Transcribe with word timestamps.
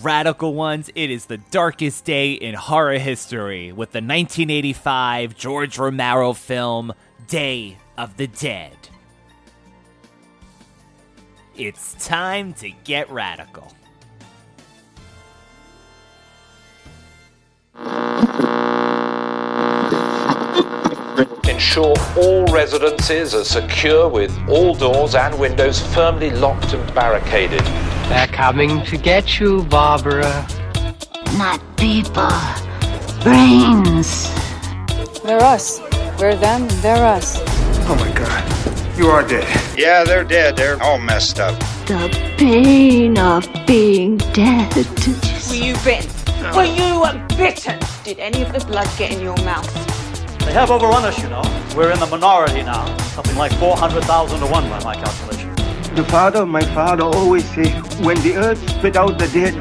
Radical 0.00 0.54
ones, 0.54 0.90
it 0.94 1.10
is 1.10 1.26
the 1.26 1.36
darkest 1.38 2.04
day 2.04 2.32
in 2.32 2.54
horror 2.54 2.98
history 2.98 3.72
with 3.72 3.92
the 3.92 3.98
1985 3.98 5.36
George 5.36 5.78
Romero 5.78 6.32
film 6.32 6.92
Day 7.28 7.76
of 7.98 8.16
the 8.16 8.26
Dead. 8.26 8.76
It's 11.54 11.94
time 12.04 12.54
to 12.54 12.70
get 12.70 13.10
radical. 13.10 13.72
Ensure 21.48 21.94
all 22.16 22.46
residences 22.46 23.34
are 23.34 23.44
secure 23.44 24.08
with 24.08 24.32
all 24.48 24.74
doors 24.74 25.14
and 25.14 25.38
windows 25.38 25.80
firmly 25.94 26.30
locked 26.30 26.72
and 26.72 26.94
barricaded. 26.94 27.64
They're 28.08 28.26
coming 28.28 28.84
to 28.86 28.96
get 28.96 29.38
you, 29.38 29.62
Barbara. 29.64 30.46
Not 31.36 31.60
people. 31.76 32.30
Brains. 33.22 34.30
They're 35.22 35.40
us. 35.42 35.80
We're 36.18 36.36
them, 36.36 36.68
they're 36.80 37.04
us. 37.04 37.38
Oh 37.88 37.96
my 37.98 38.10
god. 38.12 38.98
You 38.98 39.08
are 39.08 39.26
dead. 39.26 39.48
Yeah, 39.76 40.04
they're 40.04 40.24
dead. 40.24 40.56
They're 40.56 40.80
all 40.82 40.98
messed 40.98 41.40
up. 41.40 41.58
The 41.86 42.08
pain 42.38 43.18
of 43.18 43.48
being 43.66 44.18
dead. 44.18 44.74
Were 45.48 45.54
you 45.54 45.74
bitten? 45.84 46.10
Were 46.54 46.64
you 46.64 47.02
bitten? 47.36 47.80
Did 48.04 48.18
any 48.18 48.42
of 48.42 48.52
the 48.52 48.64
blood 48.66 48.88
get 48.98 49.12
in 49.12 49.20
your 49.20 49.36
mouth? 49.38 49.91
They 50.44 50.52
have 50.52 50.70
overrun 50.70 51.04
us, 51.04 51.22
you 51.22 51.28
know. 51.28 51.42
We're 51.76 51.92
in 51.92 52.00
the 52.00 52.06
minority 52.06 52.62
now. 52.62 52.84
Something 53.14 53.36
like 53.36 53.52
400,000 53.54 54.40
to 54.40 54.46
1 54.46 54.68
by 54.68 54.84
my 54.84 54.94
calculation. 54.94 55.54
The 55.94 56.04
father, 56.04 56.44
my 56.44 56.62
father, 56.74 57.04
always 57.04 57.48
say, 57.54 57.70
when 58.02 58.20
the 58.22 58.36
earth 58.36 58.60
spit 58.70 58.96
out 58.96 59.18
the 59.18 59.28
dead, 59.28 59.54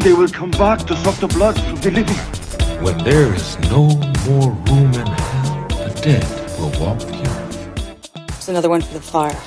they 0.00 0.12
will 0.12 0.28
come 0.28 0.50
back 0.52 0.80
to 0.86 0.96
suck 0.96 1.16
the 1.16 1.28
blood 1.28 1.60
from 1.60 1.76
the 1.76 1.90
living. 1.90 2.16
When 2.84 2.96
there 2.98 3.34
is 3.34 3.58
no 3.70 3.88
more 4.28 4.52
room 4.68 4.94
in 4.94 5.06
hell, 5.06 5.68
the 5.68 6.00
dead 6.02 6.26
will 6.58 6.72
walk 6.80 6.98
the 7.00 7.20
earth. 7.28 8.28
It's 8.28 8.48
another 8.48 8.68
one 8.68 8.82
for 8.82 8.94
the 8.94 9.00
fire. 9.00 9.38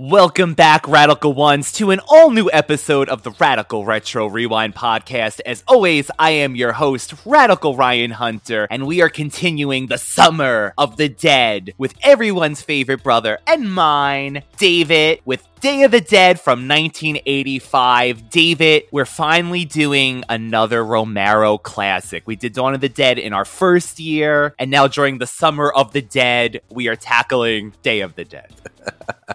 Welcome 0.00 0.54
back, 0.54 0.86
Radical 0.86 1.32
Ones, 1.32 1.72
to 1.72 1.90
an 1.90 2.00
all 2.06 2.30
new 2.30 2.48
episode 2.52 3.08
of 3.08 3.24
the 3.24 3.32
Radical 3.32 3.84
Retro 3.84 4.28
Rewind 4.28 4.76
podcast. 4.76 5.40
As 5.44 5.64
always, 5.66 6.08
I 6.20 6.30
am 6.30 6.54
your 6.54 6.74
host, 6.74 7.14
Radical 7.26 7.74
Ryan 7.74 8.12
Hunter, 8.12 8.68
and 8.70 8.86
we 8.86 9.02
are 9.02 9.08
continuing 9.08 9.88
the 9.88 9.98
Summer 9.98 10.72
of 10.78 10.98
the 10.98 11.08
Dead 11.08 11.74
with 11.78 11.94
everyone's 12.02 12.62
favorite 12.62 13.02
brother 13.02 13.40
and 13.48 13.74
mine, 13.74 14.44
David, 14.56 15.20
with 15.24 15.44
Day 15.60 15.82
of 15.82 15.90
the 15.90 16.00
Dead 16.00 16.38
from 16.38 16.68
1985. 16.68 18.30
David, 18.30 18.84
we're 18.92 19.04
finally 19.04 19.64
doing 19.64 20.22
another 20.28 20.84
Romero 20.84 21.58
classic. 21.58 22.22
We 22.24 22.36
did 22.36 22.52
Dawn 22.52 22.72
of 22.72 22.80
the 22.80 22.88
Dead 22.88 23.18
in 23.18 23.32
our 23.32 23.44
first 23.44 23.98
year, 23.98 24.54
and 24.60 24.70
now 24.70 24.86
during 24.86 25.18
the 25.18 25.26
Summer 25.26 25.72
of 25.72 25.92
the 25.92 26.02
Dead, 26.02 26.60
we 26.70 26.86
are 26.86 26.94
tackling 26.94 27.74
Day 27.82 28.02
of 28.02 28.14
the 28.14 28.24
Dead. 28.24 28.54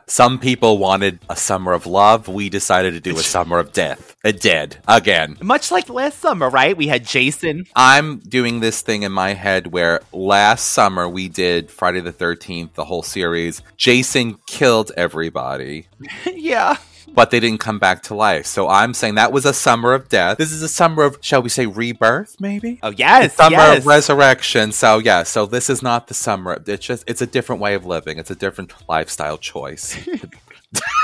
Some 0.08 0.40
people 0.40 0.78
wanted 0.78 1.20
a 1.30 1.36
summer 1.36 1.74
of 1.74 1.86
love. 1.86 2.28
We 2.28 2.50
decided 2.50 2.94
to 2.94 3.00
do 3.00 3.18
a 3.18 3.24
summer 3.24 3.60
of 3.60 3.74
death. 3.74 4.16
A 4.24 4.34
dead 4.34 4.78
again. 4.88 5.38
Much 5.42 5.72
like 5.72 5.90
last 5.90 6.20
summer, 6.20 6.50
right? 6.50 6.76
We 6.76 6.88
had 6.88 7.06
Jason. 7.06 7.66
I'm 7.76 8.20
doing 8.20 8.60
this 8.60 8.82
thing 8.82 9.04
in 9.04 9.12
my 9.12 9.34
head 9.34 9.68
where 9.68 10.02
last 10.12 10.68
summer 10.72 11.08
we 11.08 11.30
did 11.30 11.70
Friday 11.70 12.00
the 12.02 12.14
13th, 12.14 12.74
the 12.74 12.86
whole 12.86 13.04
series. 13.04 13.62
Jason 13.78 14.40
killed 14.48 14.92
everybody. 14.98 15.88
yeah. 16.34 16.78
But 17.14 17.32
they 17.32 17.40
didn't 17.40 17.60
come 17.60 17.80
back 17.80 18.04
to 18.04 18.16
life. 18.16 18.46
So 18.46 18.68
I'm 18.68 18.94
saying 18.94 19.16
that 19.16 19.32
was 19.32 19.46
a 19.46 19.54
summer 19.54 19.94
of 19.94 20.10
death. 20.10 20.38
This 20.38 20.52
is 20.52 20.62
a 20.62 20.70
summer 20.70 21.04
of, 21.04 21.18
shall 21.22 21.42
we 21.42 21.50
say, 21.50 21.66
rebirth, 21.66 22.40
maybe? 22.40 22.80
Oh, 22.82 22.90
yes. 22.90 23.36
summer 23.36 23.58
yes. 23.58 23.78
of 23.80 23.86
resurrection. 23.86 24.72
So, 24.72 24.98
yeah. 24.98 25.24
So 25.24 25.46
this 25.46 25.70
is 25.70 25.84
not 25.84 26.08
the 26.08 26.14
summer. 26.14 26.62
It's 26.66 26.86
just, 26.86 27.04
it's 27.08 27.22
a 27.22 27.28
different 27.28 27.62
way 27.62 27.76
of 27.76 27.86
living. 27.86 28.18
It's 28.18 28.32
a 28.32 28.36
different 28.36 28.74
lifestyle 28.90 29.38
choice. 29.38 29.98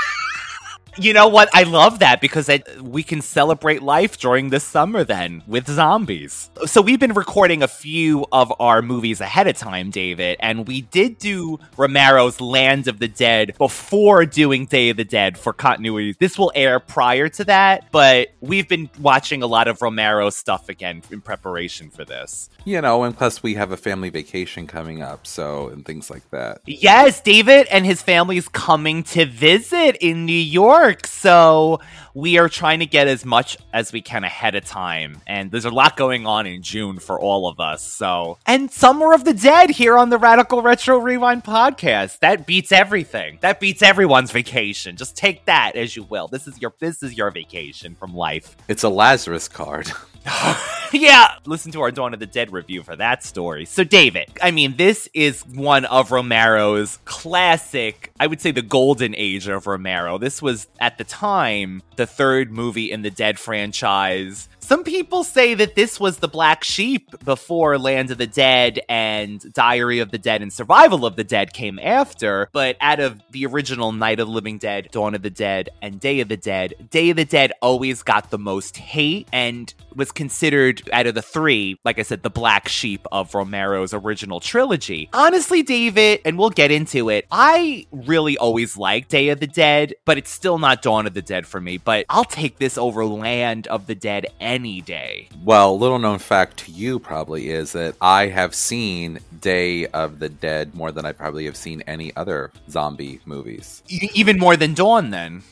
You 0.98 1.12
know 1.12 1.28
what? 1.28 1.48
I 1.54 1.62
love 1.62 2.00
that 2.00 2.20
because 2.20 2.50
I, 2.50 2.62
we 2.80 3.02
can 3.02 3.22
celebrate 3.22 3.82
life 3.82 4.18
during 4.18 4.50
this 4.50 4.64
summer 4.64 5.04
then 5.04 5.42
with 5.46 5.68
zombies. 5.68 6.50
So 6.66 6.82
we've 6.82 6.98
been 6.98 7.14
recording 7.14 7.62
a 7.62 7.68
few 7.68 8.26
of 8.32 8.52
our 8.60 8.82
movies 8.82 9.20
ahead 9.20 9.46
of 9.46 9.56
time, 9.56 9.90
David, 9.90 10.36
and 10.40 10.66
we 10.66 10.82
did 10.82 11.18
do 11.18 11.58
Romero's 11.76 12.40
Land 12.40 12.88
of 12.88 12.98
the 12.98 13.08
Dead 13.08 13.54
before 13.56 14.26
doing 14.26 14.66
Day 14.66 14.90
of 14.90 14.96
the 14.96 15.04
Dead 15.04 15.38
for 15.38 15.52
continuity. 15.52 16.16
This 16.18 16.38
will 16.38 16.52
air 16.54 16.80
prior 16.80 17.28
to 17.30 17.44
that, 17.44 17.90
but 17.92 18.28
we've 18.40 18.68
been 18.68 18.90
watching 18.98 19.42
a 19.42 19.46
lot 19.46 19.68
of 19.68 19.80
Romero 19.82 20.28
stuff 20.30 20.68
again 20.68 21.02
in 21.10 21.20
preparation 21.20 21.90
for 21.90 22.04
this. 22.04 22.50
You 22.64 22.80
know, 22.80 23.04
and 23.04 23.16
plus 23.16 23.42
we 23.42 23.54
have 23.54 23.70
a 23.70 23.76
family 23.76 24.10
vacation 24.10 24.66
coming 24.66 25.02
up, 25.02 25.26
so 25.26 25.68
and 25.68 25.84
things 25.84 26.10
like 26.10 26.28
that. 26.30 26.60
Yes, 26.66 27.20
David 27.20 27.68
and 27.68 27.86
his 27.86 28.02
family 28.02 28.36
is 28.36 28.48
coming 28.48 29.02
to 29.04 29.24
visit 29.24 29.96
in 30.00 30.26
New 30.26 30.32
York. 30.32 30.89
So 31.06 31.80
we 32.14 32.38
are 32.38 32.48
trying 32.48 32.80
to 32.80 32.86
get 32.86 33.08
as 33.08 33.24
much 33.24 33.56
as 33.72 33.92
we 33.92 34.00
can 34.00 34.24
ahead 34.24 34.54
of 34.54 34.64
time. 34.64 35.20
And 35.26 35.50
there's 35.50 35.64
a 35.64 35.70
lot 35.70 35.96
going 35.96 36.26
on 36.26 36.46
in 36.46 36.62
June 36.62 36.98
for 36.98 37.18
all 37.18 37.48
of 37.48 37.60
us. 37.60 37.82
So, 37.82 38.38
and 38.46 38.70
Summer 38.70 39.12
of 39.12 39.24
the 39.24 39.34
Dead 39.34 39.70
here 39.70 39.96
on 39.96 40.10
the 40.10 40.18
Radical 40.18 40.62
Retro 40.62 40.98
Rewind 40.98 41.44
podcast. 41.44 42.18
That 42.20 42.46
beats 42.46 42.72
everything. 42.72 43.38
That 43.40 43.60
beats 43.60 43.82
everyone's 43.82 44.30
vacation. 44.30 44.96
Just 44.96 45.16
take 45.16 45.44
that 45.46 45.76
as 45.76 45.96
you 45.96 46.02
will. 46.04 46.28
This 46.28 46.46
is 46.46 46.60
your 46.60 46.74
this 46.80 47.02
is 47.02 47.16
your 47.16 47.30
vacation 47.30 47.94
from 47.94 48.14
life. 48.14 48.56
It's 48.68 48.82
a 48.82 48.88
Lazarus 48.88 49.48
card. 49.48 49.90
yeah, 50.92 51.34
listen 51.46 51.72
to 51.72 51.80
our 51.80 51.90
Dawn 51.90 52.14
of 52.14 52.20
the 52.20 52.26
Dead 52.26 52.52
review 52.52 52.82
for 52.82 52.96
that 52.96 53.24
story. 53.24 53.64
So, 53.64 53.84
David, 53.84 54.28
I 54.42 54.50
mean, 54.50 54.76
this 54.76 55.08
is 55.14 55.42
one 55.46 55.84
of 55.86 56.10
Romero's 56.10 56.98
classic, 57.04 58.12
I 58.20 58.26
would 58.26 58.40
say 58.40 58.50
the 58.50 58.62
golden 58.62 59.14
age 59.16 59.48
of 59.48 59.66
Romero. 59.66 60.18
This 60.18 60.42
was, 60.42 60.68
at 60.78 60.98
the 60.98 61.04
time, 61.04 61.82
the 61.96 62.06
third 62.06 62.50
movie 62.50 62.90
in 62.90 63.02
the 63.02 63.10
Dead 63.10 63.38
franchise. 63.38 64.48
Some 64.60 64.84
people 64.84 65.24
say 65.24 65.54
that 65.54 65.74
this 65.74 65.98
was 65.98 66.18
the 66.18 66.28
black 66.28 66.62
sheep 66.62 67.24
before 67.24 67.76
Land 67.76 68.10
of 68.10 68.18
the 68.18 68.26
Dead 68.26 68.78
and 68.88 69.52
Diary 69.52 69.98
of 69.98 70.10
the 70.10 70.18
Dead 70.18 70.42
and 70.42 70.52
Survival 70.52 71.04
of 71.04 71.16
the 71.16 71.24
Dead 71.24 71.52
came 71.52 71.78
after, 71.78 72.48
but 72.52 72.76
out 72.80 73.00
of 73.00 73.20
the 73.32 73.46
original 73.46 73.90
Night 73.90 74.20
of 74.20 74.28
the 74.28 74.32
Living 74.32 74.58
Dead, 74.58 74.88
Dawn 74.92 75.14
of 75.14 75.22
the 75.22 75.30
Dead, 75.30 75.70
and 75.82 75.98
Day 75.98 76.20
of 76.20 76.28
the 76.28 76.36
Dead, 76.36 76.88
Day 76.90 77.10
of 77.10 77.16
the 77.16 77.24
Dead 77.24 77.52
always 77.60 78.02
got 78.02 78.30
the 78.30 78.38
most 78.38 78.76
hate 78.76 79.28
and 79.32 79.74
was 79.94 80.09
considered 80.12 80.82
out 80.92 81.06
of 81.06 81.14
the 81.14 81.22
three, 81.22 81.78
like 81.84 81.98
I 81.98 82.02
said, 82.02 82.22
the 82.22 82.30
black 82.30 82.68
sheep 82.68 83.06
of 83.12 83.34
Romero's 83.34 83.94
original 83.94 84.40
trilogy. 84.40 85.08
Honestly, 85.12 85.62
David, 85.62 86.20
and 86.24 86.38
we'll 86.38 86.50
get 86.50 86.70
into 86.70 87.08
it, 87.08 87.26
I 87.30 87.86
really 87.92 88.36
always 88.38 88.76
liked 88.76 89.10
Day 89.10 89.28
of 89.28 89.40
the 89.40 89.46
Dead, 89.46 89.94
but 90.04 90.18
it's 90.18 90.30
still 90.30 90.58
not 90.58 90.82
Dawn 90.82 91.06
of 91.06 91.14
the 91.14 91.22
Dead 91.22 91.46
for 91.46 91.60
me. 91.60 91.78
But 91.78 92.06
I'll 92.08 92.24
take 92.24 92.58
this 92.58 92.78
over 92.78 93.04
Land 93.04 93.66
of 93.68 93.86
the 93.86 93.94
Dead 93.94 94.26
any 94.40 94.80
day. 94.80 95.28
Well, 95.42 95.78
little 95.78 95.98
known 95.98 96.18
fact 96.18 96.58
to 96.58 96.72
you 96.72 96.98
probably 96.98 97.50
is 97.50 97.72
that 97.72 97.94
I 98.00 98.26
have 98.26 98.54
seen 98.54 99.20
Day 99.40 99.86
of 99.86 100.18
the 100.18 100.28
Dead 100.28 100.74
more 100.74 100.92
than 100.92 101.04
I 101.04 101.12
probably 101.12 101.46
have 101.46 101.56
seen 101.56 101.82
any 101.86 102.14
other 102.16 102.50
zombie 102.68 103.20
movies. 103.24 103.82
Even 103.88 104.38
more 104.38 104.56
than 104.56 104.74
Dawn, 104.74 105.10
then. 105.10 105.42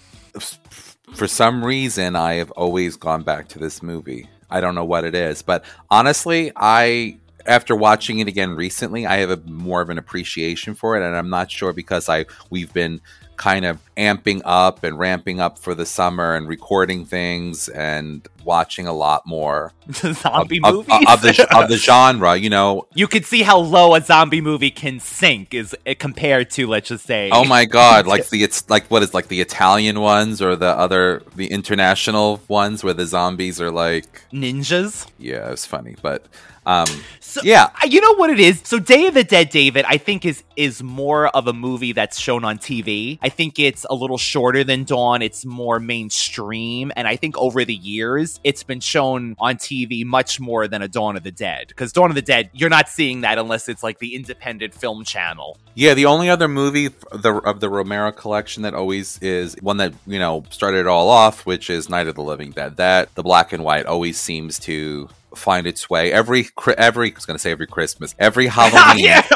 For 1.15 1.27
some 1.27 1.65
reason, 1.65 2.17
I 2.17 2.35
have 2.35 2.51
always 2.53 2.97
gone 2.97 3.23
back 3.23 3.49
to 3.49 3.59
this 3.59 3.83
movie. 3.83 4.29
I 4.51 4.61
don't 4.61 4.75
know 4.75 4.85
what 4.85 5.05
it 5.05 5.15
is, 5.15 5.43
but 5.43 5.65
honestly, 5.91 6.53
I 6.57 7.19
after 7.47 7.75
watching 7.75 8.19
it 8.19 8.29
again 8.29 8.51
recently, 8.51 9.07
I 9.07 9.17
have 9.19 9.31
a 9.31 9.37
more 9.39 9.81
of 9.81 9.89
an 9.91 9.99
appreciation 9.99 10.75
for 10.75 10.97
it, 10.97 11.07
and 11.07 11.17
I'm 11.17 11.31
not 11.31 11.51
sure 11.51 11.73
because 11.73 12.09
I 12.09 12.27
we've 12.51 12.73
been 12.73 13.01
kind 13.39 13.65
of 13.65 13.79
amping 13.97 14.43
up 14.45 14.85
and 14.85 14.99
ramping 14.99 15.41
up 15.41 15.59
for 15.59 15.75
the 15.75 15.87
summer 15.87 16.35
and 16.35 16.47
recording 16.47 17.07
things 17.07 17.69
and 17.69 18.29
watching 18.45 18.87
a 18.87 18.93
lot 18.93 19.27
more 19.27 19.73
zombie 19.93 20.61
of, 20.63 20.75
movies 20.75 21.07
of, 21.09 21.15
of, 21.15 21.23
the 21.23 21.57
of 21.57 21.69
the 21.71 21.77
genre. 21.77 22.37
You 22.37 22.51
know, 22.51 22.87
you 22.95 23.07
could 23.07 23.25
see 23.25 23.43
how 23.43 23.59
low 23.59 23.95
a 23.95 24.03
zombie 24.03 24.41
movie 24.41 24.71
can 24.71 25.01
sink 25.01 25.55
is 25.55 25.75
uh, 25.87 25.95
compared 25.99 26.51
to 26.51 26.67
let's 26.67 26.89
just 26.89 27.07
say. 27.07 27.31
Oh 27.33 27.45
my 27.45 27.65
god! 27.65 28.07
Like 28.19 28.29
the 28.31 28.43
it's 28.43 28.69
like 28.71 28.87
what 28.87 29.03
is 29.03 29.13
like 29.13 29.29
the 29.29 29.41
Italian 29.41 30.01
ones 30.01 30.41
or 30.41 30.57
the 30.57 30.69
other 30.69 31.23
the 31.37 31.47
international 31.47 32.41
ones 32.49 32.83
where 32.83 32.95
the 32.95 33.07
zombies 33.07 33.61
are 33.61 33.71
like 33.71 34.23
ninjas. 34.33 35.07
Yeah, 35.19 35.51
it's 35.51 35.67
funny, 35.67 35.95
but 36.01 36.25
um, 36.69 36.87
so, 37.21 37.41
yeah, 37.45 37.71
you 37.87 38.03
know 38.03 38.15
what 38.17 38.29
it 38.29 38.39
is. 38.39 38.61
So 38.65 38.79
Day 38.79 39.07
of 39.07 39.15
the 39.15 39.25
Dead, 39.25 39.49
David, 39.49 39.87
I 39.89 39.97
think 39.97 40.27
is 40.27 40.45
is 40.55 40.83
more 40.83 41.29
of 41.29 41.47
a 41.47 41.53
movie 41.55 41.93
that's 41.93 42.19
shown 42.19 42.45
on 42.45 42.59
TV. 42.59 43.19
I 43.23 43.31
think 43.31 43.59
it's 43.59 43.87
a 43.89 43.95
little 43.95 44.19
shorter 44.19 44.65
than 44.65 44.85
Dawn. 44.85 45.23
It's 45.23 45.47
more 45.47 45.81
mainstream, 45.81 46.93
and 46.95 47.09
I 47.09 47.17
think 47.17 47.39
over 47.39 47.65
the 47.65 47.75
years 47.75 48.39
it's 48.45 48.63
been 48.63 48.81
shown 48.81 49.35
on 49.39 49.57
TV 49.57 50.05
much 50.05 50.41
more 50.41 50.69
than 50.69 50.83
a 50.83 50.89
Dawn 50.89 51.17
of 51.17 51.23
the 51.23 51.31
Dead. 51.31 51.69
Because 51.69 51.91
Dawn 51.91 52.11
of 52.11 52.15
the 52.15 52.23
Dead, 52.23 52.51
you're 52.53 52.69
not 52.69 52.91
seeing 52.91 53.23
that 53.23 53.39
unless 53.39 53.71
it's 53.71 53.83
like 53.83 53.99
the 53.99 54.15
independent 54.15 54.75
film 54.75 55.05
channel. 55.05 55.57
Yeah, 55.75 55.95
the 55.95 56.07
only 56.07 56.29
other 56.29 56.49
movie 56.49 56.87
of 56.87 57.23
the, 57.23 57.35
of 57.35 57.61
the 57.61 57.71
Romero 57.71 58.13
collection 58.13 58.65
that 58.65 58.75
always 58.75 59.19
is 59.23 59.57
one 59.63 59.79
that 59.79 59.95
you 60.07 60.19
know 60.19 60.45
started 60.51 60.81
it 60.81 60.87
all 60.87 61.09
off, 61.09 61.47
which 61.47 61.71
is 61.71 61.89
Night 61.89 62.09
of 62.09 62.15
the 62.15 62.23
Living 62.23 62.51
Dead. 62.51 62.77
That 62.77 63.15
the 63.15 63.23
black 63.23 63.55
and 63.55 63.65
white 63.65 63.87
always 63.87 64.21
seems 64.21 64.59
to 64.61 65.09
find 65.35 65.67
its 65.67 65.89
way 65.91 66.13
every 66.13 66.49
every 66.77 67.11
I 67.11 67.15
was 67.15 67.27
going 67.27 67.37
to 67.37 67.41
say 67.41 67.51
every 67.51 67.67
Christmas, 67.67 68.15
every 68.19 68.47
Halloween, 68.49 69.05
yeah. 69.05 69.27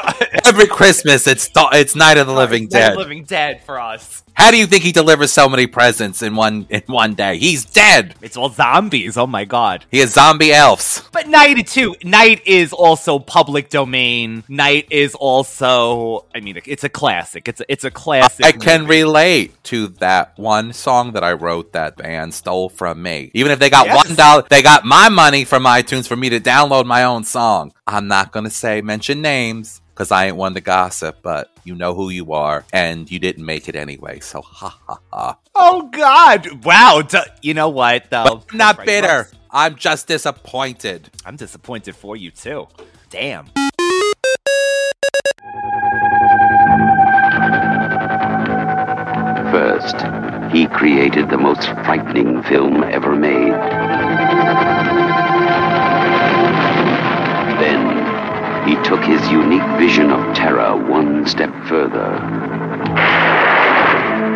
every 0.44 0.66
Christmas. 0.66 1.26
It's 1.26 1.50
it's 1.54 1.94
Night 1.94 2.18
of 2.18 2.26
the 2.26 2.32
Living 2.32 2.64
Night 2.64 2.70
Dead. 2.70 2.88
of 2.92 2.94
the 2.94 3.00
Living 3.00 3.24
Dead 3.24 3.62
for 3.64 3.80
us. 3.80 4.22
How 4.34 4.50
do 4.50 4.56
you 4.56 4.66
think 4.66 4.82
he 4.82 4.92
delivers 4.92 5.32
so 5.32 5.48
many 5.48 5.66
presents 5.66 6.22
in 6.22 6.34
one 6.34 6.66
in 6.70 6.82
one 6.86 7.14
day? 7.14 7.36
He's 7.36 7.64
dead. 7.64 8.14
It's 8.22 8.36
all 8.36 8.48
zombies. 8.48 9.16
Oh 9.16 9.26
my 9.26 9.44
god. 9.44 9.84
He 9.90 9.98
has 9.98 10.14
zombie 10.14 10.52
elves. 10.52 11.02
But 11.12 11.28
Night 11.28 11.66
too. 11.66 11.94
Night 12.02 12.40
is 12.46 12.72
also 12.72 13.18
public 13.18 13.68
domain. 13.68 14.42
Night 14.48 14.88
is 14.90 15.14
also. 15.14 16.26
I 16.34 16.40
mean, 16.40 16.58
it's 16.64 16.82
a 16.82 16.88
classic. 16.88 17.46
It's 17.46 17.60
a, 17.60 17.64
it's 17.70 17.84
a 17.84 17.90
classic. 17.90 18.46
I 18.46 18.52
can 18.52 18.82
movie. 18.82 19.02
relate 19.02 19.62
to 19.64 19.88
that 20.00 20.32
one 20.38 20.72
song 20.72 21.12
that 21.12 21.22
I 21.22 21.34
wrote 21.34 21.72
that 21.72 21.96
band 21.96 22.32
stole 22.34 22.68
from 22.70 23.02
me. 23.02 23.30
Even 23.34 23.52
if 23.52 23.58
they 23.58 23.68
got 23.70 23.86
Yes. 23.86 24.06
one 24.06 24.16
dollar, 24.16 24.44
they 24.48 24.62
got 24.62 24.84
my 24.84 25.08
money 25.10 25.44
from 25.44 25.64
iTunes 25.64 26.08
for 26.08 26.16
me 26.16 26.30
to 26.30 26.40
download 26.40 26.86
my 26.86 27.04
own 27.04 27.24
song. 27.24 27.72
I'm 27.86 28.08
not 28.08 28.32
gonna 28.32 28.50
say 28.50 28.80
mention 28.80 29.20
names 29.20 29.81
because 30.02 30.10
I 30.10 30.26
ain't 30.26 30.36
one 30.36 30.54
to 30.54 30.60
gossip, 30.60 31.18
but 31.22 31.48
you 31.62 31.76
know 31.76 31.94
who 31.94 32.10
you 32.10 32.32
are, 32.32 32.64
and 32.72 33.08
you 33.08 33.20
didn't 33.20 33.46
make 33.46 33.68
it 33.68 33.76
anyway. 33.76 34.18
So 34.18 34.42
ha 34.44 34.76
ha 34.84 34.98
ha. 35.12 35.38
Oh 35.54 35.82
God! 35.92 36.64
Wow. 36.64 37.02
D- 37.08 37.18
you 37.40 37.54
know 37.54 37.68
what 37.68 38.10
though? 38.10 38.24
But 38.24 38.46
I'm 38.50 38.58
not 38.58 38.78
Right, 38.78 38.86
bitter. 38.86 39.06
Russ. 39.06 39.34
I'm 39.52 39.76
just 39.76 40.08
disappointed. 40.08 41.08
I'm 41.24 41.36
disappointed 41.36 41.94
for 41.94 42.16
you 42.16 42.32
too. 42.32 42.66
Damn. 43.10 43.46
First, 49.52 50.00
he 50.52 50.66
created 50.66 51.30
the 51.30 51.38
most 51.38 51.62
frightening 51.84 52.42
film 52.42 52.82
ever 52.82 53.14
made. 53.14 53.81
He 58.72 58.82
took 58.84 59.04
his 59.04 59.20
unique 59.28 59.68
vision 59.78 60.10
of 60.10 60.34
terror 60.34 60.74
one 60.74 61.26
step 61.26 61.52
further. 61.66 62.18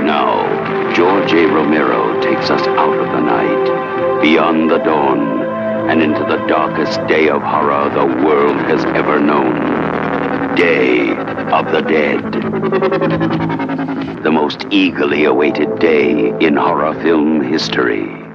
Now, 0.05 0.93
George 0.93 1.33
A. 1.33 1.47
Romero 1.47 2.21
takes 2.21 2.51
us 2.51 2.61
out 2.61 2.99
of 2.99 3.07
the 3.13 3.21
night, 3.21 4.21
beyond 4.21 4.71
the 4.71 4.77
dawn, 4.77 5.41
and 5.89 6.03
into 6.03 6.21
the 6.21 6.37
darkest 6.49 7.01
day 7.07 7.31
of 7.31 7.41
horror 7.41 7.89
the 7.89 8.05
world 8.27 8.59
has 8.69 8.85
ever 8.85 9.19
known. 9.19 10.55
Day 10.55 11.17
of 11.53 11.73
the 11.73 11.81
Dead. 11.81 12.23
The 14.23 14.31
most 14.31 14.67
eagerly 14.71 15.25
awaited 15.25 15.79
day 15.79 16.29
in 16.41 16.57
horror 16.57 16.93
film 17.01 17.41
history. 17.41 18.26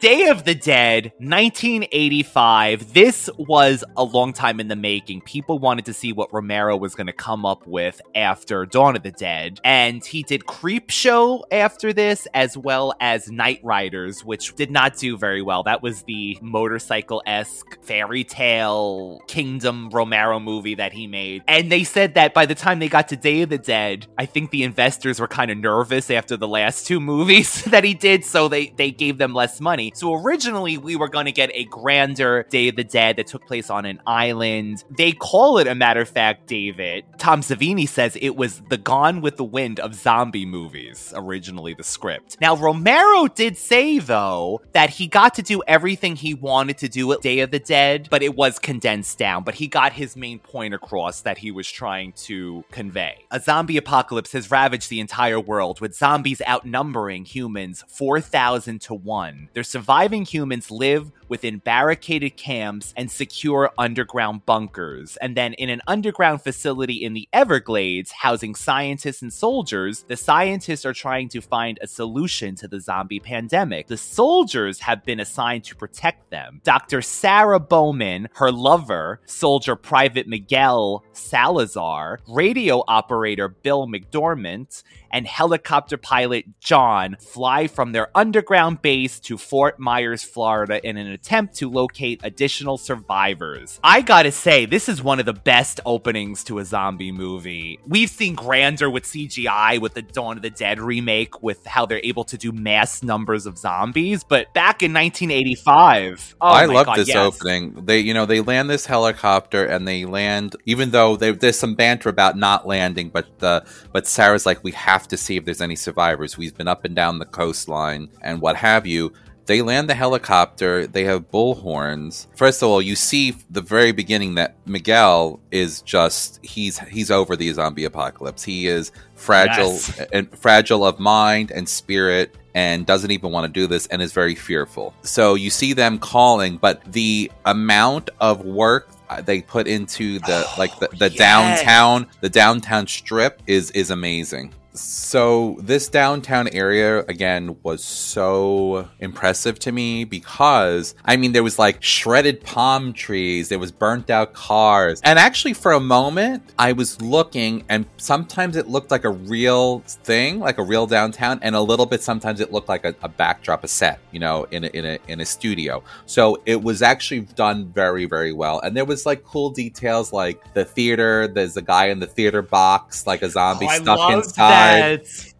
Day 0.00 0.28
of 0.28 0.44
the 0.44 0.54
Dead, 0.54 1.06
1985. 1.18 2.94
This 2.94 3.28
was 3.36 3.82
a 3.96 4.04
long 4.04 4.32
time 4.32 4.60
in 4.60 4.68
the 4.68 4.76
making. 4.76 5.22
People 5.22 5.58
wanted 5.58 5.86
to 5.86 5.92
see 5.92 6.12
what 6.12 6.32
Romero 6.32 6.76
was 6.76 6.94
going 6.94 7.08
to 7.08 7.12
come 7.12 7.44
up 7.44 7.66
with 7.66 8.00
after 8.14 8.64
Dawn 8.64 8.94
of 8.94 9.02
the 9.02 9.10
Dead. 9.10 9.58
And 9.64 10.04
he 10.04 10.22
did 10.22 10.42
Creepshow 10.42 11.42
after 11.50 11.92
this, 11.92 12.28
as 12.32 12.56
well 12.56 12.94
as 13.00 13.26
Knightriders, 13.26 14.22
which 14.22 14.54
did 14.54 14.70
not 14.70 14.96
do 14.96 15.16
very 15.16 15.42
well. 15.42 15.64
That 15.64 15.82
was 15.82 16.04
the 16.04 16.38
motorcycle 16.40 17.20
esque 17.26 17.82
fairy 17.82 18.22
tale 18.22 19.20
kingdom 19.26 19.90
Romero 19.90 20.38
movie 20.38 20.76
that 20.76 20.92
he 20.92 21.08
made. 21.08 21.42
And 21.48 21.72
they 21.72 21.82
said 21.82 22.14
that 22.14 22.34
by 22.34 22.46
the 22.46 22.54
time 22.54 22.78
they 22.78 22.88
got 22.88 23.08
to 23.08 23.16
Day 23.16 23.42
of 23.42 23.48
the 23.48 23.58
Dead, 23.58 24.06
I 24.16 24.26
think 24.26 24.52
the 24.52 24.62
investors 24.62 25.18
were 25.18 25.26
kind 25.26 25.50
of 25.50 25.58
nervous 25.58 26.08
after 26.08 26.36
the 26.36 26.46
last 26.46 26.86
two 26.86 27.00
movies 27.08 27.64
that 27.64 27.82
he 27.82 27.94
did, 27.94 28.24
so 28.24 28.46
they, 28.46 28.68
they 28.76 28.92
gave 28.92 29.18
them 29.18 29.34
less 29.34 29.60
money. 29.60 29.87
So 29.94 30.14
originally, 30.14 30.78
we 30.78 30.96
were 30.96 31.08
going 31.08 31.26
to 31.26 31.32
get 31.32 31.50
a 31.54 31.64
grander 31.64 32.46
Day 32.50 32.68
of 32.68 32.76
the 32.76 32.84
Dead 32.84 33.16
that 33.16 33.26
took 33.26 33.46
place 33.46 33.70
on 33.70 33.84
an 33.84 34.00
island. 34.06 34.84
They 34.96 35.12
call 35.12 35.58
it, 35.58 35.66
a 35.66 35.74
matter 35.74 36.00
of 36.00 36.08
fact, 36.08 36.46
David. 36.46 37.04
Tom 37.18 37.40
Savini 37.40 37.88
says 37.88 38.16
it 38.20 38.36
was 38.36 38.62
the 38.68 38.78
Gone 38.78 39.20
with 39.20 39.36
the 39.36 39.44
Wind 39.44 39.80
of 39.80 39.94
zombie 39.94 40.46
movies, 40.46 41.12
originally 41.16 41.74
the 41.74 41.84
script. 41.84 42.36
Now, 42.40 42.56
Romero 42.56 43.26
did 43.26 43.56
say, 43.56 43.98
though, 43.98 44.62
that 44.72 44.90
he 44.90 45.06
got 45.06 45.34
to 45.34 45.42
do 45.42 45.62
everything 45.66 46.16
he 46.16 46.34
wanted 46.34 46.78
to 46.78 46.88
do 46.88 47.12
at 47.12 47.20
Day 47.20 47.40
of 47.40 47.50
the 47.50 47.58
Dead, 47.58 48.08
but 48.10 48.22
it 48.22 48.36
was 48.36 48.58
condensed 48.58 49.18
down. 49.18 49.44
But 49.44 49.56
he 49.56 49.66
got 49.66 49.92
his 49.92 50.16
main 50.16 50.38
point 50.38 50.74
across 50.74 51.22
that 51.22 51.38
he 51.38 51.50
was 51.50 51.70
trying 51.70 52.12
to 52.12 52.64
convey. 52.70 53.26
A 53.30 53.40
zombie 53.40 53.76
apocalypse 53.76 54.32
has 54.32 54.50
ravaged 54.50 54.90
the 54.90 55.00
entire 55.00 55.40
world, 55.40 55.80
with 55.80 55.94
zombies 55.94 56.42
outnumbering 56.46 57.24
humans 57.24 57.84
4,000 57.88 58.80
to 58.82 58.94
1. 58.94 59.48
Their 59.52 59.62
surviving 59.78 60.24
humans 60.24 60.72
live 60.72 61.12
within 61.28 61.58
barricaded 61.58 62.36
camps 62.36 62.92
and 62.96 63.10
secure 63.10 63.70
underground 63.78 64.46
bunkers. 64.46 65.16
And 65.18 65.36
then 65.36 65.54
in 65.54 65.70
an 65.70 65.82
underground 65.86 66.42
facility 66.42 67.04
in 67.04 67.14
the 67.14 67.28
Everglades, 67.32 68.12
housing 68.12 68.54
scientists 68.54 69.22
and 69.22 69.32
soldiers, 69.32 70.04
the 70.08 70.16
scientists 70.16 70.84
are 70.84 70.92
trying 70.92 71.28
to 71.30 71.40
find 71.40 71.78
a 71.80 71.86
solution 71.86 72.54
to 72.56 72.68
the 72.68 72.80
zombie 72.80 73.20
pandemic. 73.20 73.86
The 73.86 73.96
soldiers 73.96 74.80
have 74.80 75.04
been 75.04 75.20
assigned 75.20 75.64
to 75.64 75.76
protect 75.76 76.30
them. 76.30 76.60
Dr. 76.64 77.02
Sarah 77.02 77.60
Bowman, 77.60 78.28
her 78.34 78.50
lover, 78.50 79.20
soldier 79.26 79.76
Private 79.76 80.26
Miguel 80.26 81.04
Salazar, 81.12 82.20
radio 82.28 82.82
operator 82.86 83.48
Bill 83.48 83.86
McDermott, 83.86 84.82
and 85.10 85.26
helicopter 85.26 85.96
pilot 85.96 86.44
John 86.60 87.16
fly 87.20 87.66
from 87.66 87.92
their 87.92 88.10
underground 88.14 88.82
base 88.82 89.20
to 89.20 89.38
Fort 89.38 89.78
Myers, 89.78 90.22
Florida 90.22 90.86
in 90.86 90.96
an 90.96 91.10
attempt 91.18 91.56
to 91.56 91.68
locate 91.68 92.20
additional 92.22 92.78
survivors. 92.78 93.80
I 93.82 94.02
gotta 94.02 94.30
say, 94.30 94.66
this 94.66 94.88
is 94.88 95.02
one 95.02 95.18
of 95.18 95.26
the 95.26 95.32
best 95.32 95.80
openings 95.84 96.44
to 96.44 96.60
a 96.60 96.64
zombie 96.64 97.10
movie. 97.10 97.80
We've 97.86 98.08
seen 98.08 98.36
grander 98.36 98.88
with 98.88 99.04
CGI 99.04 99.80
with 99.80 99.94
the 99.94 100.02
Dawn 100.02 100.36
of 100.36 100.42
the 100.42 100.50
Dead 100.50 100.78
remake, 100.78 101.42
with 101.42 101.66
how 101.66 101.86
they're 101.86 102.00
able 102.04 102.24
to 102.24 102.38
do 102.38 102.52
mass 102.52 103.02
numbers 103.02 103.46
of 103.46 103.58
zombies, 103.58 104.22
but 104.22 104.52
back 104.54 104.82
in 104.82 104.92
1985. 104.92 106.36
Oh 106.40 106.46
I 106.46 106.66
love 106.66 106.86
this 106.94 107.08
yes. 107.08 107.16
opening. 107.16 107.84
They, 107.84 107.98
you 107.98 108.14
know, 108.14 108.24
they 108.24 108.40
land 108.40 108.70
this 108.70 108.86
helicopter 108.86 109.64
and 109.64 109.88
they 109.88 110.04
land, 110.04 110.54
even 110.66 110.90
though 110.90 111.16
they, 111.16 111.32
there's 111.32 111.58
some 111.58 111.74
banter 111.74 112.08
about 112.08 112.36
not 112.36 112.66
landing, 112.66 113.08
but 113.08 113.26
the, 113.40 113.66
but 113.92 114.06
Sarah's 114.06 114.46
like, 114.46 114.62
we 114.62 114.72
have 114.72 115.08
to 115.08 115.16
see 115.16 115.36
if 115.36 115.44
there's 115.44 115.60
any 115.60 115.76
survivors. 115.76 116.38
We've 116.38 116.56
been 116.56 116.68
up 116.68 116.84
and 116.84 116.94
down 116.94 117.18
the 117.18 117.26
coastline 117.26 118.08
and 118.22 118.40
what 118.40 118.54
have 118.54 118.86
you. 118.86 119.12
They 119.48 119.62
land 119.62 119.88
the 119.88 119.94
helicopter. 119.94 120.86
They 120.86 121.04
have 121.04 121.30
bullhorns. 121.30 122.26
First 122.36 122.62
of 122.62 122.68
all, 122.68 122.82
you 122.82 122.94
see 122.94 123.34
the 123.48 123.62
very 123.62 123.92
beginning 123.92 124.34
that 124.34 124.56
Miguel 124.66 125.40
is 125.50 125.80
just 125.80 126.38
he's 126.44 126.78
he's 126.80 127.10
over 127.10 127.34
the 127.34 127.50
zombie 127.54 127.86
apocalypse. 127.86 128.44
He 128.44 128.66
is 128.66 128.92
fragile 129.14 129.72
Yes. 129.72 130.00
and 130.12 130.38
fragile 130.38 130.84
of 130.84 131.00
mind 131.00 131.50
and 131.50 131.66
spirit 131.66 132.36
and 132.54 132.84
doesn't 132.84 133.10
even 133.10 133.32
want 133.32 133.46
to 133.46 133.60
do 133.60 133.66
this 133.66 133.86
and 133.86 134.02
is 134.02 134.12
very 134.12 134.34
fearful. 134.34 134.92
So 135.00 135.34
you 135.34 135.48
see 135.48 135.72
them 135.72 135.98
calling, 135.98 136.58
but 136.58 136.84
the 136.92 137.32
amount 137.46 138.10
of 138.20 138.44
work 138.44 138.90
uh, 139.08 139.22
they 139.22 139.40
put 139.40 139.66
into 139.66 140.18
the 140.18 140.46
like 140.58 140.78
the, 140.78 140.88
the 140.88 141.08
yes. 141.08 141.16
downtown 141.16 142.06
the 142.20 142.28
downtown 142.28 142.86
strip 142.86 143.42
is 143.46 143.70
is 143.70 143.90
amazing. 143.90 144.52
So 144.74 145.56
this 145.60 145.88
downtown 145.88 146.48
area 146.48 147.00
again 147.06 147.56
was 147.62 147.82
so 147.82 148.88
impressive 149.00 149.58
to 149.60 149.72
me 149.72 150.04
because 150.04 150.94
I 151.04 151.16
mean 151.16 151.32
there 151.32 151.42
was 151.42 151.58
like 151.58 151.82
shredded 151.82 152.42
palm 152.44 152.92
trees, 152.92 153.48
there 153.48 153.58
was 153.58 153.72
burnt 153.72 154.08
out 154.10 154.34
cars. 154.34 155.00
And 155.02 155.18
actually 155.18 155.54
for 155.54 155.72
a 155.72 155.80
moment 155.80 156.42
I 156.58 156.72
was 156.72 157.00
looking 157.00 157.64
and 157.68 157.86
sometimes 157.96 158.56
it 158.56 158.68
looked 158.68 158.90
like 158.90 159.04
a 159.04 159.10
real 159.10 159.80
thing, 159.80 160.38
like 160.38 160.58
a 160.58 160.62
real 160.62 160.86
downtown 160.86 161.40
and 161.42 161.56
a 161.56 161.60
little 161.60 161.86
bit 161.86 162.02
sometimes 162.02 162.40
it 162.40 162.52
looked 162.52 162.68
like 162.68 162.84
a, 162.84 162.94
a 163.02 163.08
backdrop, 163.08 163.64
a 163.64 163.68
set, 163.68 163.98
you 164.12 164.20
know, 164.20 164.44
in 164.50 164.64
a, 164.64 164.68
in 164.68 164.84
a 164.84 164.98
in 165.08 165.20
a 165.20 165.26
studio. 165.26 165.82
So 166.06 166.40
it 166.46 166.62
was 166.62 166.82
actually 166.82 167.22
done 167.22 167.66
very 167.72 168.04
very 168.04 168.32
well. 168.32 168.60
And 168.60 168.76
there 168.76 168.84
was 168.84 169.06
like 169.06 169.24
cool 169.24 169.50
details 169.50 170.12
like 170.12 170.54
the 170.54 170.64
theater, 170.64 171.26
there's 171.26 171.56
a 171.56 171.62
guy 171.62 171.86
in 171.86 171.98
the 171.98 172.06
theater 172.06 172.42
box 172.42 173.06
like 173.06 173.22
a 173.22 173.30
zombie 173.30 173.66
Oh, 173.68 173.82
stuck 173.82 174.12
inside 174.12 174.48
that. 174.50 174.67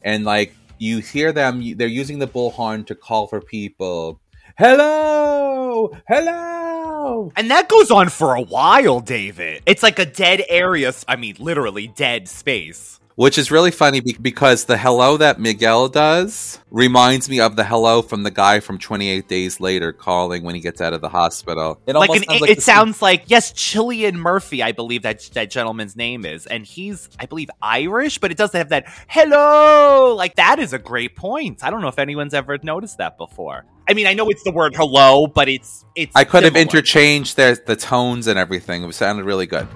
And 0.03 0.25
like 0.25 0.53
you 0.79 0.99
hear 0.99 1.33
them 1.33 1.61
you- 1.61 1.75
they're 1.75 1.89
using 1.89 2.19
the 2.19 2.27
bullhorn 2.29 2.87
to 2.87 2.95
call 2.95 3.27
for 3.27 3.41
people 3.41 4.21
hello 4.59 5.91
hello 6.09 7.33
And 7.37 7.51
that 7.51 7.69
goes 7.69 7.91
on 7.91 8.09
for 8.11 8.35
a 8.35 8.41
while, 8.43 9.01
David. 9.01 9.63
It's 9.67 9.83
like 9.83 9.99
a 9.99 10.05
dead 10.05 10.43
area. 10.49 10.93
I 11.07 11.17
mean, 11.17 11.37
literally 11.39 11.87
dead 11.89 12.29
space. 12.29 13.01
Which 13.19 13.37
is 13.37 13.51
really 13.51 13.73
funny 13.73 14.01
because 14.01 14.67
the 14.67 14.79
hello 14.79 15.17
that 15.17 15.41
miguel 15.41 15.89
does 15.89 16.61
reminds 16.71 17.29
me 17.29 17.41
of 17.41 17.57
the 17.57 17.65
hello 17.65 18.01
from 18.01 18.23
the 18.23 18.31
guy 18.31 18.61
from 18.61 18.79
28 18.79 19.27
days 19.27 19.59
later 19.59 19.93
calling 19.93 20.45
when 20.45 20.55
he 20.55 20.61
gets 20.61 20.81
out 20.81 20.93
of 20.93 21.01
the 21.01 21.09
hospital 21.09 21.81
it 21.89 21.97
Like, 21.97 22.11
almost 22.11 22.29
an, 22.29 22.29
sounds 22.29 22.41
like 22.41 22.51
it 22.51 22.55
the 22.55 22.61
same- 22.61 22.75
sounds 22.77 23.03
like 23.03 23.25
yes, 23.27 23.53
Cillian 23.55 24.15
Murphy, 24.15 24.63
I 24.63 24.71
believe 24.71 25.03
that 25.03 25.29
that 25.35 25.51
gentleman's 25.51 25.97
name 25.97 26.25
is, 26.25 26.47
and 26.47 26.65
he's 26.65 27.09
I 27.19 27.27
believe 27.27 27.51
Irish, 27.61 28.19
but 28.19 28.31
it 28.31 28.37
doesn't 28.37 28.57
have 28.57 28.69
that 28.69 28.85
hello. 29.09 30.15
Like 30.15 30.37
that 30.37 30.61
is 30.61 30.73
a 30.73 30.79
great 30.79 31.17
point. 31.17 31.65
I 31.65 31.71
don't 31.71 31.81
know 31.81 31.89
if 31.89 31.99
anyone's 31.99 32.35
ever 32.35 32.57
noticed 32.63 32.99
that 32.99 33.19
before. 33.19 33.65
I 33.89 33.95
mean, 33.95 34.07
I 34.07 34.15
know 34.15 34.29
it's 34.29 34.45
the 34.45 34.53
word 34.53 34.77
hello, 34.77 35.27
but 35.27 35.49
it's 35.49 35.85
it's. 35.97 36.15
i 36.15 36.23
could 36.23 36.45
have 36.45 36.55
interchanged 36.55 37.37
their, 37.37 37.57
the 37.57 37.75
tones 37.75 38.29
and 38.29 38.39
everything 38.39 38.85
it 38.85 38.95
sounded 38.95 39.25
really 39.25 39.47
good 39.47 39.67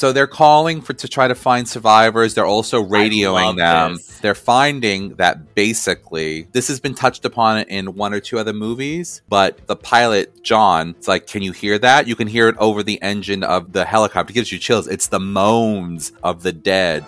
So 0.00 0.14
they're 0.14 0.26
calling 0.26 0.80
for 0.80 0.94
to 0.94 1.08
try 1.08 1.28
to 1.28 1.34
find 1.34 1.68
survivors. 1.68 2.32
They're 2.32 2.46
also 2.46 2.82
radioing 2.82 3.58
them. 3.58 3.96
this. 3.96 4.18
They're 4.20 4.34
finding 4.34 5.16
that 5.16 5.54
basically 5.54 6.48
this 6.52 6.68
has 6.68 6.80
been 6.80 6.94
touched 6.94 7.26
upon 7.26 7.64
in 7.64 7.94
one 7.96 8.14
or 8.14 8.20
two 8.20 8.38
other 8.38 8.54
movies, 8.54 9.20
but 9.28 9.66
the 9.66 9.76
pilot 9.76 10.42
John, 10.42 10.94
it's 10.96 11.06
like, 11.06 11.26
can 11.26 11.42
you 11.42 11.52
hear 11.52 11.78
that? 11.80 12.08
You 12.08 12.16
can 12.16 12.28
hear 12.28 12.48
it 12.48 12.56
over 12.56 12.82
the 12.82 12.98
engine 13.02 13.42
of 13.42 13.74
the 13.74 13.84
helicopter. 13.84 14.30
It 14.30 14.36
gives 14.36 14.50
you 14.50 14.58
chills. 14.58 14.88
It's 14.88 15.08
the 15.08 15.20
moans 15.20 16.12
of 16.22 16.44
the 16.44 16.52
dead. 16.52 17.04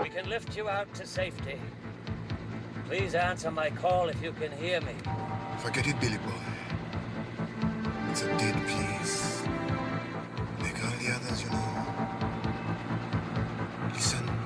We 0.00 0.08
can 0.08 0.28
lift 0.28 0.56
you 0.56 0.68
out 0.68 0.94
to 0.94 1.04
safety. 1.04 1.58
Please 2.86 3.16
answer 3.16 3.50
my 3.50 3.70
call 3.70 4.08
if 4.08 4.22
you 4.22 4.30
can 4.34 4.52
hear 4.52 4.80
me. 4.82 4.94
Forget 5.58 5.88
it, 5.88 6.00
Billy 6.00 6.18
boy. 6.18 6.30
It's 8.12 8.22
a 8.22 8.28
dead 8.38 8.54
place. 8.68 9.42
The 11.08 11.14
others, 11.14 11.42
you 11.42 11.48
know. 11.48 11.58
Listen. 13.94 14.37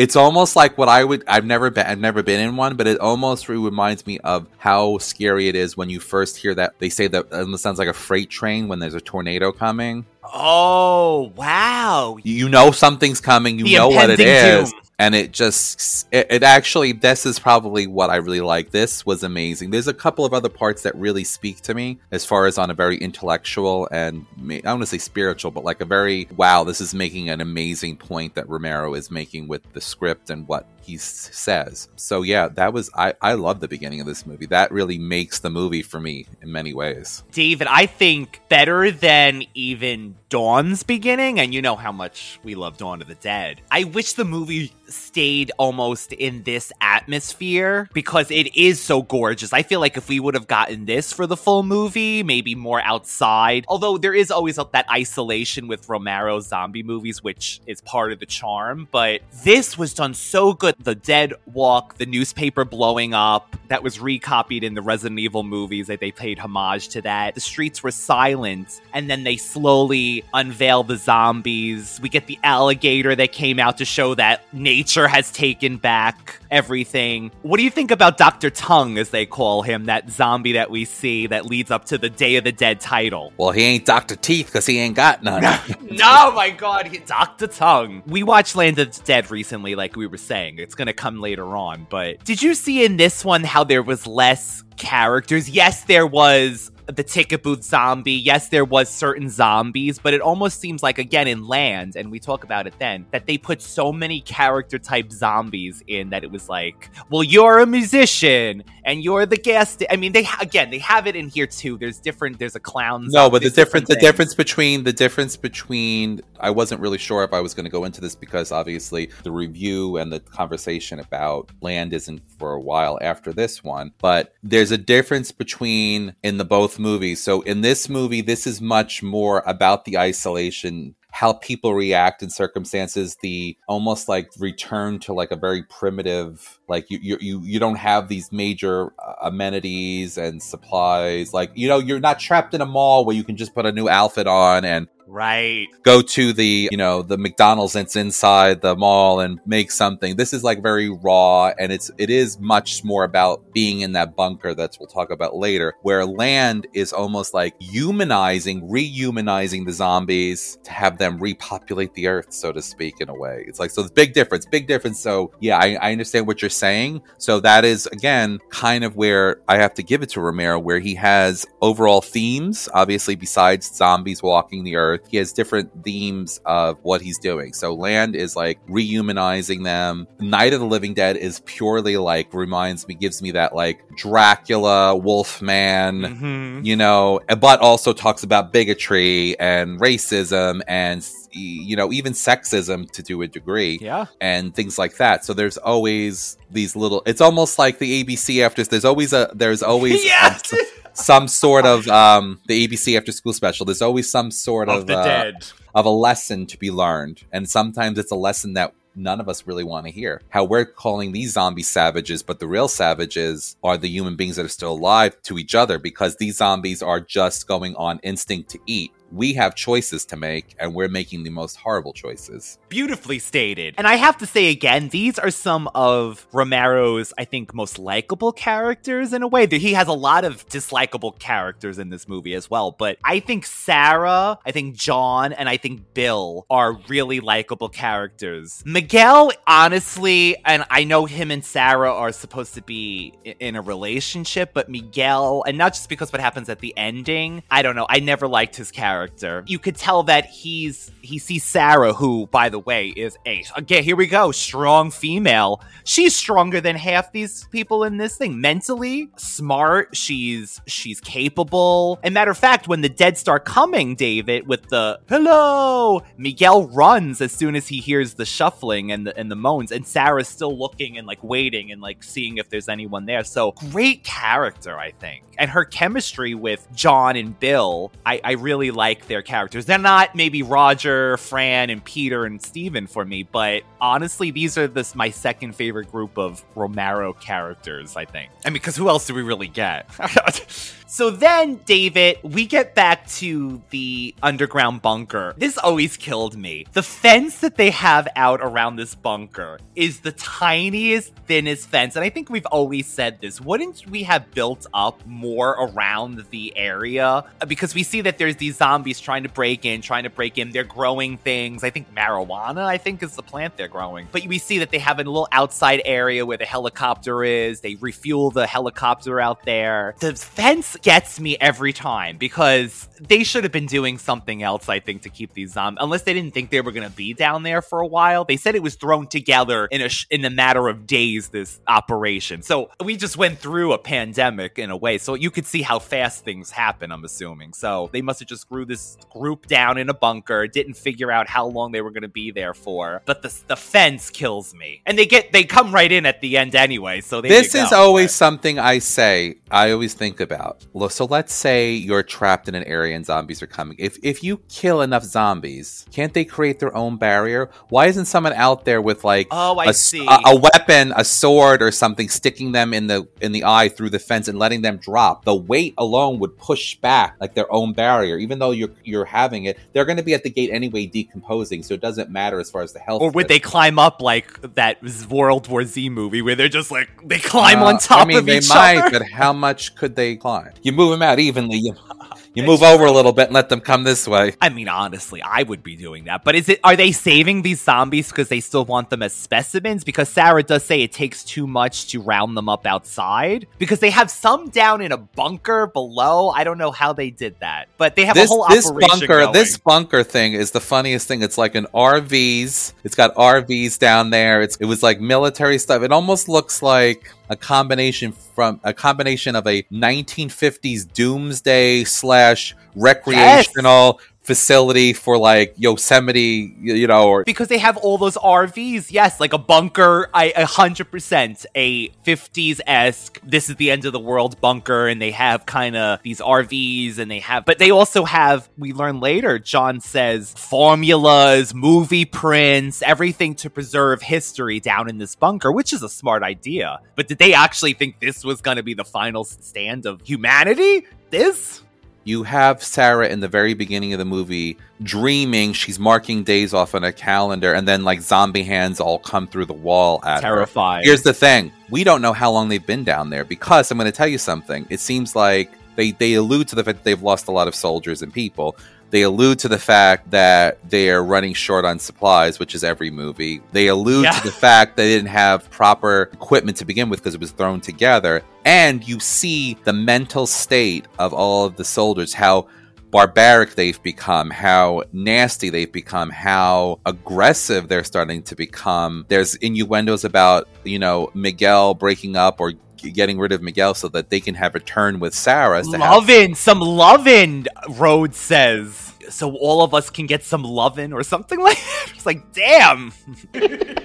It's 0.00 0.16
almost 0.16 0.56
like 0.56 0.78
what 0.78 0.88
I 0.88 1.04
would. 1.04 1.24
I've 1.28 1.44
never 1.44 1.68
been. 1.70 1.84
I've 1.86 1.98
never 1.98 2.22
been 2.22 2.40
in 2.40 2.56
one, 2.56 2.74
but 2.76 2.86
it 2.86 2.98
almost 3.00 3.50
reminds 3.50 4.06
me 4.06 4.18
of 4.20 4.46
how 4.56 4.96
scary 4.96 5.48
it 5.48 5.54
is 5.54 5.76
when 5.76 5.90
you 5.90 6.00
first 6.00 6.38
hear 6.38 6.54
that. 6.54 6.78
They 6.78 6.88
say 6.88 7.06
that 7.08 7.26
it 7.30 7.58
sounds 7.58 7.78
like 7.78 7.86
a 7.88 7.92
freight 7.92 8.30
train 8.30 8.66
when 8.66 8.78
there's 8.78 8.94
a 8.94 9.00
tornado 9.02 9.52
coming. 9.52 10.06
Oh 10.24 11.32
wow! 11.36 12.16
You 12.22 12.48
know 12.48 12.70
something's 12.70 13.20
coming. 13.20 13.58
You 13.58 13.66
The 13.66 13.74
know 13.76 13.88
what 13.88 14.08
it 14.08 14.20
is. 14.20 14.72
doom. 14.72 14.80
And 15.00 15.14
it 15.14 15.32
just, 15.32 16.06
it, 16.12 16.26
it 16.28 16.42
actually, 16.42 16.92
this 16.92 17.24
is 17.24 17.38
probably 17.38 17.86
what 17.86 18.10
I 18.10 18.16
really 18.16 18.42
like. 18.42 18.70
This 18.70 19.06
was 19.06 19.22
amazing. 19.22 19.70
There's 19.70 19.88
a 19.88 19.94
couple 19.94 20.26
of 20.26 20.34
other 20.34 20.50
parts 20.50 20.82
that 20.82 20.94
really 20.94 21.24
speak 21.24 21.62
to 21.62 21.72
me 21.72 21.98
as 22.10 22.26
far 22.26 22.44
as 22.44 22.58
on 22.58 22.70
a 22.70 22.74
very 22.74 22.98
intellectual 22.98 23.88
and 23.90 24.26
i 24.50 24.60
don't 24.60 24.64
want 24.64 24.82
to 24.82 24.86
say 24.86 24.98
spiritual, 24.98 25.52
but 25.52 25.64
like 25.64 25.80
a 25.80 25.86
very, 25.86 26.28
wow, 26.36 26.64
this 26.64 26.82
is 26.82 26.94
making 26.94 27.30
an 27.30 27.40
amazing 27.40 27.96
point 27.96 28.34
that 28.34 28.46
Romero 28.46 28.92
is 28.92 29.10
making 29.10 29.48
with 29.48 29.62
the 29.72 29.80
script 29.80 30.28
and 30.28 30.46
what 30.46 30.66
he 30.82 30.96
says. 30.96 31.88
So 31.96 32.22
yeah, 32.22 32.48
that 32.48 32.72
was, 32.72 32.90
I, 32.94 33.14
I 33.20 33.34
love 33.34 33.60
the 33.60 33.68
beginning 33.68 34.00
of 34.00 34.06
this 34.06 34.26
movie. 34.26 34.46
That 34.46 34.72
really 34.72 34.98
makes 34.98 35.40
the 35.40 35.50
movie 35.50 35.82
for 35.82 36.00
me 36.00 36.26
in 36.42 36.52
many 36.52 36.74
ways. 36.74 37.22
David, 37.32 37.66
I 37.68 37.86
think 37.86 38.40
better 38.48 38.90
than 38.90 39.44
even 39.54 40.16
Dawn's 40.28 40.84
beginning, 40.84 41.40
and 41.40 41.52
you 41.52 41.60
know 41.60 41.74
how 41.74 41.90
much 41.90 42.38
we 42.44 42.54
love 42.54 42.76
Dawn 42.76 43.02
of 43.02 43.08
the 43.08 43.16
Dead. 43.16 43.60
I 43.70 43.84
wish 43.84 44.12
the 44.12 44.24
movie 44.24 44.72
stayed 44.86 45.50
almost 45.58 46.12
in 46.12 46.44
this 46.44 46.72
atmosphere 46.80 47.88
because 47.92 48.30
it 48.30 48.56
is 48.56 48.80
so 48.80 49.02
gorgeous. 49.02 49.52
I 49.52 49.62
feel 49.64 49.80
like 49.80 49.96
if 49.96 50.08
we 50.08 50.20
would 50.20 50.34
have 50.34 50.46
gotten 50.46 50.84
this 50.84 51.12
for 51.12 51.26
the 51.26 51.36
full 51.36 51.64
movie, 51.64 52.22
maybe 52.22 52.54
more 52.54 52.80
outside, 52.80 53.64
although 53.66 53.98
there 53.98 54.14
is 54.14 54.30
always 54.30 54.56
that 54.56 54.86
isolation 54.90 55.66
with 55.66 55.88
Romero's 55.88 56.46
zombie 56.46 56.84
movies, 56.84 57.24
which 57.24 57.60
is 57.66 57.80
part 57.80 58.12
of 58.12 58.20
the 58.20 58.26
charm, 58.26 58.86
but 58.92 59.22
this 59.42 59.76
was 59.76 59.94
done 59.94 60.14
so 60.14 60.52
good. 60.52 60.69
The 60.78 60.94
Dead 60.94 61.34
Walk, 61.46 61.98
the 61.98 62.06
newspaper 62.06 62.64
blowing 62.64 63.14
up, 63.14 63.56
that 63.68 63.82
was 63.82 64.00
recopied 64.00 64.64
in 64.64 64.74
the 64.74 64.82
Resident 64.82 65.18
Evil 65.20 65.42
movies, 65.42 65.86
that 65.88 66.00
they 66.00 66.10
paid 66.12 66.38
homage 66.38 66.88
to 66.90 67.02
that. 67.02 67.34
The 67.34 67.40
streets 67.40 67.82
were 67.82 67.90
silent, 67.90 68.80
and 68.92 69.08
then 69.08 69.24
they 69.24 69.36
slowly 69.36 70.24
unveil 70.34 70.82
the 70.82 70.96
zombies. 70.96 71.98
We 72.02 72.08
get 72.08 72.26
the 72.26 72.38
alligator 72.42 73.14
that 73.16 73.32
came 73.32 73.58
out 73.58 73.78
to 73.78 73.84
show 73.84 74.14
that 74.16 74.42
nature 74.52 75.08
has 75.08 75.30
taken 75.30 75.76
back 75.76 76.40
everything. 76.50 77.30
What 77.42 77.58
do 77.58 77.62
you 77.62 77.70
think 77.70 77.90
about 77.90 78.18
Dr. 78.18 78.50
Tongue, 78.50 78.98
as 78.98 79.10
they 79.10 79.26
call 79.26 79.62
him, 79.62 79.86
that 79.86 80.10
zombie 80.10 80.52
that 80.52 80.70
we 80.70 80.84
see 80.84 81.26
that 81.28 81.46
leads 81.46 81.70
up 81.70 81.84
to 81.86 81.98
the 81.98 82.10
Day 82.10 82.36
of 82.36 82.44
the 82.44 82.52
Dead 82.52 82.80
title? 82.80 83.32
Well, 83.36 83.52
he 83.52 83.62
ain't 83.62 83.86
Dr. 83.86 84.16
Teeth 84.16 84.46
because 84.46 84.66
he 84.66 84.78
ain't 84.78 84.96
got 84.96 85.22
none. 85.22 85.42
no, 85.82 86.32
my 86.32 86.50
God, 86.50 86.86
he- 86.88 86.98
Dr. 86.98 87.46
Tongue. 87.46 88.02
We 88.06 88.22
watched 88.22 88.56
Land 88.56 88.78
of 88.78 88.94
the 88.96 89.02
Dead 89.04 89.30
recently, 89.30 89.74
like 89.74 89.96
we 89.96 90.06
were 90.06 90.16
saying. 90.16 90.59
It's 90.62 90.74
going 90.74 90.86
to 90.86 90.92
come 90.92 91.20
later 91.20 91.56
on. 91.56 91.86
But 91.90 92.24
did 92.24 92.42
you 92.42 92.54
see 92.54 92.84
in 92.84 92.96
this 92.96 93.24
one 93.24 93.44
how 93.44 93.64
there 93.64 93.82
was 93.82 94.06
less 94.06 94.62
characters? 94.76 95.48
Yes, 95.48 95.84
there 95.84 96.06
was 96.06 96.70
the 96.90 97.02
ticket 97.02 97.42
booth 97.42 97.62
zombie. 97.62 98.12
Yes, 98.12 98.48
there 98.48 98.64
was 98.64 98.88
certain 98.88 99.28
zombies, 99.28 99.98
but 99.98 100.14
it 100.14 100.20
almost 100.20 100.60
seems 100.60 100.82
like 100.82 100.98
again 100.98 101.28
in 101.28 101.46
Land, 101.46 101.96
and 101.96 102.10
we 102.10 102.18
talk 102.18 102.44
about 102.44 102.66
it 102.66 102.74
then, 102.78 103.06
that 103.10 103.26
they 103.26 103.38
put 103.38 103.62
so 103.62 103.92
many 103.92 104.20
character 104.20 104.78
type 104.78 105.12
zombies 105.12 105.82
in 105.86 106.10
that 106.10 106.24
it 106.24 106.30
was 106.30 106.48
like, 106.48 106.90
well, 107.10 107.22
you're 107.22 107.58
a 107.58 107.66
musician 107.66 108.64
and 108.84 109.02
you're 109.02 109.26
the 109.26 109.36
guest. 109.36 109.82
I 109.90 109.96
mean, 109.96 110.12
they 110.12 110.26
again 110.40 110.70
they 110.70 110.78
have 110.78 111.06
it 111.06 111.16
in 111.16 111.28
here 111.28 111.46
too. 111.46 111.78
There's 111.78 111.98
different. 111.98 112.38
There's 112.38 112.56
a 112.56 112.60
clown. 112.60 113.06
No, 113.10 113.30
but 113.30 113.42
the 113.42 113.50
difference 113.50 113.88
the 113.88 113.96
difference 113.96 114.34
between 114.34 114.84
the 114.84 114.92
difference 114.92 115.36
between 115.36 116.20
I 116.38 116.50
wasn't 116.50 116.80
really 116.80 116.98
sure 116.98 117.22
if 117.22 117.32
I 117.32 117.40
was 117.40 117.54
going 117.54 117.64
to 117.64 117.70
go 117.70 117.84
into 117.84 118.00
this 118.00 118.14
because 118.14 118.52
obviously 118.52 119.10
the 119.22 119.30
review 119.30 119.96
and 119.96 120.12
the 120.12 120.20
conversation 120.20 120.98
about 120.98 121.50
Land 121.60 121.92
isn't 121.92 122.22
for 122.38 122.52
a 122.52 122.60
while 122.60 122.98
after 123.00 123.32
this 123.32 123.62
one, 123.62 123.92
but 123.98 124.34
there's 124.42 124.70
a 124.70 124.78
difference 124.78 125.32
between 125.32 126.14
in 126.22 126.38
the 126.38 126.44
both 126.44 126.78
movies. 126.80 127.22
So 127.22 127.42
in 127.42 127.60
this 127.60 127.88
movie, 127.88 128.22
this 128.22 128.46
is 128.46 128.60
much 128.60 129.02
more 129.02 129.42
about 129.46 129.84
the 129.84 129.98
isolation 129.98 130.96
how 131.12 131.32
people 131.34 131.74
react 131.74 132.22
in 132.22 132.30
circumstances 132.30 133.16
the 133.20 133.56
almost 133.68 134.08
like 134.08 134.30
return 134.38 134.98
to 135.00 135.12
like 135.12 135.30
a 135.30 135.36
very 135.36 135.62
primitive 135.64 136.58
like 136.68 136.88
you 136.90 136.98
you 137.02 137.18
you, 137.20 137.40
you 137.42 137.58
don't 137.58 137.76
have 137.76 138.08
these 138.08 138.30
major 138.30 138.92
uh, 138.98 139.14
amenities 139.22 140.16
and 140.16 140.42
supplies 140.42 141.34
like 141.34 141.50
you 141.54 141.68
know 141.68 141.78
you're 141.78 142.00
not 142.00 142.18
trapped 142.18 142.54
in 142.54 142.60
a 142.60 142.66
mall 142.66 143.04
where 143.04 143.16
you 143.16 143.24
can 143.24 143.36
just 143.36 143.54
put 143.54 143.66
a 143.66 143.72
new 143.72 143.88
outfit 143.88 144.26
on 144.26 144.64
and 144.64 144.86
Right. 145.10 145.66
Go 145.82 146.02
to 146.02 146.32
the, 146.32 146.68
you 146.70 146.78
know, 146.78 147.02
the 147.02 147.18
McDonald's 147.18 147.72
that's 147.72 147.96
inside 147.96 148.60
the 148.60 148.76
mall 148.76 149.18
and 149.18 149.40
make 149.44 149.72
something. 149.72 150.14
This 150.14 150.32
is 150.32 150.44
like 150.44 150.62
very 150.62 150.88
raw 150.88 151.50
and 151.58 151.72
it's 151.72 151.90
it 151.98 152.10
is 152.10 152.38
much 152.38 152.84
more 152.84 153.02
about 153.02 153.52
being 153.52 153.80
in 153.80 153.92
that 153.92 154.14
bunker 154.14 154.54
that 154.54 154.76
we'll 154.78 154.86
talk 154.86 155.10
about 155.10 155.34
later. 155.34 155.74
Where 155.82 156.06
land 156.06 156.68
is 156.74 156.92
almost 156.92 157.34
like 157.34 157.60
humanizing, 157.60 158.62
rehumanizing 158.68 159.66
the 159.66 159.72
zombies 159.72 160.58
to 160.62 160.70
have 160.70 160.98
them 160.98 161.18
repopulate 161.18 161.92
the 161.94 162.06
earth, 162.06 162.32
so 162.32 162.52
to 162.52 162.62
speak, 162.62 163.00
in 163.00 163.08
a 163.08 163.14
way. 163.14 163.44
It's 163.48 163.58
like 163.58 163.72
so 163.72 163.88
big 163.88 164.12
difference, 164.12 164.46
big 164.46 164.68
difference. 164.68 165.00
So 165.00 165.32
yeah, 165.40 165.58
I, 165.58 165.76
I 165.80 165.90
understand 165.90 166.28
what 166.28 166.40
you're 166.40 166.50
saying. 166.50 167.02
So 167.18 167.40
that 167.40 167.64
is 167.64 167.86
again 167.88 168.38
kind 168.50 168.84
of 168.84 168.94
where 168.94 169.40
I 169.48 169.56
have 169.56 169.74
to 169.74 169.82
give 169.82 170.02
it 170.02 170.10
to 170.10 170.20
Romero, 170.20 170.60
where 170.60 170.78
he 170.78 170.94
has 170.94 171.46
overall 171.60 172.00
themes, 172.00 172.68
obviously 172.72 173.16
besides 173.16 173.74
zombies 173.74 174.22
walking 174.22 174.62
the 174.62 174.76
earth 174.76 174.99
he 175.08 175.16
has 175.16 175.32
different 175.32 175.84
themes 175.84 176.40
of 176.44 176.78
what 176.82 177.00
he's 177.00 177.18
doing. 177.18 177.52
So 177.52 177.74
Land 177.74 178.16
is 178.16 178.36
like 178.36 178.64
rehumanizing 178.66 179.64
them. 179.64 180.06
Night 180.18 180.52
of 180.52 180.60
the 180.60 180.66
Living 180.66 180.94
Dead 180.94 181.16
is 181.16 181.40
purely 181.46 181.96
like 181.96 182.32
reminds 182.34 182.86
me, 182.88 182.94
gives 182.94 183.22
me 183.22 183.32
that 183.32 183.54
like 183.54 183.82
Dracula, 183.96 184.96
Wolfman, 184.96 186.00
mm-hmm. 186.00 186.64
you 186.64 186.76
know, 186.76 187.20
but 187.40 187.60
also 187.60 187.92
talks 187.92 188.22
about 188.22 188.52
bigotry 188.52 189.38
and 189.38 189.80
racism 189.80 190.60
and 190.66 191.08
you 191.32 191.76
know 191.76 191.92
even 191.92 192.12
sexism 192.12 192.90
to 192.90 193.02
do 193.02 193.22
a 193.22 193.28
degree 193.28 193.78
yeah 193.80 194.06
and 194.20 194.54
things 194.54 194.78
like 194.78 194.96
that 194.96 195.24
so 195.24 195.32
there's 195.32 195.56
always 195.56 196.36
these 196.50 196.74
little 196.74 197.02
it's 197.06 197.20
almost 197.20 197.58
like 197.58 197.78
the 197.78 198.02
abc 198.02 198.44
after 198.44 198.64
there's 198.64 198.84
always 198.84 199.12
a 199.12 199.30
there's 199.34 199.62
always 199.62 200.04
yes! 200.04 200.52
a, 200.52 200.56
some 200.92 201.28
sort 201.28 201.66
of 201.66 201.86
um, 201.88 202.40
the 202.46 202.66
ABC 202.66 202.96
After 202.96 203.12
School 203.12 203.32
Special. 203.32 203.66
There's 203.66 203.82
always 203.82 204.10
some 204.10 204.30
sort 204.30 204.68
of, 204.68 204.80
of 204.80 204.86
the 204.86 204.98
uh, 204.98 205.04
dead 205.04 205.46
of 205.74 205.86
a 205.86 205.90
lesson 205.90 206.46
to 206.46 206.58
be 206.58 206.70
learned, 206.70 207.22
and 207.32 207.48
sometimes 207.48 207.98
it's 207.98 208.10
a 208.10 208.16
lesson 208.16 208.54
that 208.54 208.74
none 208.94 209.20
of 209.20 209.28
us 209.28 209.46
really 209.46 209.64
want 209.64 209.86
to 209.86 209.92
hear. 209.92 210.20
How 210.28 210.44
we're 210.44 210.64
calling 210.64 211.12
these 211.12 211.32
zombies 211.32 211.68
savages, 211.68 212.22
but 212.22 212.40
the 212.40 212.48
real 212.48 212.68
savages 212.68 213.56
are 213.62 213.76
the 213.76 213.88
human 213.88 214.16
beings 214.16 214.36
that 214.36 214.44
are 214.44 214.48
still 214.48 214.72
alive 214.72 215.20
to 215.22 215.38
each 215.38 215.54
other 215.54 215.78
because 215.78 216.16
these 216.16 216.36
zombies 216.36 216.82
are 216.82 217.00
just 217.00 217.46
going 217.46 217.74
on 217.76 218.00
instinct 218.02 218.50
to 218.50 218.58
eat 218.66 218.92
we 219.12 219.34
have 219.34 219.54
choices 219.54 220.04
to 220.06 220.16
make 220.16 220.54
and 220.58 220.74
we're 220.74 220.88
making 220.88 221.24
the 221.24 221.30
most 221.30 221.56
horrible 221.56 221.92
choices. 221.92 222.58
Beautifully 222.68 223.18
stated. 223.18 223.74
And 223.78 223.86
I 223.86 223.96
have 223.96 224.18
to 224.18 224.26
say 224.26 224.48
again, 224.48 224.88
these 224.88 225.18
are 225.18 225.30
some 225.30 225.68
of 225.74 226.26
Romero's, 226.32 227.12
I 227.18 227.24
think, 227.24 227.54
most 227.54 227.78
likable 227.78 228.32
characters 228.32 229.12
in 229.12 229.22
a 229.22 229.28
way. 229.28 229.46
He 229.46 229.72
has 229.72 229.88
a 229.88 229.92
lot 229.92 230.24
of 230.24 230.46
dislikable 230.48 231.18
characters 231.18 231.78
in 231.78 231.90
this 231.90 232.08
movie 232.08 232.34
as 232.34 232.48
well. 232.48 232.70
But 232.70 232.98
I 233.04 233.20
think 233.20 233.46
Sarah, 233.46 234.38
I 234.44 234.52
think 234.52 234.76
John, 234.76 235.32
and 235.32 235.48
I 235.48 235.56
think 235.56 235.94
Bill 235.94 236.46
are 236.48 236.74
really 236.88 237.20
likable 237.20 237.68
characters. 237.68 238.62
Miguel, 238.64 239.32
honestly, 239.46 240.36
and 240.44 240.64
I 240.70 240.84
know 240.84 241.06
him 241.06 241.30
and 241.30 241.44
Sarah 241.44 241.92
are 241.92 242.12
supposed 242.12 242.54
to 242.54 242.62
be 242.62 243.14
in 243.24 243.56
a 243.56 243.62
relationship, 243.62 244.52
but 244.54 244.68
Miguel, 244.68 245.42
and 245.46 245.58
not 245.58 245.74
just 245.74 245.88
because 245.88 246.12
what 246.12 246.20
happens 246.20 246.48
at 246.48 246.60
the 246.60 246.76
ending, 246.76 247.42
I 247.50 247.62
don't 247.62 247.74
know, 247.74 247.86
I 247.88 248.00
never 248.00 248.28
liked 248.28 248.56
his 248.56 248.70
character 248.70 248.99
character. 249.00 249.44
You 249.46 249.58
could 249.58 249.76
tell 249.76 250.02
that 250.04 250.26
he's 250.26 250.90
he 251.02 251.18
sees 251.18 251.44
Sarah, 251.44 251.92
who, 251.92 252.26
by 252.26 252.48
the 252.48 252.58
way, 252.58 252.88
is 252.88 253.16
a 253.26 253.44
again. 253.56 253.82
Here 253.82 253.96
we 253.96 254.06
go, 254.06 254.32
strong 254.32 254.90
female. 254.90 255.62
She's 255.84 256.14
stronger 256.14 256.60
than 256.60 256.76
half 256.76 257.12
these 257.12 257.44
people 257.44 257.84
in 257.84 257.96
this 257.96 258.16
thing. 258.16 258.40
Mentally 258.40 259.10
smart. 259.16 259.96
She's 259.96 260.60
she's 260.66 261.00
capable. 261.00 261.98
And 262.02 262.14
matter 262.14 262.30
of 262.30 262.38
fact, 262.38 262.68
when 262.68 262.80
the 262.82 262.88
dead 262.88 263.16
start 263.16 263.44
coming, 263.44 263.94
David, 263.94 264.46
with 264.46 264.68
the 264.68 265.00
hello, 265.08 266.02
Miguel 266.16 266.68
runs 266.68 267.20
as 267.20 267.32
soon 267.32 267.56
as 267.56 267.68
he 267.68 267.80
hears 267.80 268.14
the 268.14 268.26
shuffling 268.26 268.92
and 268.92 269.06
the 269.06 269.16
and 269.16 269.30
the 269.30 269.36
moans, 269.36 269.72
and 269.72 269.86
Sarah's 269.86 270.28
still 270.28 270.56
looking 270.56 270.98
and 270.98 271.06
like 271.06 271.22
waiting 271.24 271.72
and 271.72 271.80
like 271.80 272.02
seeing 272.02 272.38
if 272.38 272.48
there's 272.50 272.68
anyone 272.68 273.06
there. 273.06 273.24
So 273.24 273.52
great 273.52 274.04
character, 274.04 274.78
I 274.78 274.90
think, 274.92 275.24
and 275.38 275.50
her 275.50 275.64
chemistry 275.64 276.34
with 276.34 276.66
John 276.74 277.16
and 277.16 277.38
Bill, 277.38 277.92
I, 278.04 278.20
I 278.22 278.32
really 278.32 278.70
like 278.70 278.89
like 278.90 279.06
their 279.06 279.22
characters. 279.22 279.66
They're 279.66 279.78
not 279.78 280.14
maybe 280.14 280.42
Roger, 280.42 281.16
Fran, 281.16 281.70
and 281.70 281.84
Peter 281.84 282.24
and 282.24 282.42
Steven 282.42 282.86
for 282.86 283.04
me, 283.04 283.22
but 283.22 283.62
honestly, 283.80 284.30
these 284.30 284.58
are 284.58 284.66
this 284.66 284.94
my 284.94 285.10
second 285.10 285.54
favorite 285.54 285.90
group 285.92 286.18
of 286.18 286.44
Romero 286.56 287.12
characters, 287.12 287.96
I 287.96 288.04
think. 288.04 288.30
I 288.44 288.48
mean, 288.48 288.54
because 288.54 288.76
who 288.76 288.88
else 288.88 289.06
do 289.06 289.14
we 289.14 289.22
really 289.22 289.46
get? 289.46 289.88
So 290.92 291.10
then, 291.10 291.60
David, 291.66 292.18
we 292.24 292.46
get 292.46 292.74
back 292.74 293.06
to 293.10 293.62
the 293.70 294.12
underground 294.24 294.82
bunker. 294.82 295.34
This 295.38 295.56
always 295.56 295.96
killed 295.96 296.36
me. 296.36 296.66
The 296.72 296.82
fence 296.82 297.38
that 297.38 297.56
they 297.56 297.70
have 297.70 298.08
out 298.16 298.40
around 298.42 298.74
this 298.74 298.96
bunker 298.96 299.60
is 299.76 300.00
the 300.00 300.10
tiniest, 300.10 301.14
thinnest 301.28 301.68
fence. 301.68 301.94
And 301.94 302.04
I 302.04 302.10
think 302.10 302.28
we've 302.28 302.44
always 302.46 302.88
said 302.88 303.20
this. 303.20 303.40
Wouldn't 303.40 303.86
we 303.88 304.02
have 304.02 304.32
built 304.32 304.66
up 304.74 305.06
more 305.06 305.50
around 305.50 306.26
the 306.30 306.52
area? 306.56 307.22
Because 307.46 307.72
we 307.72 307.84
see 307.84 308.00
that 308.00 308.18
there's 308.18 308.34
these 308.34 308.56
zombies 308.56 308.98
trying 308.98 309.22
to 309.22 309.28
break 309.28 309.64
in, 309.64 309.82
trying 309.82 310.02
to 310.02 310.10
break 310.10 310.38
in. 310.38 310.50
They're 310.50 310.64
growing 310.64 311.18
things. 311.18 311.62
I 311.62 311.70
think 311.70 311.94
marijuana, 311.94 312.64
I 312.64 312.78
think, 312.78 313.00
is 313.04 313.14
the 313.14 313.22
plant 313.22 313.56
they're 313.56 313.68
growing. 313.68 314.08
But 314.10 314.26
we 314.26 314.38
see 314.38 314.58
that 314.58 314.72
they 314.72 314.80
have 314.80 314.98
a 314.98 315.04
little 315.04 315.28
outside 315.30 315.82
area 315.84 316.26
where 316.26 316.36
the 316.36 316.46
helicopter 316.46 317.22
is. 317.22 317.60
They 317.60 317.76
refuel 317.76 318.32
the 318.32 318.48
helicopter 318.48 319.20
out 319.20 319.44
there. 319.44 319.94
The 320.00 320.16
fence 320.16 320.76
gets 320.82 321.20
me 321.20 321.36
every 321.40 321.72
time 321.72 322.16
because 322.16 322.88
they 323.00 323.24
should 323.24 323.44
have 323.44 323.52
been 323.52 323.66
doing 323.66 323.98
something 323.98 324.42
else, 324.42 324.68
I 324.68 324.80
think, 324.80 325.02
to 325.02 325.10
keep 325.10 325.32
these 325.32 325.52
zombies. 325.52 325.78
Unless 325.82 326.02
they 326.02 326.14
didn't 326.14 326.32
think 326.32 326.50
they 326.50 326.60
were 326.60 326.72
going 326.72 326.88
to 326.88 326.94
be 326.94 327.14
down 327.14 327.42
there 327.42 327.62
for 327.62 327.80
a 327.80 327.86
while. 327.86 328.24
They 328.24 328.36
said 328.36 328.54
it 328.54 328.62
was 328.62 328.74
thrown 328.74 329.06
together 329.06 329.66
in 329.66 329.80
a 329.80 329.88
sh- 329.88 330.06
in 330.10 330.24
a 330.24 330.30
matter 330.30 330.68
of 330.68 330.86
days. 330.86 331.28
This 331.28 331.60
operation, 331.66 332.42
so 332.42 332.70
we 332.82 332.96
just 332.96 333.16
went 333.16 333.38
through 333.38 333.72
a 333.72 333.78
pandemic 333.78 334.58
in 334.58 334.70
a 334.70 334.76
way, 334.76 334.98
so 334.98 335.14
you 335.14 335.30
could 335.30 335.46
see 335.46 335.62
how 335.62 335.78
fast 335.78 336.24
things 336.24 336.50
happen. 336.50 336.92
I'm 336.92 337.04
assuming, 337.04 337.52
so 337.52 337.88
they 337.92 338.02
must 338.02 338.20
have 338.20 338.28
just 338.28 338.48
grew 338.48 338.64
this 338.64 338.96
group 339.10 339.46
down 339.46 339.78
in 339.78 339.88
a 339.88 339.94
bunker, 339.94 340.46
didn't 340.46 340.74
figure 340.74 341.10
out 341.10 341.28
how 341.28 341.46
long 341.46 341.72
they 341.72 341.80
were 341.80 341.90
going 341.90 342.02
to 342.02 342.08
be 342.08 342.30
there 342.30 342.54
for. 342.54 343.02
But 343.06 343.22
the 343.22 343.34
the 343.46 343.56
fence 343.56 344.10
kills 344.10 344.54
me, 344.54 344.82
and 344.86 344.98
they 344.98 345.06
get 345.06 345.32
they 345.32 345.44
come 345.44 345.72
right 345.72 345.90
in 345.90 346.06
at 346.06 346.20
the 346.20 346.36
end 346.36 346.54
anyway. 346.54 347.00
So 347.00 347.20
this 347.20 347.54
is 347.54 347.72
always 347.72 348.08
but. 348.08 348.12
something 348.12 348.58
I 348.58 348.78
say. 348.78 349.36
I 349.50 349.72
always 349.72 349.94
think 349.94 350.20
about. 350.20 350.66
So 350.90 351.04
let's 351.04 351.32
say 351.32 351.72
you're 351.72 352.02
trapped 352.02 352.48
in 352.48 352.54
an 352.54 352.64
area 352.64 352.94
and 352.94 353.04
zombies 353.04 353.42
are 353.42 353.46
coming. 353.46 353.76
If 353.78 353.98
if 354.02 354.22
you 354.22 354.38
kill 354.48 354.82
enough 354.82 355.04
zombies, 355.04 355.84
can't 355.90 356.14
they 356.14 356.24
create 356.24 356.60
their 356.60 356.74
own 356.76 356.96
barrier? 356.96 357.50
Why 357.68 357.86
isn't 357.86 358.06
someone 358.06 358.32
out 358.34 358.64
there 358.64 358.80
with 358.80 359.04
like 359.04 359.28
oh, 359.30 359.56
I 359.58 359.66
a, 359.66 359.74
see. 359.74 360.06
A, 360.06 360.18
a 360.26 360.36
weapon, 360.36 360.92
a 360.96 361.04
sword, 361.04 361.62
or 361.62 361.70
something, 361.70 362.08
sticking 362.08 362.52
them 362.52 362.72
in 362.72 362.86
the 362.86 363.08
in 363.20 363.32
the 363.32 363.44
eye 363.44 363.68
through 363.68 363.90
the 363.90 363.98
fence 363.98 364.28
and 364.28 364.38
letting 364.38 364.62
them 364.62 364.76
drop? 364.76 365.24
The 365.24 365.34
weight 365.34 365.74
alone 365.76 366.18
would 366.20 366.38
push 366.38 366.76
back 366.76 367.16
like 367.20 367.34
their 367.34 367.52
own 367.52 367.72
barrier. 367.72 368.16
Even 368.18 368.38
though 368.38 368.52
you're 368.52 368.70
you're 368.84 369.04
having 369.04 369.44
it, 369.44 369.58
they're 369.72 369.84
going 369.84 369.98
to 369.98 370.04
be 370.04 370.14
at 370.14 370.22
the 370.22 370.30
gate 370.30 370.50
anyway, 370.52 370.86
decomposing. 370.86 371.62
So 371.62 371.74
it 371.74 371.80
doesn't 371.80 372.10
matter 372.10 372.38
as 372.38 372.50
far 372.50 372.62
as 372.62 372.72
the 372.72 372.80
health. 372.80 373.02
Or 373.02 373.10
would 373.10 373.28
they 373.28 373.40
climb 373.40 373.78
up 373.78 374.00
like 374.00 374.40
that 374.54 374.78
World 375.08 375.48
War 375.48 375.64
Z 375.64 375.88
movie 375.88 376.22
where 376.22 376.36
they're 376.36 376.48
just 376.48 376.70
like 376.70 376.88
they 377.04 377.18
climb 377.18 377.60
uh, 377.60 377.66
on 377.66 377.78
top 377.78 378.02
I 378.02 378.04
mean, 378.04 378.18
of 378.18 378.26
they 378.26 378.38
each 378.38 378.48
might, 378.48 378.78
other? 378.78 379.00
but 379.00 379.08
how 379.08 379.32
much 379.32 379.74
could 379.74 379.96
they 379.96 380.16
climb? 380.16 380.52
You 380.62 380.72
move 380.72 380.90
them 380.90 381.02
out 381.02 381.18
evenly. 381.18 381.56
You, 381.58 381.74
You 382.32 382.44
move 382.44 382.62
over 382.62 382.84
a 382.84 382.92
little 382.92 383.12
bit 383.12 383.26
and 383.26 383.34
let 383.34 383.48
them 383.48 383.60
come 383.60 383.82
this 383.82 384.06
way. 384.06 384.34
I 384.40 384.50
mean, 384.50 384.68
honestly, 384.68 385.20
I 385.20 385.42
would 385.42 385.64
be 385.64 385.74
doing 385.74 386.04
that. 386.04 386.22
But 386.22 386.36
is 386.36 386.48
it? 386.48 386.60
Are 386.62 386.76
they 386.76 386.92
saving 386.92 387.42
these 387.42 387.60
zombies 387.60 388.08
because 388.08 388.28
they 388.28 388.38
still 388.38 388.64
want 388.64 388.88
them 388.88 389.02
as 389.02 389.12
specimens? 389.12 389.82
Because 389.82 390.08
Sarah 390.08 390.44
does 390.44 390.64
say 390.64 390.82
it 390.82 390.92
takes 390.92 391.24
too 391.24 391.48
much 391.48 391.88
to 391.88 392.00
round 392.00 392.36
them 392.36 392.48
up 392.48 392.66
outside. 392.66 393.48
Because 393.58 393.80
they 393.80 393.90
have 393.90 394.12
some 394.12 394.48
down 394.48 394.80
in 394.80 394.92
a 394.92 394.96
bunker 394.96 395.66
below. 395.66 396.28
I 396.28 396.44
don't 396.44 396.58
know 396.58 396.70
how 396.70 396.92
they 396.92 397.10
did 397.10 397.34
that, 397.40 397.68
but 397.78 397.96
they 397.96 398.04
have 398.04 398.14
this, 398.14 398.30
a 398.30 398.34
whole 398.34 398.46
this 398.48 398.68
operation 398.68 398.88
bunker 398.90 399.06
going. 399.06 399.32
this 399.32 399.58
bunker 399.58 400.04
thing 400.04 400.34
is 400.34 400.52
the 400.52 400.60
funniest 400.60 401.08
thing 401.08 401.22
it's 401.22 401.38
like 401.38 401.54
an 401.54 401.66
rvs 401.74 402.72
it's 402.84 402.94
got 402.94 403.14
rvs 403.14 403.78
down 403.78 404.10
there 404.10 404.42
it's, 404.42 404.56
it 404.56 404.64
was 404.64 404.82
like 404.82 405.00
military 405.00 405.58
stuff 405.58 405.82
it 405.82 405.92
almost 405.92 406.28
looks 406.28 406.62
like 406.62 407.12
a 407.30 407.36
combination 407.36 408.12
from 408.12 408.60
a 408.64 408.74
combination 408.74 409.36
of 409.36 409.46
a 409.46 409.62
1950s 409.64 410.92
doomsday 410.92 411.84
slash 411.84 412.54
recreational 412.74 414.00
facility 414.30 414.92
for 414.92 415.18
like 415.18 415.52
yosemite 415.56 416.54
you 416.60 416.86
know 416.86 417.08
or 417.08 417.24
because 417.24 417.48
they 417.48 417.58
have 417.58 417.76
all 417.78 417.98
those 417.98 418.16
RVs. 418.16 418.92
Yes, 418.92 419.18
like 419.18 419.32
a 419.32 419.38
bunker. 419.38 420.08
I 420.14 420.32
a 420.36 420.46
hundred 420.46 420.88
percent 420.92 421.46
a 421.56 421.88
fifties 422.04 422.60
esque. 422.64 423.20
This 423.24 423.50
is 423.50 423.56
the 423.56 423.72
end 423.72 423.86
of 423.86 423.92
the 423.92 423.98
world 423.98 424.40
bunker, 424.40 424.86
and 424.86 425.02
they 425.02 425.10
have 425.10 425.46
kind 425.46 425.74
of 425.74 426.00
these 426.04 426.20
RVs, 426.20 426.98
and 426.98 427.10
they 427.10 427.18
have, 427.18 427.44
but 427.44 427.58
they 427.58 427.72
also 427.72 428.04
have. 428.04 428.48
We 428.56 428.72
learn 428.72 429.00
later. 429.00 429.40
John 429.40 429.80
says 429.80 430.32
formulas, 430.36 431.52
movie 431.52 432.04
prints, 432.04 432.82
everything 432.82 433.34
to 433.36 433.50
preserve 433.50 434.00
history 434.00 434.60
down 434.60 434.88
in 434.88 434.98
this 434.98 435.16
bunker, 435.16 435.50
which 435.50 435.72
is 435.72 435.82
a 435.82 435.88
smart 435.88 436.22
idea. 436.22 436.78
But 436.94 437.08
did 437.08 437.18
they 437.18 437.34
actually 437.34 437.72
think 437.72 437.98
this 437.98 438.22
was 438.22 438.40
going 438.40 438.58
to 438.58 438.62
be 438.62 438.74
the 438.74 438.84
final 438.84 439.24
stand 439.24 439.86
of 439.86 440.02
humanity? 440.02 440.86
This. 441.10 441.62
You 442.04 442.22
have 442.22 442.62
Sarah 442.62 443.08
in 443.08 443.20
the 443.20 443.28
very 443.28 443.54
beginning 443.54 443.92
of 443.92 443.98
the 443.98 444.04
movie 444.04 444.56
dreaming 444.82 445.52
she's 445.52 445.78
marking 445.78 446.24
days 446.24 446.54
off 446.54 446.74
on 446.74 446.84
a 446.84 446.92
calendar, 446.92 447.52
and 447.52 447.68
then 447.68 447.84
like 447.84 448.00
zombie 448.00 448.42
hands 448.42 448.80
all 448.80 448.98
come 448.98 449.26
through 449.26 449.46
the 449.46 449.52
wall 449.52 450.00
at 450.04 450.22
her. 450.22 450.34
Terrifying. 450.34 450.84
Here's 450.84 451.02
the 451.02 451.12
thing: 451.12 451.52
we 451.70 451.84
don't 451.84 452.02
know 452.02 452.12
how 452.12 452.30
long 452.30 452.48
they've 452.48 452.66
been 452.66 452.84
down 452.84 453.10
there 453.10 453.24
because 453.24 453.70
I'm 453.70 453.78
going 453.78 453.90
to 453.90 453.96
tell 453.96 454.08
you 454.08 454.18
something. 454.18 454.66
It 454.70 454.80
seems 454.80 455.14
like 455.14 455.52
they 455.76 455.92
they 455.92 456.14
allude 456.14 456.48
to 456.48 456.56
the 456.56 456.64
fact 456.64 456.78
that 456.78 456.84
they've 456.84 457.02
lost 457.02 457.28
a 457.28 457.32
lot 457.32 457.48
of 457.48 457.54
soldiers 457.54 458.02
and 458.02 458.12
people. 458.12 458.56
They 458.90 459.02
allude 459.02 459.38
to 459.40 459.48
the 459.48 459.58
fact 459.58 460.10
that 460.10 460.58
they 460.68 460.90
are 460.90 461.02
running 461.04 461.32
short 461.34 461.64
on 461.64 461.78
supplies, 461.78 462.38
which 462.38 462.54
is 462.54 462.64
every 462.64 462.90
movie. 462.90 463.40
They 463.52 463.68
allude 463.68 464.04
Yeah. 464.04 464.10
to 464.12 464.24
the 464.24 464.32
fact 464.32 464.76
they 464.76 464.88
didn't 464.88 465.08
have 465.10 465.48
proper 465.50 466.10
equipment 466.12 466.56
to 466.58 466.64
begin 466.64 466.88
with 466.90 467.00
because 467.00 467.14
it 467.14 467.20
was 467.20 467.30
thrown 467.30 467.60
together. 467.60 468.22
And 468.44 468.86
you 468.86 468.98
see 469.00 469.56
the 469.64 469.72
mental 469.72 470.26
state 470.26 470.86
of 470.98 471.12
all 471.12 471.44
of 471.46 471.56
the 471.56 471.64
soldiers, 471.64 472.12
how 472.14 472.46
barbaric 472.90 473.54
they've 473.54 473.80
become, 473.84 474.30
how 474.30 474.82
nasty 474.92 475.48
they've 475.48 475.70
become, 475.70 476.10
how 476.10 476.80
aggressive 476.86 477.68
they're 477.68 477.84
starting 477.84 478.20
to 478.24 478.34
become. 478.34 479.04
There's 479.08 479.36
innuendos 479.36 480.04
about, 480.04 480.48
you 480.64 480.80
know, 480.80 481.10
Miguel 481.14 481.74
breaking 481.74 482.16
up 482.16 482.40
or 482.40 482.54
getting 482.82 483.18
rid 483.18 483.32
of 483.32 483.42
Miguel 483.42 483.74
so 483.74 483.88
that 483.88 484.10
they 484.10 484.20
can 484.20 484.34
have 484.34 484.54
a 484.54 484.60
turn 484.60 484.98
with 485.00 485.14
Sarah. 485.14 485.58
As 485.60 485.68
to 485.68 485.78
how- 485.78 485.96
Lovin', 485.98 486.34
some 486.34 486.60
lovin', 486.60 487.46
Rhodes 487.68 488.16
says. 488.16 488.92
So 489.10 489.34
all 489.36 489.62
of 489.62 489.74
us 489.74 489.90
can 489.90 490.06
get 490.06 490.22
some 490.24 490.42
lovin' 490.44 490.92
or 490.92 491.02
something 491.02 491.38
like 491.48 491.56
that. 491.58 491.92
It's 491.94 492.06
like, 492.06 492.32
damn. 492.32 492.92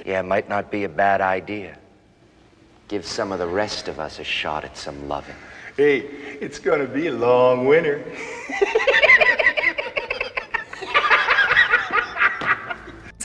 Yeah, 0.06 0.20
it 0.20 0.26
might 0.26 0.48
not 0.48 0.70
be 0.70 0.84
a 0.84 0.90
bad 0.90 1.20
idea. 1.20 1.78
Give 2.88 3.04
some 3.04 3.32
of 3.32 3.40
the 3.40 3.48
rest 3.48 3.88
of 3.88 4.00
us 4.00 4.20
a 4.20 4.24
shot 4.24 4.64
at 4.64 4.78
some 4.78 5.08
loving. 5.10 5.36
Hey, 5.76 5.98
it's 6.40 6.60
gonna 6.60 6.86
be 6.86 7.08
a 7.08 7.12
long 7.12 7.66
winter. 7.66 8.06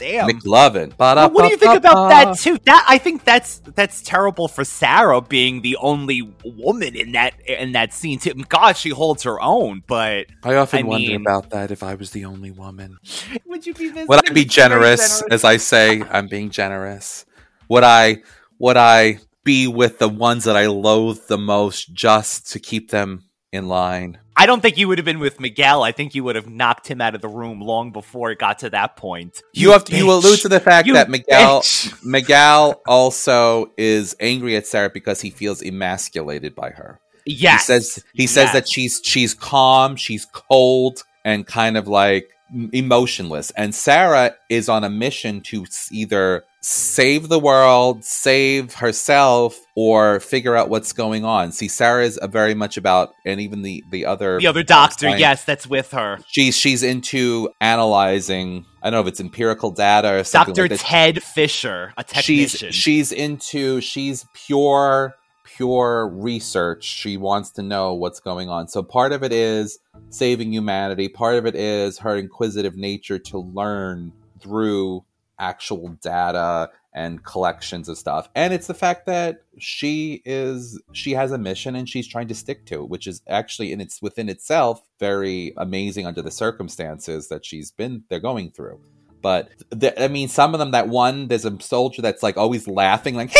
Damn. 0.01 0.29
McLovin. 0.29 0.97
But 0.97 1.31
what 1.31 1.43
do 1.43 1.49
you 1.49 1.57
think 1.57 1.77
about 1.77 2.09
that 2.09 2.37
too? 2.39 2.57
That 2.65 2.83
I 2.89 2.97
think 2.97 3.23
that's 3.23 3.59
that's 3.75 4.01
terrible 4.01 4.47
for 4.47 4.65
Sarah 4.65 5.21
being 5.21 5.61
the 5.61 5.77
only 5.77 6.33
woman 6.43 6.95
in 6.95 7.11
that 7.11 7.39
in 7.47 7.73
that 7.73 7.93
scene 7.93 8.17
too. 8.17 8.33
God, 8.49 8.75
she 8.77 8.89
holds 8.89 9.21
her 9.23 9.39
own, 9.39 9.83
but 9.85 10.25
I 10.43 10.55
often 10.55 10.79
I 10.79 10.83
wonder 10.87 11.07
mean- 11.07 11.21
about 11.21 11.51
that 11.51 11.69
if 11.69 11.83
I 11.83 11.93
was 11.93 12.09
the 12.09 12.25
only 12.25 12.49
woman. 12.49 12.97
would 13.45 13.67
you 13.67 13.75
be? 13.75 13.91
Would 13.91 14.09
I 14.09 14.21
be 14.21 14.41
Very 14.41 14.45
generous, 14.45 15.21
as 15.29 15.43
I 15.43 15.57
say? 15.57 16.01
I'm 16.01 16.27
being 16.27 16.49
generous. 16.49 17.25
Would 17.69 17.83
I 17.83 18.23
would 18.57 18.77
I 18.77 19.19
be 19.43 19.67
with 19.67 19.99
the 19.99 20.09
ones 20.09 20.45
that 20.45 20.57
I 20.57 20.65
loathe 20.65 21.27
the 21.27 21.37
most 21.37 21.93
just 21.93 22.51
to 22.53 22.59
keep 22.59 22.89
them 22.89 23.25
in 23.51 23.67
line? 23.67 24.17
I 24.37 24.45
don't 24.45 24.61
think 24.61 24.77
you 24.77 24.87
would 24.87 24.97
have 24.97 25.05
been 25.05 25.19
with 25.19 25.39
Miguel. 25.39 25.83
I 25.83 25.91
think 25.91 26.15
you 26.15 26.23
would 26.23 26.35
have 26.35 26.49
knocked 26.49 26.87
him 26.87 27.01
out 27.01 27.15
of 27.15 27.21
the 27.21 27.27
room 27.27 27.59
long 27.61 27.91
before 27.91 28.31
it 28.31 28.39
got 28.39 28.59
to 28.59 28.69
that 28.69 28.95
point. 28.95 29.41
You, 29.53 29.71
have 29.71 29.83
to, 29.85 29.95
you 29.95 30.11
allude 30.11 30.39
to 30.41 30.49
the 30.49 30.59
fact 30.59 30.87
You 30.87 30.93
that 30.93 31.09
Miguel 31.09 31.61
bitch. 31.61 32.03
Miguel 32.05 32.81
also 32.87 33.71
is 33.77 34.15
angry 34.19 34.55
at 34.55 34.65
Sarah 34.65 34.89
because 34.89 35.21
he 35.21 35.29
feels 35.29 35.61
emasculated 35.61 36.55
by 36.55 36.69
her. 36.71 36.99
Yes. 37.25 37.61
He 37.67 37.73
says 37.73 38.03
he 38.13 38.27
says 38.27 38.45
Yes. 38.45 38.53
that 38.53 38.67
she's 38.67 39.01
she's 39.03 39.33
calm, 39.33 39.95
she's 39.95 40.25
cold, 40.25 41.03
and 41.23 41.45
kind 41.45 41.77
of 41.77 41.87
like 41.87 42.29
emotionless. 42.73 43.51
And 43.51 43.75
Sarah 43.75 44.35
is 44.49 44.69
on 44.69 44.83
a 44.83 44.89
mission 44.89 45.41
to 45.41 45.65
either 45.91 46.43
save 46.61 47.27
the 47.27 47.39
world, 47.39 48.05
save 48.05 48.75
herself, 48.75 49.59
or 49.75 50.19
figure 50.19 50.55
out 50.55 50.69
what's 50.69 50.93
going 50.93 51.25
on. 51.25 51.51
See, 51.51 51.67
Sarah 51.67 52.05
is 52.05 52.19
very 52.23 52.53
much 52.53 52.77
about, 52.77 53.13
and 53.25 53.41
even 53.41 53.61
the 53.63 53.83
the 53.89 54.05
other 54.05 54.39
The 54.39 54.47
other 54.47 54.63
doctor, 54.63 55.07
Einstein- 55.07 55.19
yes, 55.19 55.43
that's 55.43 55.67
with 55.67 55.91
her. 55.91 56.19
She's 56.27 56.55
she's 56.55 56.83
into 56.83 57.49
analyzing. 57.59 58.65
I 58.81 58.89
don't 58.89 58.97
know 58.97 59.01
if 59.01 59.07
it's 59.07 59.19
empirical 59.19 59.71
data 59.71 60.19
or 60.19 60.23
something 60.23 60.53
Dr. 60.53 60.69
like. 60.69 60.79
Ted 60.81 61.23
Fisher, 61.23 61.93
a 61.97 62.03
technician. 62.03 62.71
She's 62.71 62.75
she's 62.75 63.11
into 63.11 63.81
she's 63.81 64.25
pure 64.33 65.15
pure 65.43 66.07
research. 66.07 66.83
She 66.83 67.17
wants 67.17 67.51
to 67.51 67.61
know 67.61 67.93
what's 67.93 68.19
going 68.19 68.49
on. 68.49 68.67
So 68.67 68.83
part 68.83 69.11
of 69.11 69.23
it 69.23 69.31
is 69.31 69.79
saving 70.09 70.53
humanity. 70.53 71.09
Part 71.09 71.35
of 71.35 71.45
it 71.45 71.55
is 71.55 71.99
her 71.99 72.15
inquisitive 72.15 72.77
nature 72.77 73.19
to 73.19 73.39
learn 73.39 74.13
through 74.39 75.03
actual 75.41 75.89
data 76.01 76.69
and 76.93 77.23
collections 77.25 77.89
of 77.89 77.97
stuff. 77.97 78.29
And 78.35 78.53
it's 78.53 78.67
the 78.67 78.73
fact 78.73 79.05
that 79.07 79.43
she 79.57 80.21
is 80.23 80.81
she 80.93 81.11
has 81.11 81.31
a 81.31 81.37
mission 81.37 81.75
and 81.75 81.89
she's 81.89 82.07
trying 82.07 82.27
to 82.27 82.35
stick 82.35 82.65
to 82.67 82.83
it, 82.83 82.89
which 82.89 83.07
is 83.07 83.21
actually 83.27 83.71
in 83.71 83.81
its 83.81 84.01
within 84.01 84.29
itself 84.29 84.81
very 84.99 85.53
amazing 85.57 86.05
under 86.05 86.21
the 86.21 86.31
circumstances 86.31 87.27
that 87.29 87.45
she's 87.45 87.71
been 87.71 88.03
they're 88.09 88.19
going 88.19 88.51
through. 88.51 88.79
But 89.21 89.49
th- 89.79 89.93
I 89.97 90.07
mean, 90.07 90.27
some 90.27 90.53
of 90.53 90.59
them. 90.59 90.71
That 90.71 90.87
one, 90.87 91.27
there's 91.27 91.45
a 91.45 91.59
soldier 91.61 92.01
that's 92.01 92.23
like 92.23 92.37
always 92.37 92.67
laughing, 92.67 93.15
like 93.15 93.31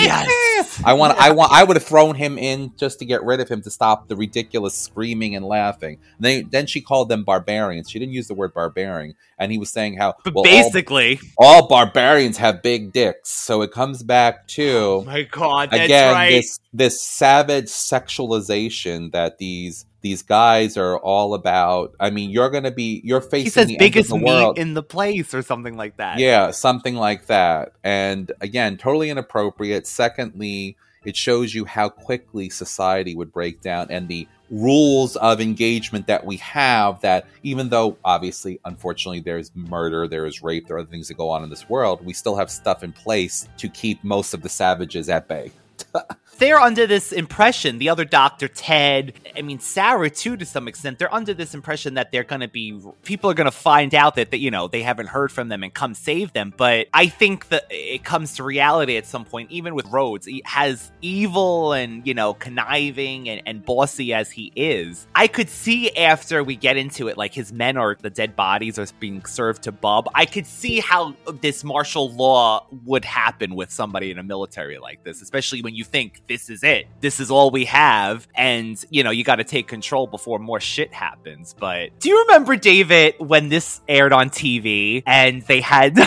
yes. 0.00 0.82
I 0.84 0.94
want, 0.94 1.18
I 1.18 1.32
want, 1.32 1.52
I 1.52 1.64
would 1.64 1.76
have 1.76 1.84
thrown 1.84 2.14
him 2.14 2.38
in 2.38 2.72
just 2.76 2.98
to 3.00 3.04
get 3.04 3.22
rid 3.24 3.40
of 3.40 3.48
him 3.48 3.62
to 3.62 3.70
stop 3.70 4.08
the 4.08 4.16
ridiculous 4.16 4.74
screaming 4.74 5.34
and 5.34 5.44
laughing. 5.44 5.98
And 6.16 6.24
then, 6.24 6.48
then 6.50 6.66
she 6.66 6.80
called 6.80 7.08
them 7.08 7.24
barbarians. 7.24 7.90
She 7.90 7.98
didn't 7.98 8.12
use 8.14 8.28
the 8.28 8.34
word 8.34 8.54
barbarian, 8.54 9.14
and 9.38 9.52
he 9.52 9.58
was 9.58 9.70
saying 9.70 9.96
how 9.96 10.14
But 10.24 10.34
well, 10.34 10.44
all- 10.46 10.50
basically, 10.50 11.20
all, 11.36 11.68
barbarians 11.68 12.38
have 12.38 12.62
big 12.62 12.92
dicks. 12.92 13.30
So 13.30 13.62
it 13.62 13.72
comes 13.72 14.02
back 14.02 14.46
to 14.48 14.68
oh 14.68 15.04
my 15.04 15.22
God, 15.22 15.70
that's 15.70 15.84
again 15.84 16.14
right. 16.14 16.30
this 16.30 16.60
this 16.72 17.02
savage 17.02 17.66
sexualization 17.66 19.12
that 19.12 19.38
these 19.38 19.84
these 20.08 20.22
guys 20.22 20.78
are 20.78 20.96
all 20.98 21.34
about. 21.34 21.94
I 22.00 22.08
mean, 22.08 22.30
you're 22.30 22.48
gonna 22.48 22.70
be 22.70 23.02
you're 23.04 23.20
facing 23.20 23.44
he 23.44 23.50
says 23.50 23.66
the 23.66 23.74
end 23.74 23.78
biggest 23.78 24.08
the 24.08 24.16
meat 24.16 24.24
world. 24.24 24.58
in 24.58 24.72
the 24.72 24.82
place 24.82 25.34
or 25.34 25.42
something 25.42 25.76
like 25.76 25.98
that. 25.98 26.18
Yeah, 26.18 26.50
something 26.50 26.94
like 26.94 27.26
that. 27.26 27.72
And 27.84 28.32
again, 28.40 28.78
totally 28.78 29.10
inappropriate. 29.10 29.86
Secondly, 29.86 30.78
it 31.04 31.14
shows 31.14 31.54
you 31.54 31.66
how 31.66 31.90
quickly 31.90 32.48
society 32.48 33.14
would 33.14 33.32
break 33.32 33.60
down 33.60 33.88
and 33.90 34.08
the 34.08 34.26
rules 34.50 35.14
of 35.16 35.42
engagement 35.42 36.06
that 36.06 36.24
we 36.24 36.38
have 36.38 36.98
that 37.02 37.26
even 37.42 37.68
though 37.68 37.98
obviously 38.02 38.58
unfortunately 38.64 39.20
there's 39.20 39.52
murder 39.54 40.08
there 40.08 40.24
is 40.24 40.42
rape 40.42 40.66
there 40.66 40.78
are 40.78 40.80
other 40.80 40.90
things 40.90 41.06
that 41.06 41.18
go 41.18 41.28
on 41.28 41.44
in 41.44 41.50
this 41.50 41.68
world 41.68 42.02
we 42.02 42.14
still 42.14 42.34
have 42.34 42.50
stuff 42.50 42.82
in 42.82 42.90
place 42.90 43.46
to 43.58 43.68
keep 43.68 44.02
most 44.02 44.32
of 44.32 44.40
the 44.40 44.48
savages 44.48 45.10
at 45.10 45.28
bay 45.28 45.52
they're 46.38 46.60
under 46.60 46.86
this 46.86 47.12
impression, 47.12 47.78
the 47.78 47.88
other 47.88 48.04
doctor, 48.04 48.48
Ted, 48.48 49.12
I 49.36 49.42
mean, 49.42 49.60
Sarah 49.60 50.10
too, 50.10 50.36
to 50.36 50.44
some 50.44 50.68
extent, 50.68 50.98
they're 50.98 51.12
under 51.12 51.34
this 51.34 51.54
impression 51.54 51.94
that 51.94 52.12
they're 52.12 52.24
going 52.24 52.40
to 52.40 52.48
be, 52.48 52.80
people 53.02 53.30
are 53.30 53.34
going 53.34 53.46
to 53.46 53.50
find 53.50 53.94
out 53.94 54.14
that, 54.16 54.30
that, 54.30 54.38
you 54.38 54.50
know, 54.50 54.68
they 54.68 54.82
haven't 54.82 55.08
heard 55.08 55.32
from 55.32 55.48
them 55.48 55.62
and 55.62 55.74
come 55.74 55.94
save 55.94 56.32
them. 56.32 56.52
But 56.56 56.88
I 56.94 57.06
think 57.06 57.48
that 57.48 57.66
it 57.70 58.04
comes 58.04 58.36
to 58.36 58.44
reality 58.44 58.96
at 58.96 59.06
some 59.06 59.24
point, 59.24 59.50
even 59.50 59.74
with 59.74 59.86
Rhodes, 59.86 60.26
he 60.26 60.42
has 60.44 60.92
evil 61.02 61.72
and, 61.72 62.06
you 62.06 62.14
know, 62.14 62.34
conniving 62.34 63.28
and, 63.28 63.42
and 63.46 63.64
bossy 63.64 64.14
as 64.14 64.30
he 64.30 64.52
is. 64.54 65.06
I 65.14 65.26
could 65.26 65.48
see 65.48 65.90
after 65.96 66.44
we 66.44 66.56
get 66.56 66.76
into 66.76 67.08
it, 67.08 67.16
like 67.16 67.34
his 67.34 67.52
men 67.52 67.76
are, 67.76 67.96
the 68.00 68.10
dead 68.10 68.36
bodies 68.36 68.78
are 68.78 68.86
being 69.00 69.24
served 69.24 69.64
to 69.64 69.72
Bub. 69.72 70.08
I 70.14 70.24
could 70.24 70.46
see 70.46 70.80
how 70.80 71.14
this 71.40 71.64
martial 71.64 72.10
law 72.12 72.66
would 72.84 73.04
happen 73.04 73.54
with 73.54 73.70
somebody 73.70 74.10
in 74.10 74.18
a 74.18 74.22
military 74.22 74.78
like 74.78 75.04
this, 75.04 75.20
especially 75.22 75.62
when 75.62 75.74
you 75.74 75.84
think 75.84 76.22
this 76.28 76.50
is 76.50 76.62
it. 76.62 76.86
This 77.00 77.20
is 77.20 77.30
all 77.30 77.50
we 77.50 77.64
have. 77.64 78.28
And, 78.34 78.82
you 78.90 79.02
know, 79.02 79.10
you 79.10 79.24
got 79.24 79.36
to 79.36 79.44
take 79.44 79.66
control 79.66 80.06
before 80.06 80.38
more 80.38 80.60
shit 80.60 80.92
happens. 80.92 81.54
But 81.58 81.98
do 81.98 82.08
you 82.08 82.20
remember, 82.28 82.56
David, 82.56 83.14
when 83.18 83.48
this 83.48 83.80
aired 83.88 84.12
on 84.12 84.30
TV 84.30 85.02
and 85.06 85.42
they 85.42 85.60
had. 85.60 85.98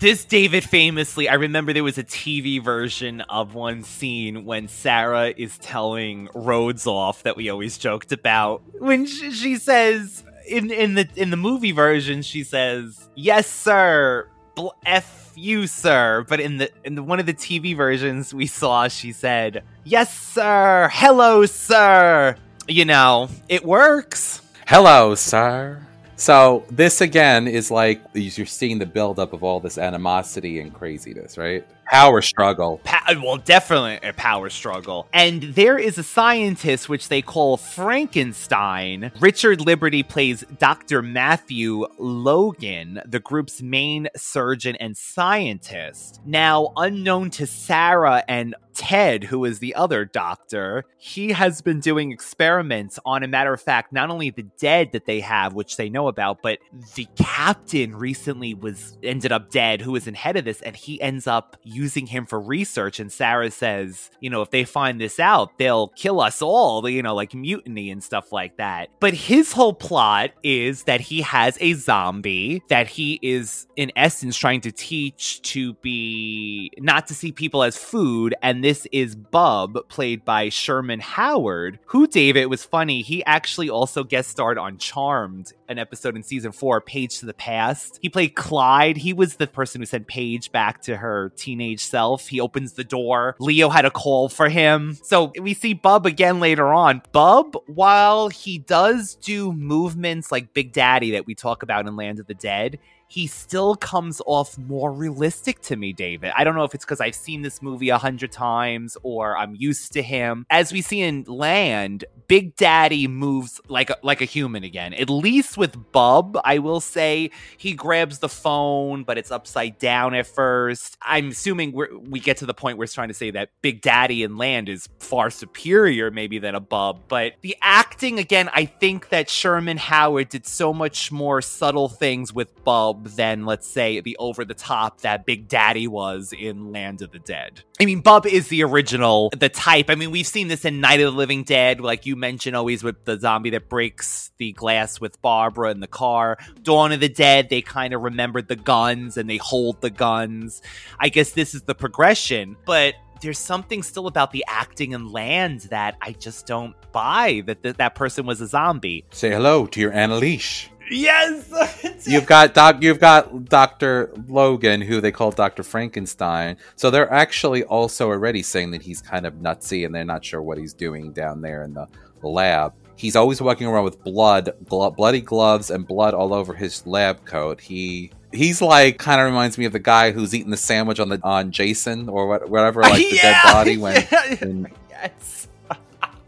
this 0.00 0.24
David 0.24 0.64
famously, 0.64 1.28
I 1.28 1.34
remember 1.34 1.72
there 1.72 1.84
was 1.84 1.98
a 1.98 2.04
TV 2.04 2.62
version 2.62 3.20
of 3.22 3.54
one 3.54 3.82
scene 3.82 4.44
when 4.44 4.66
Sarah 4.68 5.32
is 5.36 5.58
telling 5.58 6.28
Rhodes 6.34 6.86
off 6.86 7.22
that 7.22 7.36
we 7.36 7.50
always 7.50 7.78
joked 7.78 8.10
about 8.10 8.62
when 8.78 9.06
she, 9.06 9.56
says 9.56 10.24
in 10.48 10.70
in 10.70 10.94
the 10.94 11.08
in 11.16 11.30
the 11.30 11.36
movie 11.36 11.72
version 11.72 12.22
she 12.22 12.42
says 12.44 13.08
yes 13.14 13.46
sir 13.46 14.26
bl- 14.54 14.68
f 14.86 15.19
you 15.34 15.66
sir 15.66 16.24
but 16.28 16.40
in 16.40 16.58
the 16.58 16.70
in 16.84 16.94
the, 16.94 17.02
one 17.02 17.20
of 17.20 17.26
the 17.26 17.34
TV 17.34 17.76
versions 17.76 18.34
we 18.34 18.46
saw 18.46 18.88
she 18.88 19.12
said 19.12 19.62
yes 19.84 20.16
sir 20.16 20.88
hello 20.92 21.46
sir 21.46 22.36
you 22.68 22.84
know 22.84 23.28
it 23.48 23.64
works 23.64 24.42
Hello, 24.70 25.16
sir. 25.16 25.84
So 26.14 26.64
this 26.70 27.00
again 27.00 27.48
is 27.48 27.72
like 27.72 28.00
you're 28.14 28.46
seeing 28.46 28.78
the 28.78 28.86
buildup 28.86 29.32
of 29.32 29.42
all 29.42 29.58
this 29.58 29.78
animosity 29.78 30.60
and 30.60 30.72
craziness, 30.72 31.36
right? 31.36 31.66
Power 31.90 32.22
struggle. 32.22 32.80
Pa- 32.84 33.16
well, 33.20 33.38
definitely 33.38 33.98
a 34.08 34.12
power 34.12 34.48
struggle. 34.48 35.08
And 35.12 35.42
there 35.42 35.76
is 35.76 35.98
a 35.98 36.04
scientist 36.04 36.88
which 36.88 37.08
they 37.08 37.20
call 37.20 37.56
Frankenstein. 37.56 39.10
Richard 39.18 39.60
Liberty 39.60 40.04
plays 40.04 40.44
Dr. 40.58 41.02
Matthew 41.02 41.86
Logan, 41.98 43.02
the 43.04 43.18
group's 43.18 43.60
main 43.60 44.06
surgeon 44.16 44.76
and 44.76 44.96
scientist. 44.96 46.20
Now, 46.24 46.72
unknown 46.76 47.30
to 47.30 47.46
Sarah 47.48 48.22
and 48.28 48.54
Ted, 48.72 49.24
who 49.24 49.44
is 49.44 49.58
the 49.58 49.74
other 49.74 50.04
doctor, 50.04 50.84
he 50.96 51.32
has 51.32 51.60
been 51.60 51.80
doing 51.80 52.12
experiments 52.12 53.00
on, 53.04 53.24
a 53.24 53.28
matter 53.28 53.52
of 53.52 53.60
fact, 53.60 53.92
not 53.92 54.10
only 54.10 54.30
the 54.30 54.46
dead 54.58 54.92
that 54.92 55.06
they 55.06 55.20
have, 55.20 55.54
which 55.54 55.76
they 55.76 55.90
know 55.90 56.06
about, 56.06 56.40
but 56.40 56.60
the 56.94 57.06
captain 57.16 57.96
recently 57.96 58.54
was 58.54 58.96
ended 59.02 59.32
up 59.32 59.50
dead, 59.50 59.82
who 59.82 59.92
was 59.92 60.06
in 60.06 60.14
head 60.14 60.36
of 60.36 60.44
this, 60.44 60.62
and 60.62 60.76
he 60.76 61.00
ends 61.02 61.26
up 61.26 61.56
using 61.64 61.79
him 61.88 62.26
for 62.26 62.40
research. 62.40 63.00
And 63.00 63.10
Sarah 63.10 63.50
says, 63.50 64.10
you 64.20 64.30
know, 64.30 64.42
if 64.42 64.50
they 64.50 64.64
find 64.64 65.00
this 65.00 65.18
out, 65.18 65.58
they'll 65.58 65.88
kill 65.88 66.20
us 66.20 66.42
all, 66.42 66.88
you 66.88 67.02
know, 67.02 67.14
like 67.14 67.34
mutiny 67.34 67.90
and 67.90 68.02
stuff 68.02 68.32
like 68.32 68.56
that. 68.56 68.90
But 69.00 69.14
his 69.14 69.52
whole 69.52 69.72
plot 69.72 70.30
is 70.42 70.84
that 70.84 71.00
he 71.00 71.22
has 71.22 71.56
a 71.60 71.74
zombie 71.74 72.62
that 72.68 72.86
he 72.86 73.18
is, 73.22 73.66
in 73.76 73.92
essence, 73.96 74.36
trying 74.36 74.60
to 74.62 74.72
teach 74.72 75.42
to 75.42 75.74
be 75.74 76.70
not 76.78 77.06
to 77.08 77.14
see 77.14 77.32
people 77.32 77.62
as 77.62 77.76
food. 77.76 78.34
And 78.42 78.62
this 78.62 78.86
is 78.92 79.16
Bub, 79.16 79.88
played 79.88 80.24
by 80.24 80.48
Sherman 80.48 81.00
Howard, 81.00 81.78
who, 81.86 82.06
David, 82.06 82.46
was 82.46 82.64
funny. 82.64 83.02
He 83.02 83.24
actually 83.24 83.70
also 83.70 84.04
guest 84.04 84.30
starred 84.30 84.58
on 84.58 84.78
Charmed, 84.78 85.52
an 85.70 85.78
episode 85.78 86.16
in 86.16 86.22
season 86.22 86.52
four, 86.52 86.80
Page 86.80 87.20
to 87.20 87.26
the 87.26 87.32
Past. 87.32 87.98
He 88.02 88.08
played 88.08 88.34
Clyde. 88.34 88.96
He 88.96 89.12
was 89.12 89.36
the 89.36 89.46
person 89.46 89.80
who 89.80 89.86
sent 89.86 90.08
Paige 90.08 90.50
back 90.52 90.82
to 90.82 90.96
her 90.96 91.32
teenage 91.36 91.80
self. 91.80 92.26
He 92.26 92.40
opens 92.40 92.72
the 92.72 92.84
door. 92.84 93.36
Leo 93.38 93.68
had 93.68 93.84
a 93.84 93.90
call 93.90 94.28
for 94.28 94.48
him. 94.48 94.98
So 95.02 95.32
we 95.40 95.54
see 95.54 95.72
Bub 95.72 96.06
again 96.06 96.40
later 96.40 96.72
on. 96.72 97.02
Bub, 97.12 97.56
while 97.66 98.28
he 98.28 98.58
does 98.58 99.14
do 99.14 99.52
movements 99.52 100.32
like 100.32 100.52
Big 100.52 100.72
Daddy 100.72 101.12
that 101.12 101.26
we 101.26 101.34
talk 101.34 101.62
about 101.62 101.86
in 101.86 101.94
Land 101.94 102.18
of 102.18 102.26
the 102.26 102.34
Dead, 102.34 102.78
he 103.10 103.26
still 103.26 103.74
comes 103.74 104.22
off 104.24 104.56
more 104.56 104.92
realistic 104.92 105.60
to 105.62 105.74
me, 105.74 105.92
David. 105.92 106.32
I 106.36 106.44
don't 106.44 106.54
know 106.54 106.62
if 106.62 106.76
it's 106.76 106.84
because 106.84 107.00
I've 107.00 107.16
seen 107.16 107.42
this 107.42 107.60
movie 107.60 107.88
a 107.88 107.98
hundred 107.98 108.30
times 108.30 108.96
or 109.02 109.36
I'm 109.36 109.56
used 109.56 109.92
to 109.94 110.02
him. 110.02 110.46
As 110.48 110.72
we 110.72 110.80
see 110.80 111.00
in 111.00 111.24
Land, 111.26 112.04
Big 112.28 112.54
Daddy 112.54 113.08
moves 113.08 113.60
like 113.66 113.90
a, 113.90 113.96
like 114.04 114.20
a 114.20 114.24
human 114.24 114.62
again. 114.62 114.94
At 114.94 115.10
least 115.10 115.58
with 115.58 115.90
Bub, 115.90 116.38
I 116.44 116.58
will 116.58 116.78
say 116.78 117.32
he 117.58 117.72
grabs 117.72 118.20
the 118.20 118.28
phone, 118.28 119.02
but 119.02 119.18
it's 119.18 119.32
upside 119.32 119.78
down 119.80 120.14
at 120.14 120.28
first. 120.28 120.96
I'm 121.02 121.30
assuming 121.30 121.72
we 122.08 122.20
get 122.20 122.36
to 122.36 122.46
the 122.46 122.54
point 122.54 122.78
where 122.78 122.84
it's 122.84 122.94
trying 122.94 123.08
to 123.08 123.14
say 123.14 123.32
that 123.32 123.50
Big 123.60 123.80
Daddy 123.82 124.22
in 124.22 124.36
Land 124.36 124.68
is 124.68 124.88
far 125.00 125.30
superior, 125.30 126.12
maybe 126.12 126.38
than 126.38 126.54
a 126.54 126.60
Bub. 126.60 127.00
But 127.08 127.32
the 127.40 127.56
acting 127.60 128.20
again, 128.20 128.48
I 128.52 128.66
think 128.66 129.08
that 129.08 129.28
Sherman 129.28 129.78
Howard 129.78 130.28
did 130.28 130.46
so 130.46 130.72
much 130.72 131.10
more 131.10 131.42
subtle 131.42 131.88
things 131.88 132.32
with 132.32 132.62
Bub 132.62 132.99
than, 133.04 133.46
let's 133.46 133.66
say, 133.66 134.00
the 134.00 134.16
over 134.18 134.44
the 134.44 134.54
top 134.54 135.00
that 135.02 135.26
Big 135.26 135.48
Daddy 135.48 135.86
was 135.86 136.32
in 136.38 136.72
Land 136.72 137.02
of 137.02 137.12
the 137.12 137.18
Dead. 137.18 137.62
I 137.80 137.84
mean, 137.84 138.00
Bub 138.00 138.26
is 138.26 138.48
the 138.48 138.62
original, 138.64 139.30
the 139.30 139.48
type. 139.48 139.88
I 139.88 139.94
mean, 139.94 140.10
we've 140.10 140.26
seen 140.26 140.48
this 140.48 140.64
in 140.64 140.80
Night 140.80 141.00
of 141.00 141.12
the 141.12 141.18
Living 141.18 141.44
Dead, 141.44 141.80
like 141.80 142.06
you 142.06 142.16
mentioned, 142.16 142.56
always 142.56 142.82
with 142.82 143.04
the 143.04 143.18
zombie 143.18 143.50
that 143.50 143.68
breaks 143.68 144.30
the 144.38 144.52
glass 144.52 145.00
with 145.00 145.20
Barbara 145.22 145.70
in 145.70 145.80
the 145.80 145.86
car. 145.86 146.38
Dawn 146.62 146.92
of 146.92 147.00
the 147.00 147.08
Dead, 147.08 147.48
they 147.48 147.62
kind 147.62 147.94
of 147.94 148.02
remembered 148.02 148.48
the 148.48 148.56
guns 148.56 149.16
and 149.16 149.28
they 149.28 149.38
hold 149.38 149.80
the 149.80 149.90
guns. 149.90 150.62
I 150.98 151.08
guess 151.08 151.32
this 151.32 151.54
is 151.54 151.62
the 151.62 151.74
progression, 151.74 152.56
but 152.64 152.94
there's 153.20 153.38
something 153.38 153.82
still 153.82 154.06
about 154.06 154.30
the 154.32 154.44
acting 154.48 154.94
and 154.94 155.10
land 155.10 155.60
that 155.70 155.96
I 156.00 156.12
just 156.12 156.46
don't 156.46 156.74
buy 156.90 157.42
that 157.44 157.62
th- 157.62 157.76
that 157.76 157.94
person 157.94 158.24
was 158.24 158.40
a 158.40 158.46
zombie. 158.46 159.04
Say 159.10 159.30
hello 159.30 159.66
to 159.66 159.80
your 159.80 159.92
Annalise. 159.92 160.69
Yes. 160.90 162.04
You've 162.06 162.26
got 162.26 162.54
doc. 162.54 162.82
You've 162.82 163.00
got 163.00 163.44
Doctor 163.46 164.12
Logan, 164.28 164.80
who 164.80 165.00
they 165.00 165.12
call 165.12 165.30
Doctor 165.30 165.62
Frankenstein. 165.62 166.56
So 166.76 166.90
they're 166.90 167.12
actually 167.12 167.64
also 167.64 168.08
already 168.08 168.42
saying 168.42 168.72
that 168.72 168.82
he's 168.82 169.00
kind 169.00 169.26
of 169.26 169.34
nutsy, 169.34 169.86
and 169.86 169.94
they're 169.94 170.04
not 170.04 170.24
sure 170.24 170.42
what 170.42 170.58
he's 170.58 170.72
doing 170.72 171.12
down 171.12 171.40
there 171.40 171.62
in 171.64 171.74
the 171.74 171.86
lab. 172.22 172.74
He's 172.96 173.16
always 173.16 173.40
walking 173.40 173.66
around 173.66 173.84
with 173.84 174.02
blood, 174.04 174.50
glo- 174.68 174.90
bloody 174.90 175.20
gloves, 175.22 175.70
and 175.70 175.86
blood 175.86 176.12
all 176.12 176.34
over 176.34 176.52
his 176.52 176.86
lab 176.86 177.24
coat. 177.24 177.60
He 177.60 178.10
he's 178.32 178.60
like 178.60 178.98
kind 178.98 179.20
of 179.20 179.26
reminds 179.26 179.56
me 179.58 179.64
of 179.64 179.72
the 179.72 179.78
guy 179.78 180.10
who's 180.12 180.34
eating 180.34 180.50
the 180.50 180.56
sandwich 180.56 181.00
on 181.00 181.08
the 181.08 181.18
on 181.22 181.50
Jason 181.50 182.08
or 182.08 182.26
what, 182.28 182.48
whatever, 182.50 182.82
like 182.82 182.96
the 182.96 183.10
Yeah. 183.22 183.42
dead 183.42 183.52
body 183.52 183.76
when. 183.78 184.02
when- 184.40 184.72
yes. 184.90 185.48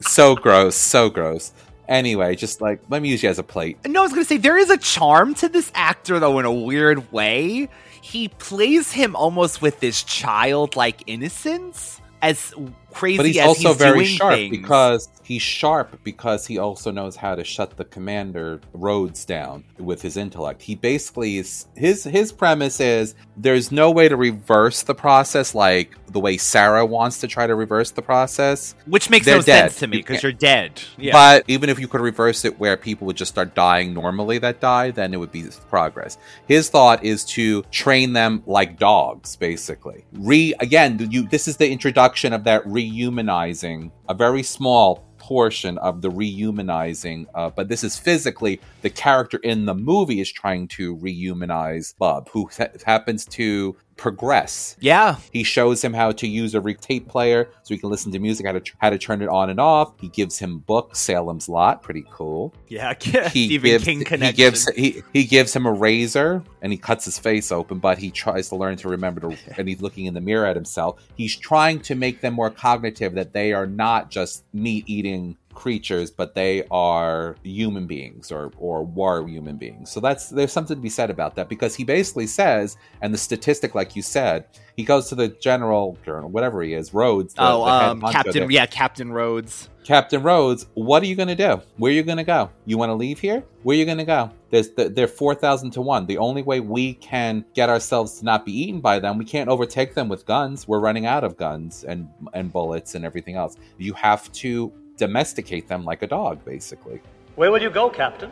so 0.01 0.35
gross, 0.35 0.75
so 0.77 1.11
gross. 1.11 1.53
Anyway, 1.89 2.37
just 2.37 2.61
like 2.61 2.81
let 2.89 3.03
me 3.03 3.09
use 3.09 3.23
you 3.23 3.29
as 3.29 3.39
a 3.39 3.43
plate. 3.43 3.77
No, 3.87 4.01
I 4.01 4.03
was 4.03 4.13
gonna 4.13 4.25
say 4.25 4.37
there 4.37 4.59
is 4.59 4.71
a 4.71 4.79
charm 4.79 5.35
to 5.35 5.49
this 5.49 5.71
actor 5.75 6.19
though 6.19 6.39
in 6.39 6.45
a 6.45 6.53
weird 6.53 7.13
way. 7.13 7.69
He 8.01 8.29
plays 8.29 8.93
him 8.93 9.15
almost 9.15 9.63
with 9.63 9.81
this 9.81 10.03
childlike 10.03 11.03
innocence, 11.07 12.01
as 12.21 12.53
crazy 12.93 13.17
But 13.17 13.27
he's 13.27 13.39
also 13.39 13.69
he's 13.71 13.77
very 13.77 14.05
sharp 14.05 14.35
things. 14.35 14.57
because 14.57 15.09
he's 15.23 15.43
sharp 15.43 15.99
because 16.05 16.47
he 16.47 16.59
also 16.59 16.91
knows 16.91 17.17
how 17.17 17.35
to 17.35 17.45
shut 17.45 17.77
the 17.77 17.85
commander 17.85 18.61
Rhodes 18.73 19.25
down 19.25 19.65
with 19.79 20.03
his 20.03 20.17
intellect. 20.17 20.63
He 20.63 20.75
basically 20.75 21.39
is 21.39 21.67
his 21.77 22.05
his 22.05 22.33
premise 22.33 22.81
is 22.81 23.15
there's 23.37 23.73
no 23.73 23.91
way 23.91 24.09
to 24.09 24.17
reverse 24.17 24.83
the 24.83 24.95
process 24.95 25.55
like 25.55 25.97
the 26.09 26.21
way 26.21 26.37
Sarah 26.37 26.85
wants 26.85 27.21
to 27.21 27.27
try 27.27 27.47
to 27.47 27.55
reverse 27.55 27.91
the 27.91 28.03
process. 28.03 28.75
which 28.87 29.09
makes 29.09 29.25
They're 29.25 29.37
no 29.37 29.43
dead. 29.43 29.71
sense 29.71 29.79
to 29.81 29.87
me 29.87 29.97
because 29.99 30.17
can't- 30.17 30.23
you're 30.25 30.33
dead. 30.33 30.83
Yeah. 30.99 31.13
But 31.13 31.45
even 31.49 31.71
if 31.71 31.79
you 31.81 31.89
could 31.89 32.03
reverse 32.03 32.45
it 32.45 32.59
where 32.61 32.77
people 32.77 33.07
would 33.07 33.17
just 33.17 33.31
start 33.33 33.55
dying 33.55 33.95
normally 33.95 34.39
that 34.39 34.61
die, 34.61 34.91
then 34.91 35.15
it 35.15 35.17
would 35.17 35.33
be 35.33 35.45
progress. 35.71 36.19
His 36.47 36.69
thought 36.69 37.03
is 37.05 37.25
to 37.27 37.63
train 37.71 38.13
them 38.13 38.43
like 38.47 38.79
dogs, 38.79 39.37
basically. 39.37 40.05
Re 40.13 40.55
again, 40.61 40.99
you 41.11 41.27
this 41.29 41.49
is 41.49 41.57
the 41.57 41.71
introduction 41.71 42.33
of 42.35 42.45
that 42.45 42.63
rehumanizing, 42.91 43.91
a 44.09 44.15
very 44.15 44.43
small 44.43 45.05
portion 45.19 45.79
of 45.79 46.03
the 46.03 46.11
rehumanizing, 46.11 47.27
uh, 47.35 47.49
but 47.51 47.69
this 47.69 47.85
is 47.85 47.97
physically 47.97 48.61
the 48.83 48.91
character 48.91 49.39
in 49.39 49.67
the 49.67 49.75
movie 49.75 50.21
is 50.21 50.33
trying 50.33 50.67
to 50.67 50.97
rehumanize 50.97 51.97
Bub, 51.97 52.29
who 52.31 52.49
ha- 52.57 52.67
happens 52.85 53.25
to 53.27 53.77
progress. 53.97 54.77
Yeah. 54.81 55.17
He 55.33 55.43
shows 55.43 55.83
him 55.83 55.93
how 55.95 56.13
to 56.13 56.27
use 56.27 56.55
a 56.55 56.61
re- 56.61 56.75
tape 56.75 57.09
player 57.09 57.49
so 57.63 57.75
he 57.75 57.79
can 57.79 57.91
listen 57.91 58.13
to 58.13 58.19
music, 58.19 58.47
how 58.47 58.53
to 58.53 58.63
how 58.79 58.91
to 58.91 58.99
turn 58.99 59.23
it 59.23 59.29
on 59.29 59.51
and 59.51 59.61
off. 59.61 59.93
He 60.01 60.09
gives 60.09 60.39
him 60.39 60.59
books, 60.59 60.99
Salem's 60.99 61.49
Lot, 61.49 61.83
pretty 61.83 62.05
cool. 62.11 62.55
yeah, 62.69 62.95
He 63.01 63.29
Stephen 63.29 63.71
gives 63.71 63.85
King 63.85 64.21
he 64.21 64.33
gives 64.33 64.69
he, 64.71 65.03
he 65.13 65.25
gives 65.25 65.55
him 65.55 65.67
a 65.67 65.73
razor 65.73 66.43
and 66.61 66.73
he 66.73 66.79
cuts 66.79 67.05
his 67.05 67.19
face 67.19 67.53
open, 67.53 67.79
but 67.79 67.99
he 67.99 68.11
tries 68.11 68.49
to 68.51 68.57
learn 68.57 68.77
to 68.79 68.89
remember 68.89 69.21
to 69.21 69.37
and 69.57 69.69
he's 69.69 69.83
looking 69.83 70.07
in 70.07 70.15
the 70.15 70.21
mirror 70.21 70.47
at 70.47 70.57
himself. 70.57 71.03
He's 71.15 71.37
trying 71.37 71.81
to 71.81 71.95
make 71.95 72.21
them 72.21 72.35
more 72.35 72.51
cognitive 72.51 73.15
that 73.15 73.33
they 73.33 73.53
are 73.53 73.67
not 73.67 74.11
just 74.11 74.45
meat 74.53 74.85
eating 74.87 75.37
creatures, 75.55 76.11
but 76.11 76.35
they 76.35 76.65
are 76.71 77.37
human 77.43 77.87
beings 77.87 78.33
or 78.33 78.53
or 78.57 78.85
were 78.85 79.27
human 79.27 79.57
beings. 79.57 79.91
So 79.91 80.01
that's 80.01 80.29
there's 80.29 80.53
something 80.53 80.77
to 80.77 80.83
be 80.83 80.89
said 80.89 81.11
about 81.11 81.37
that 81.37 81.49
because 81.49 81.75
he 81.75 81.85
basically 81.85 82.27
says, 82.27 82.77
and 83.01 83.13
the 83.13 83.19
statistic, 83.19 83.75
like 83.75 83.97
you 83.97 84.03
said, 84.03 84.47
he 84.77 84.85
goes 84.85 85.09
to 85.09 85.15
the 85.15 85.29
general 85.29 85.99
journal, 86.05 86.31
whatever 86.31 86.63
he 86.63 86.75
is, 86.75 86.95
Rhodes. 86.95 87.35
The, 87.35 87.43
oh, 87.43 87.65
the 87.65 87.71
um, 87.71 88.01
Captain, 88.01 88.51
yeah, 88.51 88.67
Captain 88.67 89.13
Rhodes. 89.13 89.69
Captain 89.85 90.23
Rhodes, 90.23 90.67
what 90.75 91.03
are 91.03 91.07
you 91.07 91.17
going 91.17 91.29
to 91.29 91.35
do? 91.35 91.61
Where 91.77 91.91
are 91.91 91.95
you 91.95 92.05
going 92.05 92.19
to 92.19 92.25
go? 92.25 92.51
You 92.67 92.79
want 92.79 92.91
to 92.91 92.95
leave 92.95 93.19
here? 93.19 93.43
Where 93.65 93.75
are 93.75 93.79
you 93.79 93.85
going 93.85 93.99
to 93.99 94.05
go? 94.05 94.31
There's 94.51 94.71
they're 94.71 95.09
four 95.09 95.35
thousand 95.35 95.73
to 95.73 95.81
one. 95.81 96.07
The 96.07 96.19
only 96.19 96.43
way 96.43 96.61
we 96.61 96.95
can 96.95 97.45
get 97.55 97.69
ourselves 97.69 98.19
to 98.19 98.25
not 98.25 98.45
be 98.45 98.53
eaten 98.53 98.81
by 98.81 98.99
them, 98.99 99.19
we 99.19 99.25
can't 99.25 99.49
overtake 99.49 99.95
them 99.95 100.09
with 100.09 100.27
guns. 100.27 100.69
We're 100.69 100.81
running 100.81 101.07
out 101.07 101.25
of 101.25 101.37
guns 101.37 101.85
and 101.85 102.09
and 102.35 102.53
bullets 102.53 102.95
and 102.95 103.05
everything 103.05 103.37
else. 103.37 103.57
You 103.79 103.95
have 103.95 104.31
to 104.33 104.73
domesticate 104.97 105.69
them 105.69 105.85
like 105.85 106.03
a 106.03 106.07
dog, 106.07 106.45
basically. 106.45 107.01
Where 107.35 107.51
will 107.51 107.63
you 107.63 107.71
go, 107.71 107.89
Captain? 107.91 108.31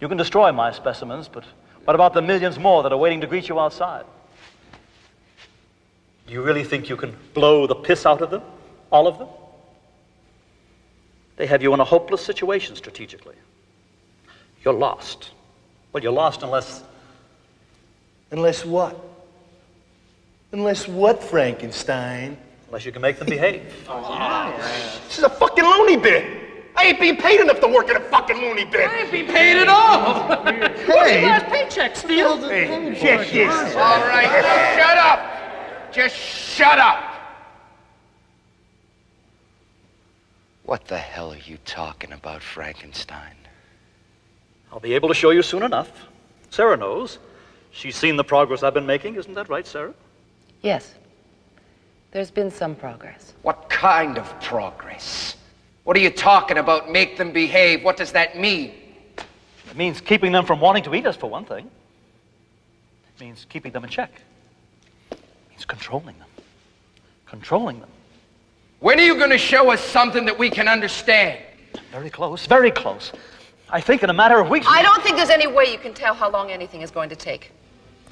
You 0.00 0.08
can 0.08 0.16
destroy 0.16 0.50
my 0.52 0.72
specimens, 0.72 1.28
but 1.28 1.44
what 1.84 1.94
about 1.94 2.14
the 2.14 2.22
millions 2.22 2.58
more 2.58 2.82
that 2.82 2.92
are 2.92 2.98
waiting 2.98 3.20
to 3.20 3.26
greet 3.26 3.48
you 3.48 3.60
outside? 3.60 4.04
Do 6.26 6.32
you 6.32 6.42
really 6.42 6.64
think 6.64 6.88
you 6.88 6.96
can 6.96 7.14
blow 7.34 7.66
the 7.66 7.74
piss 7.74 8.06
out 8.06 8.22
of 8.22 8.30
them? 8.30 8.42
All 8.90 9.06
of 9.06 9.18
them? 9.18 9.28
They 11.36 11.46
have 11.46 11.62
you 11.62 11.74
in 11.74 11.80
a 11.80 11.84
hopeless 11.84 12.24
situation 12.24 12.76
strategically. 12.76 13.34
You're 14.64 14.74
lost. 14.74 15.30
Well, 15.92 16.02
you're 16.02 16.12
lost 16.12 16.42
unless. 16.42 16.84
Unless 18.30 18.64
what? 18.64 18.98
Unless 20.52 20.86
what, 20.86 21.22
Frankenstein? 21.22 22.36
Unless 22.70 22.86
you 22.86 22.92
can 22.92 23.02
make 23.02 23.18
them 23.18 23.26
behave. 23.26 23.62
Oh, 23.88 24.00
oh, 24.08 25.02
this 25.08 25.18
is 25.18 25.24
a 25.24 25.28
fucking 25.28 25.64
loony 25.64 25.96
bin. 25.96 26.40
I 26.76 26.84
ain't 26.84 27.00
being 27.00 27.16
paid 27.16 27.40
enough 27.40 27.58
to 27.60 27.66
work 27.66 27.90
in 27.90 27.96
a 27.96 28.00
fucking 28.00 28.36
loony 28.36 28.64
bin. 28.64 28.88
I 28.88 29.00
ain't 29.00 29.10
being 29.10 29.26
paid 29.26 29.60
at 29.60 29.68
all. 29.68 30.28
What's 30.44 30.86
your 30.86 31.22
last 31.22 31.46
paycheck, 31.46 31.96
Steel? 31.96 32.36
Hey, 32.48 32.96
check 33.00 33.28
this. 33.28 33.74
All 33.74 34.00
right, 34.06 34.30
just 34.30 34.78
shut 34.78 34.98
up. 34.98 35.92
Just 35.92 36.16
shut 36.16 36.78
up. 36.78 37.04
What 40.62 40.84
the 40.86 40.98
hell 40.98 41.32
are 41.32 41.38
you 41.44 41.58
talking 41.64 42.12
about, 42.12 42.40
Frankenstein? 42.40 43.34
I'll 44.72 44.78
be 44.78 44.94
able 44.94 45.08
to 45.08 45.14
show 45.14 45.30
you 45.30 45.42
soon 45.42 45.64
enough. 45.64 45.90
Sarah 46.50 46.76
knows. 46.76 47.18
She's 47.72 47.96
seen 47.96 48.14
the 48.16 48.22
progress 48.22 48.62
I've 48.62 48.74
been 48.74 48.86
making. 48.86 49.16
Isn't 49.16 49.34
that 49.34 49.48
right, 49.48 49.66
Sarah? 49.66 49.94
Yes. 50.62 50.94
There's 52.12 52.30
been 52.30 52.50
some 52.50 52.74
progress. 52.74 53.34
What 53.42 53.70
kind 53.70 54.18
of 54.18 54.40
progress? 54.40 55.36
What 55.84 55.96
are 55.96 56.00
you 56.00 56.10
talking 56.10 56.58
about? 56.58 56.90
Make 56.90 57.16
them 57.16 57.32
behave. 57.32 57.84
What 57.84 57.96
does 57.96 58.12
that 58.12 58.36
mean? 58.36 58.74
It 59.16 59.76
means 59.76 60.00
keeping 60.00 60.32
them 60.32 60.44
from 60.44 60.60
wanting 60.60 60.82
to 60.84 60.94
eat 60.94 61.06
us, 61.06 61.14
for 61.14 61.30
one 61.30 61.44
thing. 61.44 61.70
It 63.16 63.20
means 63.20 63.46
keeping 63.48 63.70
them 63.70 63.84
in 63.84 63.90
check. 63.90 64.10
It 65.12 65.18
means 65.50 65.64
controlling 65.64 66.18
them. 66.18 66.28
Controlling 67.26 67.78
them. 67.78 67.88
When 68.80 68.98
are 68.98 69.02
you 69.02 69.16
going 69.16 69.30
to 69.30 69.38
show 69.38 69.70
us 69.70 69.80
something 69.80 70.24
that 70.24 70.36
we 70.36 70.50
can 70.50 70.66
understand? 70.66 71.38
Very 71.92 72.10
close, 72.10 72.46
very 72.46 72.72
close. 72.72 73.12
I 73.68 73.80
think 73.80 74.02
in 74.02 74.10
a 74.10 74.14
matter 74.14 74.40
of 74.40 74.48
weeks. 74.50 74.66
I 74.68 74.82
don't 74.82 75.00
think 75.02 75.16
there's 75.16 75.30
any 75.30 75.46
way 75.46 75.70
you 75.70 75.78
can 75.78 75.94
tell 75.94 76.14
how 76.14 76.28
long 76.28 76.50
anything 76.50 76.80
is 76.80 76.90
going 76.90 77.08
to 77.10 77.16
take. 77.16 77.52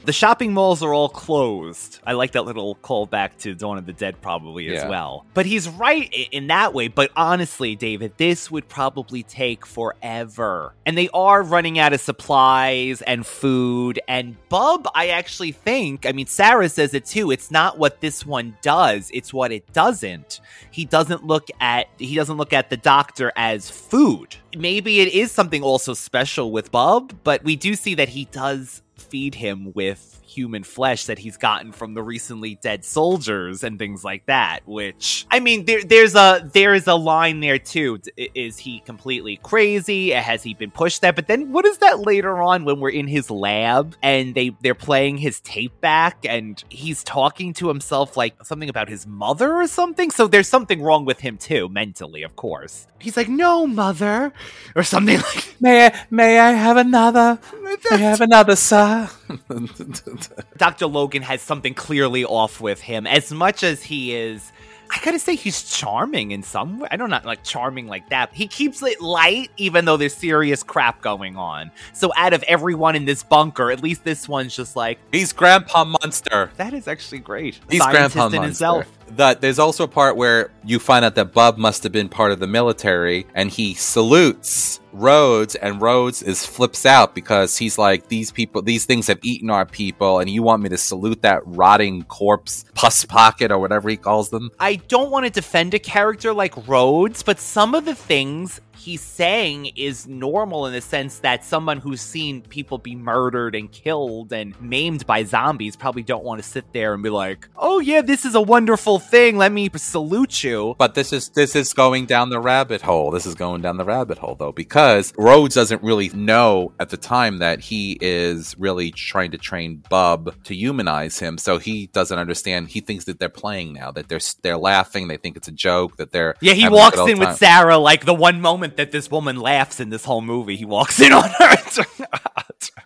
The 0.05 0.13
shopping 0.13 0.55
malls 0.55 0.83
are 0.83 0.95
all 0.95 1.11
closed. 1.11 1.99
I 2.07 2.13
like 2.13 2.33
that 2.33 2.47
little 2.47 2.77
callback 2.77 3.37
to 3.41 3.55
Dawn 3.55 3.77
of 3.77 3.85
the 3.85 3.93
Dead, 3.93 4.21
probably 4.23 4.69
as 4.69 4.85
Yeah. 4.85 4.89
well. 4.89 5.27
But 5.35 5.45
he's 5.45 5.69
right 5.69 6.11
in 6.31 6.47
that 6.47 6.73
way. 6.73 6.89
But 6.89 7.11
honestly, 7.15 7.77
David, 7.77 8.13
this 8.17 8.51
would 8.51 8.69
probably 8.69 9.23
take 9.23 9.67
forever. 9.67 10.75
And 10.87 10.97
they 10.97 11.11
are 11.13 11.43
running 11.43 11.79
out 11.79 11.93
of 11.93 12.01
supplies 12.01 13.03
and 13.03 13.27
food. 13.27 14.01
And 14.09 14.37
Bub, 14.49 14.89
I 14.95 15.09
actually 15.09 15.53
think, 15.53 16.07
I 16.07 16.13
mean, 16.13 16.27
Sarah 16.27 16.71
says 16.71 16.95
it 16.95 17.05
too. 17.05 17.31
It's 17.31 17.51
not 17.51 17.77
what 17.79 18.01
this 18.01 18.25
one 18.25 18.57
does, 18.63 19.11
it's 19.13 19.35
what 19.35 19.53
it 19.53 19.71
doesn't. 19.75 20.41
He 20.71 20.85
doesn't 20.87 21.27
look 21.27 21.49
at 21.61 21.89
he 21.99 22.15
doesn't 22.15 22.37
look 22.37 22.53
at 22.53 22.71
the 22.71 22.77
doctor 22.77 23.33
as 23.37 23.69
food. 23.69 24.37
Maybe 24.57 25.01
it 25.01 25.13
is 25.13 25.33
something 25.33 25.63
also 25.63 25.93
special 25.93 26.51
with 26.51 26.71
Bub, 26.71 27.13
but 27.25 27.45
we 27.45 27.57
do 27.57 27.75
see 27.75 27.95
that 27.97 28.09
he 28.11 28.25
does 28.27 28.81
feed 29.01 29.35
him 29.35 29.73
with 29.75 30.18
human 30.29 30.63
flesh 30.63 31.07
that 31.07 31.19
he's 31.19 31.37
gotten 31.37 31.73
from 31.73 31.95
the 31.95 32.03
recently 32.03 32.57
dead 32.57 32.85
soldiers 32.85 33.65
and 33.65 33.79
things 33.79 34.05
like 34.05 34.27
that 34.27 34.61
which 34.67 35.27
i 35.31 35.41
mean 35.41 35.65
there, 35.65 35.83
there's 35.83 36.15
a 36.15 36.49
there's 36.53 36.87
a 36.87 36.95
line 36.95 37.41
there 37.41 37.59
too. 37.59 38.01
Is 38.17 38.59
he 38.59 38.81
completely 38.81 39.39
crazy? 39.43 40.11
Has 40.11 40.43
he 40.43 40.55
been 40.55 40.71
pushed 40.71 41.03
that 41.03 41.17
but 41.17 41.27
then 41.27 41.53
what 41.53 41.65
is 41.65 41.79
that 41.79 42.01
later 42.01 42.41
on 42.43 42.65
when 42.65 42.81
we're 42.81 42.91
in 42.91 43.07
his 43.07 43.31
lab 43.31 43.97
and 44.03 44.35
they 44.35 44.51
they're 44.63 44.75
playing 44.75 45.19
his 45.19 45.41
tape 45.41 45.81
back 45.81 46.25
and 46.29 46.63
he's 46.69 47.03
talking 47.05 47.53
to 47.55 47.69
himself 47.69 48.17
like 48.17 48.35
something 48.45 48.69
about 48.69 48.89
his 48.89 49.07
mother 49.07 49.55
or 49.55 49.67
something? 49.67 50.11
So 50.11 50.27
there's 50.27 50.49
something 50.49 50.83
wrong 50.83 51.05
with 51.05 51.21
him 51.21 51.39
too 51.39 51.69
mentally 51.69 52.23
of 52.23 52.37
course. 52.37 52.87
He's 52.99 53.17
like 53.17 53.29
no 53.29 53.67
mother 53.67 54.33
or 54.75 54.83
something 54.83 55.17
like 55.35 55.57
May 55.61 55.87
I, 55.87 56.07
may 56.11 56.39
I 56.39 56.53
have 56.53 56.77
another? 56.77 57.39
May 57.63 57.77
I 57.91 57.97
have 57.97 58.21
another, 58.21 58.55
sir? 58.55 59.11
Dr. 60.57 60.87
Logan 60.87 61.23
has 61.23 61.43
something 61.43 61.75
clearly 61.75 62.25
off 62.25 62.61
with 62.61 62.81
him. 62.81 63.07
As 63.07 63.33
much 63.33 63.63
as 63.63 63.83
he 63.83 64.15
is, 64.15 64.53
I 64.91 64.99
gotta 65.05 65.19
say, 65.19 65.35
he's 65.37 65.63
charming 65.71 66.31
in 66.31 66.43
some 66.43 66.81
way. 66.81 66.89
I 66.91 66.97
don't 66.97 67.11
know, 67.11 67.21
like 67.25 67.45
charming 67.45 67.89
like 67.89 68.09
that. 68.09 68.33
He 68.33 68.47
keeps 68.47 68.83
it 68.83 69.01
light, 69.01 69.51
even 69.59 69.85
though 69.85 69.97
there's 69.99 70.15
serious 70.15 70.63
crap 70.63 71.03
going 71.03 71.37
on. 71.37 71.71
So, 71.93 72.11
out 72.17 72.33
of 72.33 72.43
everyone 72.45 72.97
in 72.97 73.05
this 73.05 73.23
bunker, 73.23 73.71
at 73.71 73.83
least 73.83 74.05
this 74.05 74.29
one's 74.29 74.57
just 74.57 74.77
like, 74.77 74.99
He's 75.13 75.33
Grandpa 75.33 75.85
Monster. 75.85 76.51
that 76.57 76.73
is 76.73 76.89
actually 76.89 77.19
great. 77.19 77.61
He's 77.69 77.83
Scientist 77.83 78.15
Grandpa 78.15 78.27
in 78.29 78.43
Monster. 78.43 78.43
himself. 78.47 78.98
That 79.17 79.41
there's 79.41 79.59
also 79.59 79.85
a 79.85 79.89
part 79.89 80.17
where 80.17 80.51
you 80.65 80.79
find 80.79 81.05
out 81.05 81.15
that 81.17 81.33
Bub 81.33 81.59
must 81.59 81.83
have 81.83 81.93
been 81.93 82.09
part 82.09 82.33
of 82.33 82.41
the 82.41 82.47
military, 82.47 83.27
and 83.35 83.51
he 83.51 83.75
salutes 83.75 84.81
Rhodes, 84.93 85.55
and 85.55 85.81
Rhodes 85.81 86.23
is 86.23 86.47
flips 86.47 86.87
out 86.87 87.15
because 87.15 87.57
he's 87.57 87.79
like, 87.79 88.09
"These 88.09 88.31
people, 88.33 88.63
these 88.63 88.85
things 88.85 89.07
have 89.07 89.19
eaten 89.23 89.51
our 89.51 89.67
people, 89.67 90.19
and 90.19 90.31
you 90.31 90.43
want 90.43 90.63
me 90.63 90.69
to 90.71 90.79
salute 90.79 91.23
that 91.23 91.43
rotting 91.45 92.05
corpse, 92.05 92.65
pus 92.75 93.05
pocket, 93.05 93.53
or 93.53 93.59
whatever 93.59 93.89
he 93.91 93.97
calls 93.97 94.31
them." 94.31 94.51
I 94.59 94.77
don't 94.77 95.11
want 95.11 95.27
to 95.27 95.31
defend 95.31 95.75
a 95.75 95.79
character 95.79 96.33
like 96.33 96.69
Rhodes, 96.69 97.23
but 97.23 97.39
some 97.39 97.75
of 97.75 97.85
the 97.85 97.95
things 97.95 98.61
he's 98.89 99.03
saying 99.03 99.67
is 99.77 100.07
normal 100.07 100.67
in 100.67 100.73
the 100.73 100.81
sense 100.81 101.19
that 101.19 101.45
someone 101.45 101.77
who's 101.77 102.01
seen 102.01 102.41
people 102.41 102.79
be 102.79 102.95
murdered 102.95 103.55
and 103.55 103.71
killed 103.71 104.33
and 104.33 104.59
maimed 104.63 105.07
by 105.07 105.23
zombies 105.25 105.77
probably 105.77 106.03
don't 106.03 106.25
want 106.25 106.43
to 106.43 106.49
sit 106.49 106.73
there 106.73 106.95
and 106.95 107.03
be 107.03 107.11
like, 107.11 107.51
"Oh 107.55 107.81
yeah, 107.81 108.01
this 108.01 108.25
is 108.25 108.35
a 108.35 108.41
wonderful 108.41 108.99
thing. 108.99 109.37
Let 109.37 109.53
me 109.53 109.69
salute 109.77 110.43
you." 110.43 110.75
But 110.79 110.95
this 110.95 111.13
is 111.13 111.29
this 111.29 111.55
is 111.55 111.75
going 111.75 112.07
down 112.07 112.31
the 112.31 112.41
rabbit 112.41 112.81
hole. 112.81 113.11
This 113.11 113.27
is 113.27 113.35
going 113.35 113.61
down 113.61 113.77
the 113.77 113.85
rabbit 113.85 114.17
hole 114.17 114.35
though, 114.35 114.53
because 114.53 115.13
Rhodes 115.19 115.55
doesn't 115.55 115.83
really 115.83 116.09
know 116.09 116.73
at 116.81 116.89
the 116.89 116.97
time 116.97 117.39
that 117.39 117.61
he 117.61 117.99
is 118.01 118.57
really 118.59 118.91
trying 118.91 119.33
to 119.33 119.39
train 119.39 119.85
Bub 119.91 120.35
to 120.45 120.55
humanize 120.55 121.19
him. 121.19 121.37
So 121.37 121.59
he 121.59 121.89
doesn't 121.89 122.19
understand. 122.19 122.69
He 122.69 122.81
thinks 122.81 123.05
that 123.05 123.19
they're 123.19 123.29
playing 123.29 123.75
now, 123.75 123.91
that 123.91 124.09
they're 124.09 124.21
they're 124.41 124.57
laughing, 124.57 125.09
they 125.09 125.19
think 125.19 125.37
it's 125.37 125.49
a 125.49 125.53
joke, 125.53 125.99
that 125.99 126.11
they're 126.11 126.37
Yeah, 126.41 126.55
he 126.55 126.71
walks 126.71 126.99
in 126.99 127.19
with. 127.19 127.37
Sarah 127.37 127.77
like 127.77 128.07
the 128.07 128.15
one 128.15 128.41
moment 128.41 128.78
that 128.79 128.93
this 128.93 129.11
woman 129.11 129.41
laughs 129.41 129.81
in 129.81 129.91
this 129.91 130.05
whole 130.05 130.23
movie. 130.23 130.55
He 130.55 130.65
walks 130.65 131.01
in 131.01 131.13
on 131.13 131.29
her. 131.29 131.57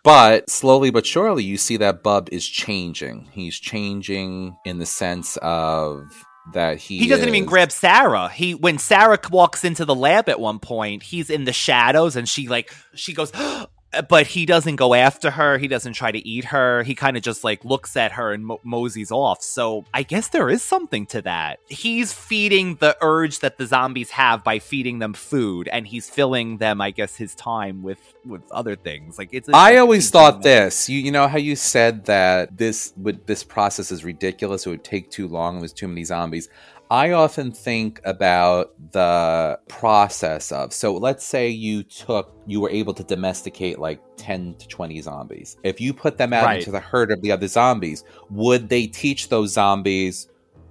But 0.03 0.51
slowly 0.51 0.91
but 0.91 1.07
surely, 1.07 1.45
you 1.45 1.57
see 1.57 1.77
that 1.77 2.03
Bub 2.03 2.29
is 2.33 2.49
changing. 2.49 3.29
He's 3.31 3.57
changing 3.57 4.57
in 4.65 4.79
the 4.79 4.87
sense 4.87 5.37
of 5.43 6.11
that 6.55 6.79
he 6.79 6.99
He 6.99 7.09
doesn't 7.09 7.29
even 7.29 7.45
grab 7.45 7.71
Sarah. 7.71 8.29
He 8.29 8.55
when 8.55 8.79
Sarah 8.79 9.19
walks 9.31 9.65
into 9.65 9.85
the 9.85 9.95
lab 9.95 10.29
at 10.29 10.41
one 10.41 10.59
point, 10.59 11.05
he's 11.05 11.31
in 11.31 11.45
the 11.45 11.53
shadows 11.53 12.17
and 12.17 12.29
she 12.29 12.49
like 12.49 12.75
she 12.95 13.13
goes 13.13 13.31
but 14.09 14.27
he 14.27 14.47
doesn't 14.47 14.77
go 14.77 14.95
after 14.95 15.33
her. 15.33 15.59
He 15.59 15.69
doesn't 15.69 15.93
try 15.93 16.11
to 16.13 16.27
eat 16.27 16.47
her. 16.47 16.83
He 16.83 16.95
kind 16.95 17.17
of 17.17 17.23
just 17.23 17.45
like 17.45 17.65
looks 17.65 17.97
at 17.97 18.13
her 18.13 18.33
and 18.33 18.47
mo- 18.47 18.61
moseys 18.65 19.11
off. 19.11 19.43
So 19.43 19.85
I 19.93 20.03
guess 20.03 20.29
there 20.29 20.49
is 20.49 20.63
something 20.63 21.07
to 21.07 21.23
that. 21.23 21.61
He's 21.69 22.13
feeding 22.13 22.77
the 22.77 22.97
urge 23.01 23.41
that 23.41 23.59
the 23.59 23.67
zombies 23.67 24.11
have 24.11 24.43
by 24.43 24.59
feeding 24.59 24.99
them 24.99 25.13
food, 25.13 25.69
and 25.69 25.87
he's 25.87 26.09
filling 26.09 26.59
them, 26.59 26.81
I 26.81 26.91
guess, 26.91 27.17
his 27.17 27.35
time 27.35 27.83
with 27.83 28.01
with 28.25 28.43
other 28.51 28.77
things. 28.77 29.19
Like 29.19 29.31
it's. 29.33 29.49
I 29.53 29.77
always 29.77 30.11
thought 30.11 30.43
this. 30.43 30.89
You 30.89 30.99
you 30.99 31.13
know 31.13 31.29
how 31.29 31.39
you 31.39 31.57
said 31.57 32.07
that 32.07 32.57
this 32.57 32.93
would 32.97 33.27
this 33.27 33.45
process 33.45 33.93
is 33.93 34.05
ridiculous. 34.05 34.67
It 34.67 34.71
would 34.71 34.85
take 34.85 35.11
too 35.11 35.29
long. 35.29 35.59
There's 35.59 35.73
too 35.73 35.89
many 35.89 36.05
zombies. 36.05 36.49
I 36.93 37.13
often 37.13 37.53
think 37.53 38.03
about 38.05 38.75
the 38.93 39.59
process 39.67 40.53
of 40.53 40.75
so 40.75 40.95
let's 40.95 41.25
say 41.25 41.49
you 41.49 41.85
took 41.85 42.37
you 42.47 42.61
were 42.61 42.69
able 42.69 42.93
to 42.93 43.03
domesticate 43.03 43.79
like 43.79 43.99
10 44.19 44.57
to 44.57 44.69
20 44.69 45.01
zombies. 45.01 45.57
If 45.63 45.81
you 45.81 45.95
put 45.95 46.19
them 46.19 46.35
out 46.35 46.45
Right. 46.45 46.59
into 46.59 46.71
the 46.71 46.81
herd 46.81 47.11
of 47.11 47.23
the 47.23 47.33
other 47.33 47.49
zombies, 47.49 48.05
would 48.29 48.69
they 48.69 48.87
teach 48.87 49.31
those 49.31 49.55
zombies 49.55 50.29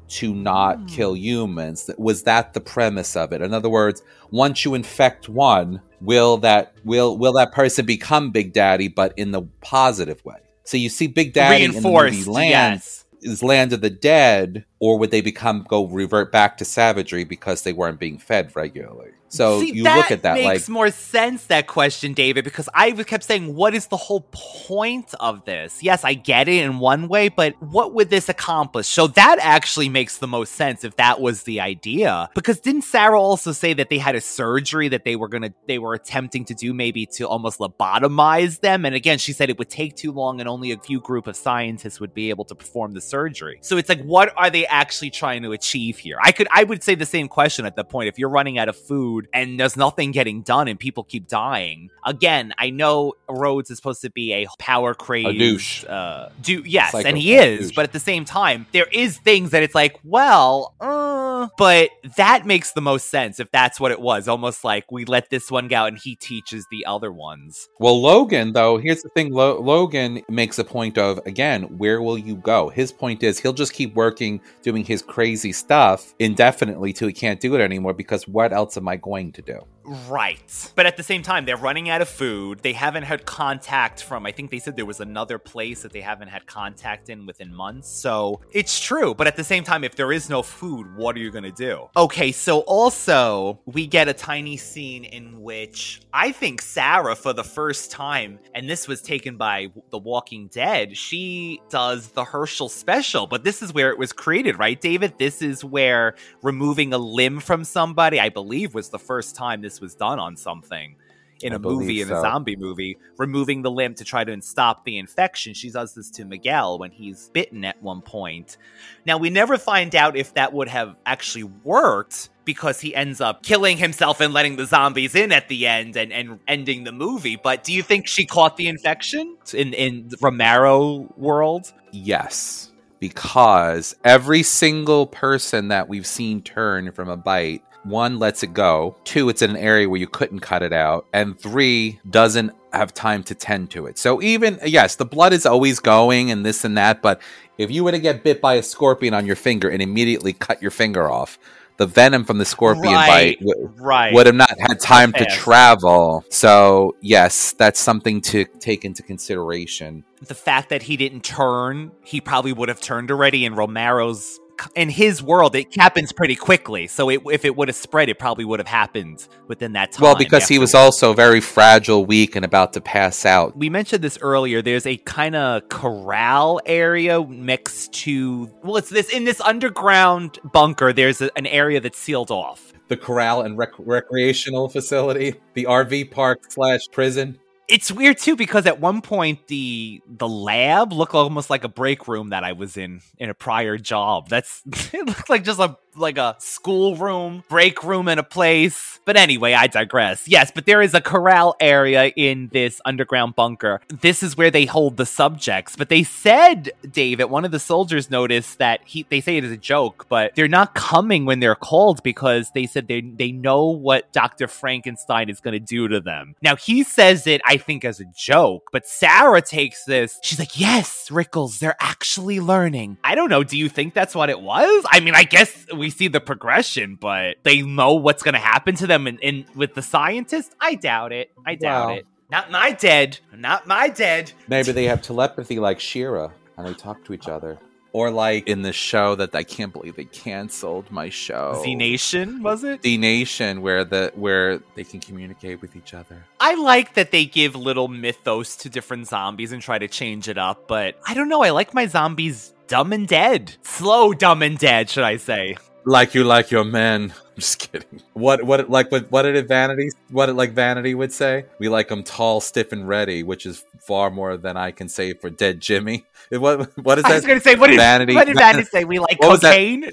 to 0.09 0.35
not 0.35 0.77
hmm. 0.77 0.85
kill 0.85 1.15
humans. 1.15 1.89
Was 1.97 2.21
that 2.23 2.53
the 2.53 2.61
premise 2.61 3.15
of 3.15 3.31
it? 3.31 3.41
In 3.41 3.51
other 3.51 3.69
words, 3.69 4.03
once 4.29 4.63
you 4.63 4.75
infect 4.75 5.27
one, 5.27 5.81
will 6.01 6.37
that 6.37 6.75
will 6.83 7.17
will 7.17 7.33
that 7.33 7.51
person 7.51 7.83
become 7.85 8.29
Big 8.29 8.53
Daddy, 8.53 8.89
but 8.89 9.11
in 9.17 9.31
the 9.31 9.41
positive 9.61 10.23
way? 10.23 10.37
So 10.65 10.77
you 10.77 10.89
see 10.89 11.07
Big 11.07 11.33
Daddy 11.33 11.63
in 11.63 11.71
the 11.71 11.79
Reinforced, 11.79 12.17
movie 12.19 12.29
Land 12.29 12.49
yes. 12.75 13.00
Is 13.21 13.43
Land 13.43 13.73
of 13.73 13.81
the 13.81 13.89
Dead, 13.89 14.65
or 14.79 14.97
would 14.99 15.11
they 15.11 15.21
become 15.21 15.65
go 15.67 15.87
revert 15.87 16.31
back 16.31 16.57
to 16.57 16.65
savagery 16.65 17.23
because 17.23 17.63
they 17.63 17.73
weren't 17.73 17.99
being 17.99 18.17
fed 18.17 18.55
regularly? 18.55 19.11
So 19.31 19.61
See, 19.61 19.73
you 19.73 19.83
look 19.83 20.11
at 20.11 20.23
that 20.23 20.33
makes 20.33 20.45
like 20.45 20.53
makes 20.55 20.69
more 20.69 20.91
sense 20.91 21.45
that 21.45 21.65
question, 21.67 22.13
David, 22.13 22.43
because 22.43 22.67
I 22.73 22.91
kept 22.91 23.23
saying, 23.23 23.55
"What 23.55 23.73
is 23.73 23.87
the 23.87 23.97
whole 23.97 24.21
point 24.21 25.13
of 25.19 25.45
this?" 25.45 25.81
Yes, 25.81 26.03
I 26.03 26.13
get 26.13 26.49
it 26.49 26.63
in 26.63 26.79
one 26.79 27.07
way, 27.07 27.29
but 27.29 27.55
what 27.61 27.93
would 27.93 28.09
this 28.09 28.27
accomplish? 28.27 28.87
So 28.87 29.07
that 29.07 29.37
actually 29.41 29.87
makes 29.87 30.17
the 30.17 30.27
most 30.27 30.53
sense 30.53 30.83
if 30.83 30.97
that 30.97 31.21
was 31.21 31.43
the 31.43 31.61
idea. 31.61 32.29
Because 32.35 32.59
didn't 32.59 32.83
Sarah 32.83 33.19
also 33.19 33.53
say 33.53 33.73
that 33.73 33.89
they 33.89 33.97
had 33.97 34.15
a 34.15 34.21
surgery 34.21 34.89
that 34.89 35.05
they 35.05 35.15
were 35.15 35.29
gonna 35.29 35.53
they 35.65 35.79
were 35.79 35.93
attempting 35.93 36.43
to 36.45 36.53
do 36.53 36.73
maybe 36.73 37.05
to 37.17 37.27
almost 37.27 37.59
lobotomize 37.59 38.59
them? 38.59 38.85
And 38.85 38.93
again, 38.93 39.17
she 39.17 39.31
said 39.31 39.49
it 39.49 39.57
would 39.57 39.69
take 39.69 39.95
too 39.95 40.11
long 40.11 40.41
and 40.41 40.49
only 40.49 40.71
a 40.71 40.77
few 40.77 40.99
group 40.99 41.27
of 41.27 41.37
scientists 41.37 42.01
would 42.01 42.13
be 42.13 42.29
able 42.29 42.43
to 42.45 42.55
perform 42.55 42.93
the 42.93 43.01
surgery. 43.01 43.59
So 43.61 43.77
it's 43.77 43.87
like, 43.87 44.03
what 44.03 44.33
are 44.35 44.49
they 44.49 44.67
actually 44.67 45.09
trying 45.09 45.43
to 45.43 45.53
achieve 45.53 45.99
here? 45.99 46.17
I 46.21 46.33
could 46.33 46.49
I 46.51 46.65
would 46.65 46.83
say 46.83 46.95
the 46.95 47.05
same 47.05 47.29
question 47.29 47.65
at 47.65 47.77
the 47.77 47.85
point 47.85 48.09
if 48.09 48.19
you're 48.19 48.29
running 48.29 48.57
out 48.57 48.67
of 48.67 48.75
food 48.75 49.20
and 49.33 49.59
there's 49.59 49.77
nothing 49.77 50.11
getting 50.11 50.41
done 50.41 50.67
and 50.67 50.79
people 50.79 51.03
keep 51.03 51.27
dying. 51.27 51.89
Again, 52.05 52.53
I 52.57 52.69
know 52.69 53.13
Rhodes 53.29 53.69
is 53.69 53.77
supposed 53.77 54.01
to 54.01 54.09
be 54.09 54.33
a 54.33 54.47
power 54.59 54.93
crazed 54.93 55.37
douche. 55.37 55.85
Uh, 55.85 56.29
do 56.41 56.63
yes, 56.65 56.93
and 56.93 57.17
he 57.17 57.35
is, 57.35 57.67
douche. 57.67 57.75
but 57.75 57.83
at 57.83 57.93
the 57.93 57.99
same 57.99 58.25
time, 58.25 58.65
there 58.71 58.87
is 58.91 59.17
things 59.17 59.51
that 59.51 59.63
it's 59.63 59.75
like, 59.75 59.99
well, 60.03 60.75
uh, 60.79 61.47
but 61.57 61.89
that 62.17 62.45
makes 62.45 62.73
the 62.73 62.81
most 62.81 63.09
sense 63.09 63.39
if 63.39 63.51
that's 63.51 63.79
what 63.79 63.91
it 63.91 63.99
was. 63.99 64.27
Almost 64.27 64.63
like 64.63 64.91
we 64.91 65.05
let 65.05 65.29
this 65.29 65.51
one 65.51 65.67
go 65.67 65.85
and 65.85 65.97
he 65.97 66.15
teaches 66.15 66.65
the 66.71 66.85
other 66.85 67.11
ones. 67.11 67.69
Well, 67.79 68.01
Logan, 68.01 68.53
though, 68.53 68.77
here's 68.77 69.01
the 69.01 69.09
thing 69.09 69.31
Lo- 69.31 69.59
Logan 69.59 70.21
makes 70.29 70.59
a 70.59 70.63
point 70.63 70.97
of, 70.97 71.19
again, 71.25 71.63
where 71.77 72.01
will 72.01 72.17
you 72.17 72.35
go? 72.35 72.69
His 72.69 72.91
point 72.91 73.23
is 73.23 73.39
he'll 73.39 73.53
just 73.53 73.73
keep 73.73 73.93
working, 73.95 74.41
doing 74.61 74.83
his 74.83 75.01
crazy 75.01 75.51
stuff 75.51 76.13
indefinitely 76.19 76.93
till 76.93 77.07
he 77.07 77.13
can't 77.13 77.39
do 77.39 77.55
it 77.55 77.61
anymore 77.61 77.93
because 77.93 78.27
what 78.27 78.53
else 78.53 78.77
am 78.77 78.87
I 78.87 78.95
going 78.95 79.10
to 79.33 79.41
do? 79.41 79.59
Right. 79.83 80.71
But 80.75 80.85
at 80.85 80.97
the 80.97 81.03
same 81.03 81.23
time, 81.23 81.45
they're 81.45 81.57
running 81.57 81.89
out 81.89 82.01
of 82.01 82.09
food. 82.09 82.59
They 82.59 82.73
haven't 82.73 83.03
had 83.03 83.25
contact 83.25 84.03
from, 84.03 84.25
I 84.25 84.31
think 84.31 84.51
they 84.51 84.59
said 84.59 84.75
there 84.75 84.85
was 84.85 84.99
another 84.99 85.37
place 85.37 85.81
that 85.81 85.91
they 85.91 86.01
haven't 86.01 86.27
had 86.27 86.45
contact 86.45 87.09
in 87.09 87.25
within 87.25 87.53
months. 87.53 87.89
So 87.89 88.41
it's 88.51 88.79
true. 88.79 89.13
But 89.13 89.27
at 89.27 89.35
the 89.35 89.43
same 89.43 89.63
time, 89.63 89.83
if 89.83 89.95
there 89.95 90.11
is 90.11 90.29
no 90.29 90.43
food, 90.43 90.95
what 90.95 91.15
are 91.15 91.19
you 91.19 91.31
going 91.31 91.43
to 91.43 91.51
do? 91.51 91.87
Okay, 91.95 92.31
so 92.31 92.59
also, 92.61 93.59
we 93.65 93.87
get 93.87 94.07
a 94.07 94.13
tiny 94.13 94.57
scene 94.57 95.03
in 95.03 95.41
which 95.41 96.01
I 96.13 96.31
think 96.31 96.61
Sarah, 96.61 97.15
for 97.15 97.33
the 97.33 97.43
first 97.43 97.91
time, 97.91 98.39
and 98.53 98.69
this 98.69 98.87
was 98.87 99.01
taken 99.01 99.37
by 99.37 99.67
The 99.89 99.97
Walking 99.97 100.47
Dead, 100.47 100.95
she 100.95 101.61
does 101.69 102.09
the 102.09 102.23
Hershel 102.23 102.69
special. 102.69 103.27
But 103.27 103.43
this 103.43 103.61
is 103.61 103.73
where 103.73 103.89
it 103.91 103.97
was 103.97 104.13
created, 104.13 104.59
right, 104.59 104.79
David? 104.79 105.15
This 105.17 105.41
is 105.41 105.63
where 105.63 106.15
removing 106.41 106.93
a 106.93 106.97
limb 106.97 107.39
from 107.39 107.63
somebody, 107.63 108.19
I 108.19 108.29
believe, 108.29 108.73
was 108.73 108.89
the 108.89 108.99
first 108.99 109.35
time 109.35 109.61
this 109.61 109.70
was 109.79 109.95
done 109.95 110.19
on 110.19 110.35
something 110.35 110.95
in 111.43 111.53
I 111.53 111.55
a 111.55 111.59
movie, 111.59 112.01
in 112.01 112.11
a 112.11 112.21
zombie 112.21 112.55
movie, 112.55 112.97
removing 113.17 113.61
the 113.61 113.71
limb 113.71 113.93
to 113.95 114.03
try 114.03 114.23
to 114.23 114.41
stop 114.41 114.85
the 114.85 114.97
infection. 114.97 115.53
She 115.53 115.69
does 115.69 115.93
this 115.93 116.09
to 116.11 116.25
Miguel 116.25 116.79
when 116.79 116.91
he's 116.91 117.29
bitten 117.29 117.65
at 117.65 117.81
one 117.81 118.01
point. 118.01 118.57
Now, 119.05 119.17
we 119.17 119.29
never 119.29 119.57
find 119.57 119.95
out 119.95 120.15
if 120.15 120.33
that 120.35 120.53
would 120.53 120.67
have 120.67 120.95
actually 121.05 121.43
worked 121.43 122.29
because 122.45 122.81
he 122.81 122.95
ends 122.95 123.21
up 123.21 123.43
killing 123.43 123.77
himself 123.77 124.19
and 124.19 124.33
letting 124.33 124.55
the 124.55 124.65
zombies 124.65 125.15
in 125.15 125.31
at 125.31 125.47
the 125.47 125.67
end 125.67 125.95
and, 125.95 126.11
and 126.11 126.39
ending 126.47 126.83
the 126.83 126.91
movie. 126.91 127.35
But 127.35 127.63
do 127.63 127.73
you 127.73 127.83
think 127.83 128.07
she 128.07 128.25
caught 128.25 128.57
the 128.57 128.67
infection 128.67 129.37
in, 129.53 129.73
in 129.73 130.09
Romero 130.19 131.07
world? 131.17 131.71
Yes, 131.91 132.71
because 132.99 133.95
every 134.03 134.43
single 134.43 135.07
person 135.07 135.67
that 135.69 135.87
we've 135.87 136.07
seen 136.07 136.41
turn 136.41 136.91
from 136.91 137.09
a 137.09 137.17
bite, 137.17 137.63
one 137.83 138.19
lets 138.19 138.43
it 138.43 138.53
go, 138.53 138.95
two, 139.03 139.29
it's 139.29 139.41
in 139.41 139.51
an 139.51 139.57
area 139.57 139.89
where 139.89 139.99
you 139.99 140.07
couldn't 140.07 140.39
cut 140.39 140.63
it 140.63 140.73
out, 140.73 141.05
and 141.13 141.39
three, 141.39 141.99
doesn't 142.09 142.51
have 142.73 142.93
time 142.93 143.23
to 143.23 143.35
tend 143.35 143.69
to 143.71 143.85
it. 143.85 143.97
So 143.97 144.21
even 144.21 144.59
yes, 144.65 144.95
the 144.95 145.05
blood 145.05 145.33
is 145.33 145.45
always 145.45 145.79
going 145.79 146.31
and 146.31 146.45
this 146.45 146.63
and 146.63 146.77
that, 146.77 147.01
but 147.01 147.21
if 147.57 147.69
you 147.69 147.83
were 147.83 147.91
to 147.91 147.99
get 147.99 148.23
bit 148.23 148.41
by 148.41 148.55
a 148.55 148.63
scorpion 148.63 149.13
on 149.13 149.25
your 149.25 149.35
finger 149.35 149.69
and 149.69 149.81
immediately 149.81 150.33
cut 150.33 150.61
your 150.61 150.71
finger 150.71 151.11
off, 151.11 151.37
the 151.77 151.87
venom 151.87 152.25
from 152.25 152.37
the 152.37 152.45
scorpion 152.45 152.93
Right, 152.93 153.39
bite 153.39 153.39
w- 153.39 153.73
right. 153.77 154.13
would 154.13 154.27
have 154.27 154.35
not 154.35 154.53
had 154.59 154.79
time 154.79 155.13
to 155.13 155.25
travel. 155.25 156.23
So 156.29 156.95
yes, 157.01 157.53
that's 157.53 157.79
something 157.79 158.21
to 158.21 158.45
take 158.59 158.85
into 158.85 159.01
consideration. 159.01 160.03
the 160.21 160.35
fact 160.35 160.69
that 160.69 160.83
he 160.83 160.95
didn't 160.97 161.23
turn, 161.23 161.91
he 162.03 162.21
probably 162.21 162.53
would 162.53 162.69
have 162.69 162.79
turned 162.81 163.09
already 163.09 163.45
in 163.45 163.55
Romero's 163.55 164.39
in 164.75 164.89
his 164.89 165.21
world 165.21 165.55
it 165.55 165.75
happens 165.75 166.11
pretty 166.11 166.35
quickly. 166.35 166.87
So 166.87 167.09
it, 167.09 167.21
if 167.31 167.45
it 167.45 167.55
would 167.55 167.67
have 167.67 167.75
spread 167.75 168.09
it 168.09 168.19
probably 168.19 168.45
would 168.45 168.59
have 168.59 168.67
happened 168.67 169.27
within 169.47 169.73
that 169.73 169.91
time. 169.91 170.03
Well, 170.03 170.15
because 170.15 170.47
he 170.47 170.59
was 170.59 170.73
also 170.75 171.13
very 171.13 171.41
fragile, 171.41 172.05
weak, 172.05 172.35
and 172.35 172.45
about 172.45 172.73
to 172.73 172.81
pass 172.81 173.25
out. 173.25 173.55
we 173.57 173.69
mentioned 173.69 174.03
this 174.03 174.17
earlier. 174.21 174.61
There's 174.61 174.85
a 174.85 174.97
kind 174.97 175.35
of 175.35 175.69
corral 175.69 176.61
area 176.65 177.19
next 177.23 177.93
to 177.93 178.51
well, 178.63 178.77
it's 178.77 178.89
this 178.89 179.09
in 179.09 179.25
this 179.25 179.41
underground 179.41 180.39
bunker. 180.51 180.93
There's 180.93 181.21
a, 181.21 181.35
an 181.37 181.47
area 181.47 181.79
that's 181.79 181.97
sealed 181.97 182.31
off. 182.31 182.73
The 182.87 182.97
corral 182.97 183.41
and 183.41 183.57
rec- 183.57 183.71
recreational 183.79 184.67
facility, 184.67 185.35
the 185.53 185.65
RV 185.65 186.11
park 186.11 186.51
slash 186.51 186.81
prison. 186.91 187.39
It's 187.71 187.89
weird 187.89 188.17
too 188.17 188.35
because 188.35 188.65
at 188.65 188.81
one 188.81 189.01
point 189.01 189.47
the 189.47 190.01
the 190.05 190.27
lab 190.27 190.91
looked 190.91 191.13
almost 191.13 191.49
like 191.49 191.63
a 191.63 191.69
break 191.69 192.05
room 192.05 192.31
that 192.31 192.43
I 192.43 192.51
was 192.51 192.75
in 192.75 193.01
in 193.17 193.29
a 193.29 193.33
prior 193.33 193.77
job. 193.77 194.27
That's 194.27 194.61
it 194.93 195.07
looked 195.07 195.29
like 195.29 195.45
just 195.45 195.59
a 195.59 195.77
like 195.95 196.17
a 196.17 196.35
school 196.39 196.95
room, 196.95 197.43
break 197.49 197.83
room 197.83 198.07
in 198.07 198.19
a 198.19 198.23
place. 198.23 198.99
But 199.05 199.17
anyway, 199.17 199.53
I 199.53 199.67
digress. 199.67 200.27
Yes, 200.27 200.51
but 200.53 200.65
there 200.65 200.81
is 200.81 200.93
a 200.93 201.01
corral 201.01 201.55
area 201.59 202.07
in 202.15 202.49
this 202.51 202.79
underground 202.85 203.35
bunker. 203.35 203.81
This 203.87 204.21
is 204.23 204.37
where 204.37 204.51
they 204.51 204.65
hold 204.65 204.97
the 204.97 205.05
subjects. 205.05 205.75
But 205.75 205.89
they 205.89 206.03
said, 206.03 206.71
Dave, 206.89 207.17
that 207.17 207.29
one 207.29 207.45
of 207.45 207.51
the 207.51 207.59
soldiers 207.59 208.11
noticed 208.11 208.59
that 208.59 208.81
he 208.85 209.05
they 209.09 209.21
say 209.21 209.37
it 209.37 209.43
is 209.43 209.51
a 209.51 209.57
joke, 209.57 210.05
but 210.09 210.35
they're 210.35 210.47
not 210.47 210.75
coming 210.75 211.25
when 211.25 211.39
they're 211.39 211.55
called 211.55 212.03
because 212.03 212.51
they 212.51 212.65
said 212.67 212.87
they 212.87 213.01
they 213.01 213.31
know 213.31 213.65
what 213.65 214.11
Dr. 214.13 214.47
Frankenstein 214.47 215.29
is 215.29 215.39
gonna 215.39 215.59
do 215.59 215.87
to 215.87 215.99
them. 215.99 216.35
Now 216.41 216.55
he 216.55 216.83
says 216.83 217.27
it, 217.27 217.41
I 217.45 217.57
think, 217.57 217.83
as 217.83 217.99
a 217.99 218.05
joke, 218.15 218.69
but 218.71 218.85
Sarah 218.85 219.41
takes 219.41 219.83
this. 219.85 220.19
She's 220.21 220.39
like, 220.39 220.59
Yes, 220.59 221.09
Rickles, 221.09 221.59
they're 221.59 221.77
actually 221.79 222.39
learning. 222.39 222.97
I 223.03 223.15
don't 223.15 223.29
know. 223.29 223.43
Do 223.43 223.57
you 223.57 223.69
think 223.69 223.93
that's 223.93 224.13
what 224.15 224.29
it 224.29 224.41
was? 224.41 224.85
I 224.89 224.99
mean, 224.99 225.15
I 225.15 225.23
guess 225.23 225.65
we 225.81 225.89
see 225.89 226.07
the 226.07 226.21
progression, 226.21 226.95
but 226.95 227.35
they 227.43 227.61
know 227.61 227.93
what's 227.95 228.23
gonna 228.23 228.37
happen 228.39 228.75
to 228.75 228.87
them 228.87 229.07
in, 229.07 229.17
in 229.19 229.45
with 229.55 229.73
the 229.73 229.81
scientist? 229.81 230.55
I 230.61 230.75
doubt 230.75 231.11
it. 231.11 231.31
I 231.45 231.55
doubt 231.55 231.87
Wow. 231.89 231.95
it. 231.95 232.05
Not 232.29 232.49
my 232.49 232.71
dead. 232.71 233.19
Not 233.35 233.67
my 233.67 233.89
dead. 233.89 234.31
Maybe 234.47 234.71
they 234.71 234.85
have 234.85 235.01
telepathy 235.01 235.59
like 235.59 235.81
Shira 235.81 236.31
and 236.55 236.65
they 236.65 236.73
talk 236.73 237.03
to 237.05 237.13
each 237.13 237.27
other. 237.27 237.59
Or 237.93 238.09
like 238.09 238.47
in 238.47 238.61
the 238.61 238.71
show 238.71 239.15
that 239.15 239.35
I 239.35 239.43
can't 239.43 239.73
believe 239.73 239.97
they 239.97 240.05
canceled 240.05 240.89
my 240.91 241.09
show. 241.09 241.59
Z 241.61 241.75
Nation, 241.75 242.41
was 242.41 242.63
it? 242.63 242.83
Z 242.83 242.95
Nation, 242.95 243.61
where 243.61 243.83
the 243.83 244.13
where 244.15 244.59
they 244.75 244.85
can 244.85 245.01
communicate 245.01 245.59
with 245.61 245.75
each 245.75 245.93
other. 245.93 246.23
I 246.39 246.55
like 246.55 246.93
that 246.93 247.11
they 247.11 247.25
give 247.25 247.53
little 247.53 247.89
mythos 247.89 248.55
to 248.57 248.69
different 248.69 249.07
zombies 249.07 249.51
and 249.51 249.61
try 249.61 249.77
to 249.77 249.89
change 249.89 250.29
it 250.29 250.37
up, 250.37 250.69
but 250.69 250.95
I 251.05 251.13
don't 251.13 251.27
know. 251.27 251.43
I 251.43 251.49
like 251.49 251.73
my 251.73 251.85
zombies 251.87 252.53
dumb 252.67 252.93
and 252.93 253.09
dead. 253.09 253.57
Slow, 253.63 254.13
dumb 254.13 254.41
and 254.41 254.57
dead, 254.57 254.89
should 254.89 255.03
I 255.03 255.17
say. 255.17 255.57
Like 255.85 256.13
you 256.13 256.23
like 256.23 256.51
your 256.51 256.63
men. 256.63 257.13
I'm 257.31 257.35
just 257.37 257.59
kidding. 257.59 258.01
What 258.13 258.43
what 258.43 258.69
like 258.69 258.91
what 258.91 259.09
what 259.11 259.23
did 259.23 259.47
Vanity 259.47 259.89
what 260.09 260.27
did 260.27 260.35
like 260.35 260.51
Vanity 260.53 260.93
would 260.93 261.11
say? 261.11 261.45
We 261.59 261.69
like 261.69 261.87
them 261.87 262.03
tall, 262.03 262.41
stiff, 262.41 262.71
and 262.71 262.87
ready, 262.87 263.23
which 263.23 263.45
is 263.45 263.65
far 263.87 264.11
more 264.11 264.37
than 264.37 264.57
I 264.57 264.71
can 264.71 264.89
say 264.89 265.13
for 265.13 265.29
dead 265.29 265.59
Jimmy. 265.59 266.05
What 266.31 266.77
what 266.77 266.97
is 266.97 267.03
that? 267.03 267.11
I 267.11 267.15
was 267.15 267.25
going 267.25 267.39
to 267.39 267.43
say, 267.43 267.55
what 267.55 267.67
did 267.67 267.75
Vanity? 267.75 268.13
What 268.15 268.25
did 268.25 268.37
Vanity 268.37 268.63
say? 268.63 268.85
We 268.85 268.99
like 268.99 269.19
What 269.19 269.41
cocaine? 269.41 269.91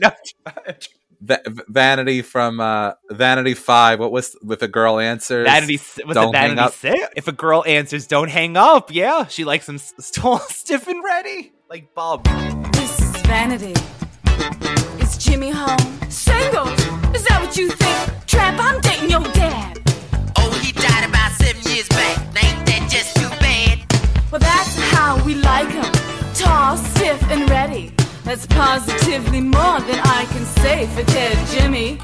Va- 1.20 1.40
Vanity 1.66 2.22
from 2.22 2.60
uh 2.60 2.92
Vanity 3.10 3.54
Five. 3.54 3.98
What 3.98 4.12
was 4.12 4.36
if 4.48 4.62
a 4.62 4.68
girl 4.68 5.00
answers? 5.00 5.48
Vanity 5.48 5.80
was 6.06 6.14
don't 6.14 6.32
it 6.32 6.38
hang 6.38 6.50
Vanity 6.50 6.60
up. 6.60 6.72
Six? 6.74 7.08
If 7.16 7.26
a 7.26 7.32
girl 7.32 7.64
answers, 7.66 8.06
don't 8.06 8.30
hang 8.30 8.56
up. 8.56 8.94
Yeah, 8.94 9.26
she 9.26 9.44
likes 9.44 9.66
them 9.66 9.76
s- 9.76 10.12
tall, 10.12 10.38
stiff, 10.38 10.86
and 10.86 11.02
ready, 11.02 11.52
like 11.68 11.92
Bob. 11.92 12.22
This 12.72 13.00
is 13.00 13.16
Vanity. 13.22 13.74
Is 15.08 15.16
Jimmy 15.16 15.48
home? 15.48 15.78
Single? 16.10 16.68
Is 17.16 17.24
that 17.24 17.40
what 17.40 17.56
you 17.56 17.70
think? 17.70 18.26
Trap, 18.26 18.58
I'm 18.60 18.78
dating 18.82 19.08
your 19.08 19.22
dad. 19.32 19.80
Oh, 20.36 20.50
he 20.62 20.70
died 20.72 21.08
about 21.08 21.32
seven 21.32 21.62
years 21.72 21.88
back. 21.88 22.18
Ain't 22.44 22.66
that 22.66 22.88
just 22.90 23.16
too 23.16 23.30
bad? 23.40 23.80
Well, 24.30 24.38
that's 24.38 24.76
how 24.92 25.16
we 25.24 25.34
like 25.36 25.70
him. 25.70 25.90
Tall, 26.34 26.76
stiff, 26.76 27.22
and 27.30 27.48
ready. 27.48 27.94
That's 28.24 28.44
positively 28.48 29.40
more 29.40 29.80
than 29.88 29.98
I 30.04 30.26
can 30.28 30.44
say 30.60 30.86
for 30.88 31.02
dead 31.04 31.38
Jimmy. 31.52 31.98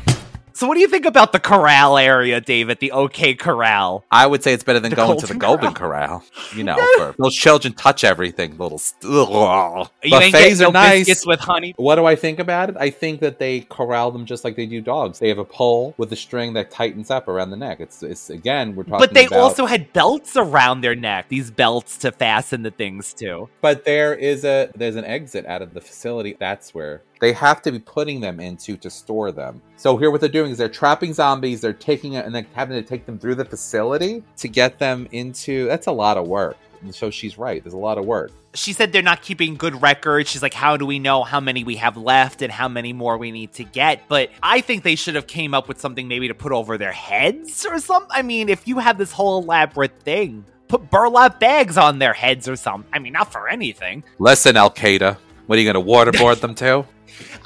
So, 0.57 0.69
what 0.69 0.75
do 0.75 0.81
you 0.81 0.87
think 0.87 1.05
about 1.05 1.33
the 1.33 1.41
corral 1.41 1.99
area, 1.99 2.41
David? 2.41 2.79
The 2.79 2.93
OK 2.93 3.35
Corral. 3.35 4.05
I 4.13 4.25
would 4.25 4.45
say 4.45 4.53
it's 4.53 4.63
better 4.63 4.79
than 4.79 4.91
The 4.91 4.97
going 4.97 5.19
to 5.19 5.27
the 5.27 5.35
Golden 5.35 5.75
Corral. 5.75 6.23
You 6.55 6.63
know, 6.65 6.77
for 6.97 7.15
those 7.19 7.35
children 7.35 7.75
touch 7.75 8.05
everything. 8.05 8.57
Little 8.57 8.79
st- 8.79 9.05
ugh. 9.13 9.91
You 10.05 10.11
buffets 10.11 10.33
getting 10.33 10.59
no 10.59 10.69
are 10.69 10.73
nice. 10.73 11.27
with 11.27 11.41
honey. 11.41 11.75
What 11.77 11.97
do 11.97 12.07
I 12.07 12.15
think 12.15 12.39
about 12.39 12.71
it? 12.71 12.77
I 12.79 12.91
think 12.91 13.19
that 13.21 13.41
they 13.41 13.63
corral 13.63 14.13
them 14.13 14.27
just 14.27 14.45
like 14.45 14.55
they 14.55 14.67
do 14.67 14.81
dogs. 14.81 15.19
They 15.19 15.29
have 15.29 15.39
a 15.39 15.45
pole 15.45 15.93
with 15.99 16.13
a 16.13 16.17
string 16.17 16.53
that 16.53 16.71
tightens 16.71 17.11
up 17.11 17.27
around 17.27 17.51
the 17.51 17.57
neck. 17.57 17.81
It's, 17.81 18.05
it's 18.05 18.31
again, 18.31 18.77
we're 18.77 18.85
talking. 18.85 19.01
But 19.01 19.13
they 19.15 19.27
about- 19.27 19.41
also 19.41 19.67
had 19.67 19.93
belts 19.93 20.37
around 20.37 20.83
their 20.83 20.95
neck. 20.95 21.29
These 21.31 21.51
belts 21.51 21.97
to 21.99 22.13
fasten 22.13 22.63
the 22.63 22.71
things 22.71 23.13
to. 23.15 23.49
But 23.61 23.85
there 23.85 24.15
is 24.15 24.45
a 24.45 24.71
there's 24.77 24.95
an 24.95 25.05
exit 25.05 25.47
out 25.47 25.63
of 25.63 25.75
the 25.75 25.81
facility. 25.81 26.37
That's 26.39 26.73
where 26.73 27.03
they 27.21 27.33
have 27.33 27.63
to 27.63 27.73
be 27.73 27.79
putting 27.79 28.21
them 28.21 28.41
into 28.41 28.77
to 28.77 28.91
store 28.91 29.33
them. 29.33 29.63
So 29.77 29.97
here, 29.97 30.11
what 30.11 30.21
they're 30.21 30.29
doing 30.29 30.51
is 30.51 30.59
they're 30.59 30.69
trapping 30.69 31.13
zombies. 31.13 31.61
They're 31.61 31.73
taking 31.73 32.15
it 32.15 32.27
and 32.27 32.35
then 32.35 32.47
having 32.55 32.81
to 32.83 32.87
take 32.87 33.07
them 33.07 33.19
through 33.19 33.37
the 33.37 33.45
facility 33.45 34.23
to 34.39 34.49
get 34.49 34.79
them 34.79 35.09
into. 35.13 35.67
That's 35.67 35.87
a 35.87 35.93
lot 35.93 36.17
of 36.17 36.27
work. 36.27 36.57
And 36.83 36.95
so 36.95 37.11
she's 37.11 37.39
right. 37.39 37.63
There's 37.63 37.75
a 37.75 37.79
lot 37.79 37.99
of 37.99 38.05
work. 38.05 38.31
She 38.53 38.73
said 38.73 38.93
they're 38.93 39.03
not 39.03 39.23
keeping 39.23 39.57
good 39.57 39.83
records. 39.83 40.31
She's 40.31 40.43
like, 40.43 40.55
how 40.55 40.77
do 40.77 40.87
we 40.87 40.99
know 40.99 41.25
how 41.25 41.41
many 41.41 41.65
we 41.65 41.77
have 41.77 41.97
left 41.97 42.43
and 42.43 42.53
how 42.53 42.69
many 42.69 42.93
more 42.93 43.17
we 43.17 43.33
need 43.33 43.53
to 43.55 43.65
get? 43.65 44.03
But 44.07 44.31
I 44.43 44.61
think 44.61 44.85
they 44.85 44.95
should 44.95 45.15
have 45.17 45.27
came 45.27 45.55
up 45.55 45.67
with 45.67 45.81
something 45.81 46.07
maybe 46.07 46.29
to 46.29 46.35
put 46.35 46.53
over 46.53 46.79
their 46.79 46.93
heads 46.93 47.67
or 47.67 47.79
something. 47.81 48.11
I 48.13 48.23
mean, 48.23 48.49
if 48.49 48.69
you 48.69 48.79
have 48.79 48.97
this 48.99 49.13
whole 49.13 49.43
elaborate 49.43 49.99
thing, 50.03 50.45
put 50.69 50.89
burlap 50.91 51.41
bags 51.41 51.77
on 51.77 51.99
their 51.99 52.13
heads 52.13 52.49
or 52.49 52.55
something. 52.55 52.89
I 52.93 52.99
mean, 52.99 53.13
not 53.15 53.33
for 53.33 53.49
anything. 53.49 54.05
Listen, 54.19 54.57
Al 54.57 54.71
Qaeda. 54.71 55.17
What 55.47 55.59
are 55.59 55.61
you 55.61 55.73
going 55.73 55.85
to 55.85 55.91
waterboard 55.93 56.41
them 56.41 56.55
to? 56.57 56.87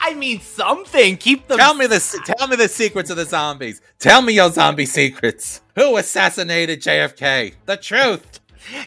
I 0.00 0.14
mean, 0.14 0.40
something. 0.40 1.16
Keep 1.16 1.48
them. 1.48 1.58
Tell 1.58 1.74
me 1.74 1.86
the 1.86 1.98
tell 2.36 2.48
me 2.48 2.56
the 2.56 2.68
secrets 2.68 3.10
of 3.10 3.16
the 3.16 3.24
zombies. 3.24 3.80
Tell 3.98 4.22
me 4.22 4.34
your 4.34 4.50
zombie 4.50 4.86
secrets. 4.86 5.60
Who 5.74 5.96
assassinated 5.96 6.80
JFK? 6.80 7.54
The 7.66 7.76
truth. 7.76 8.40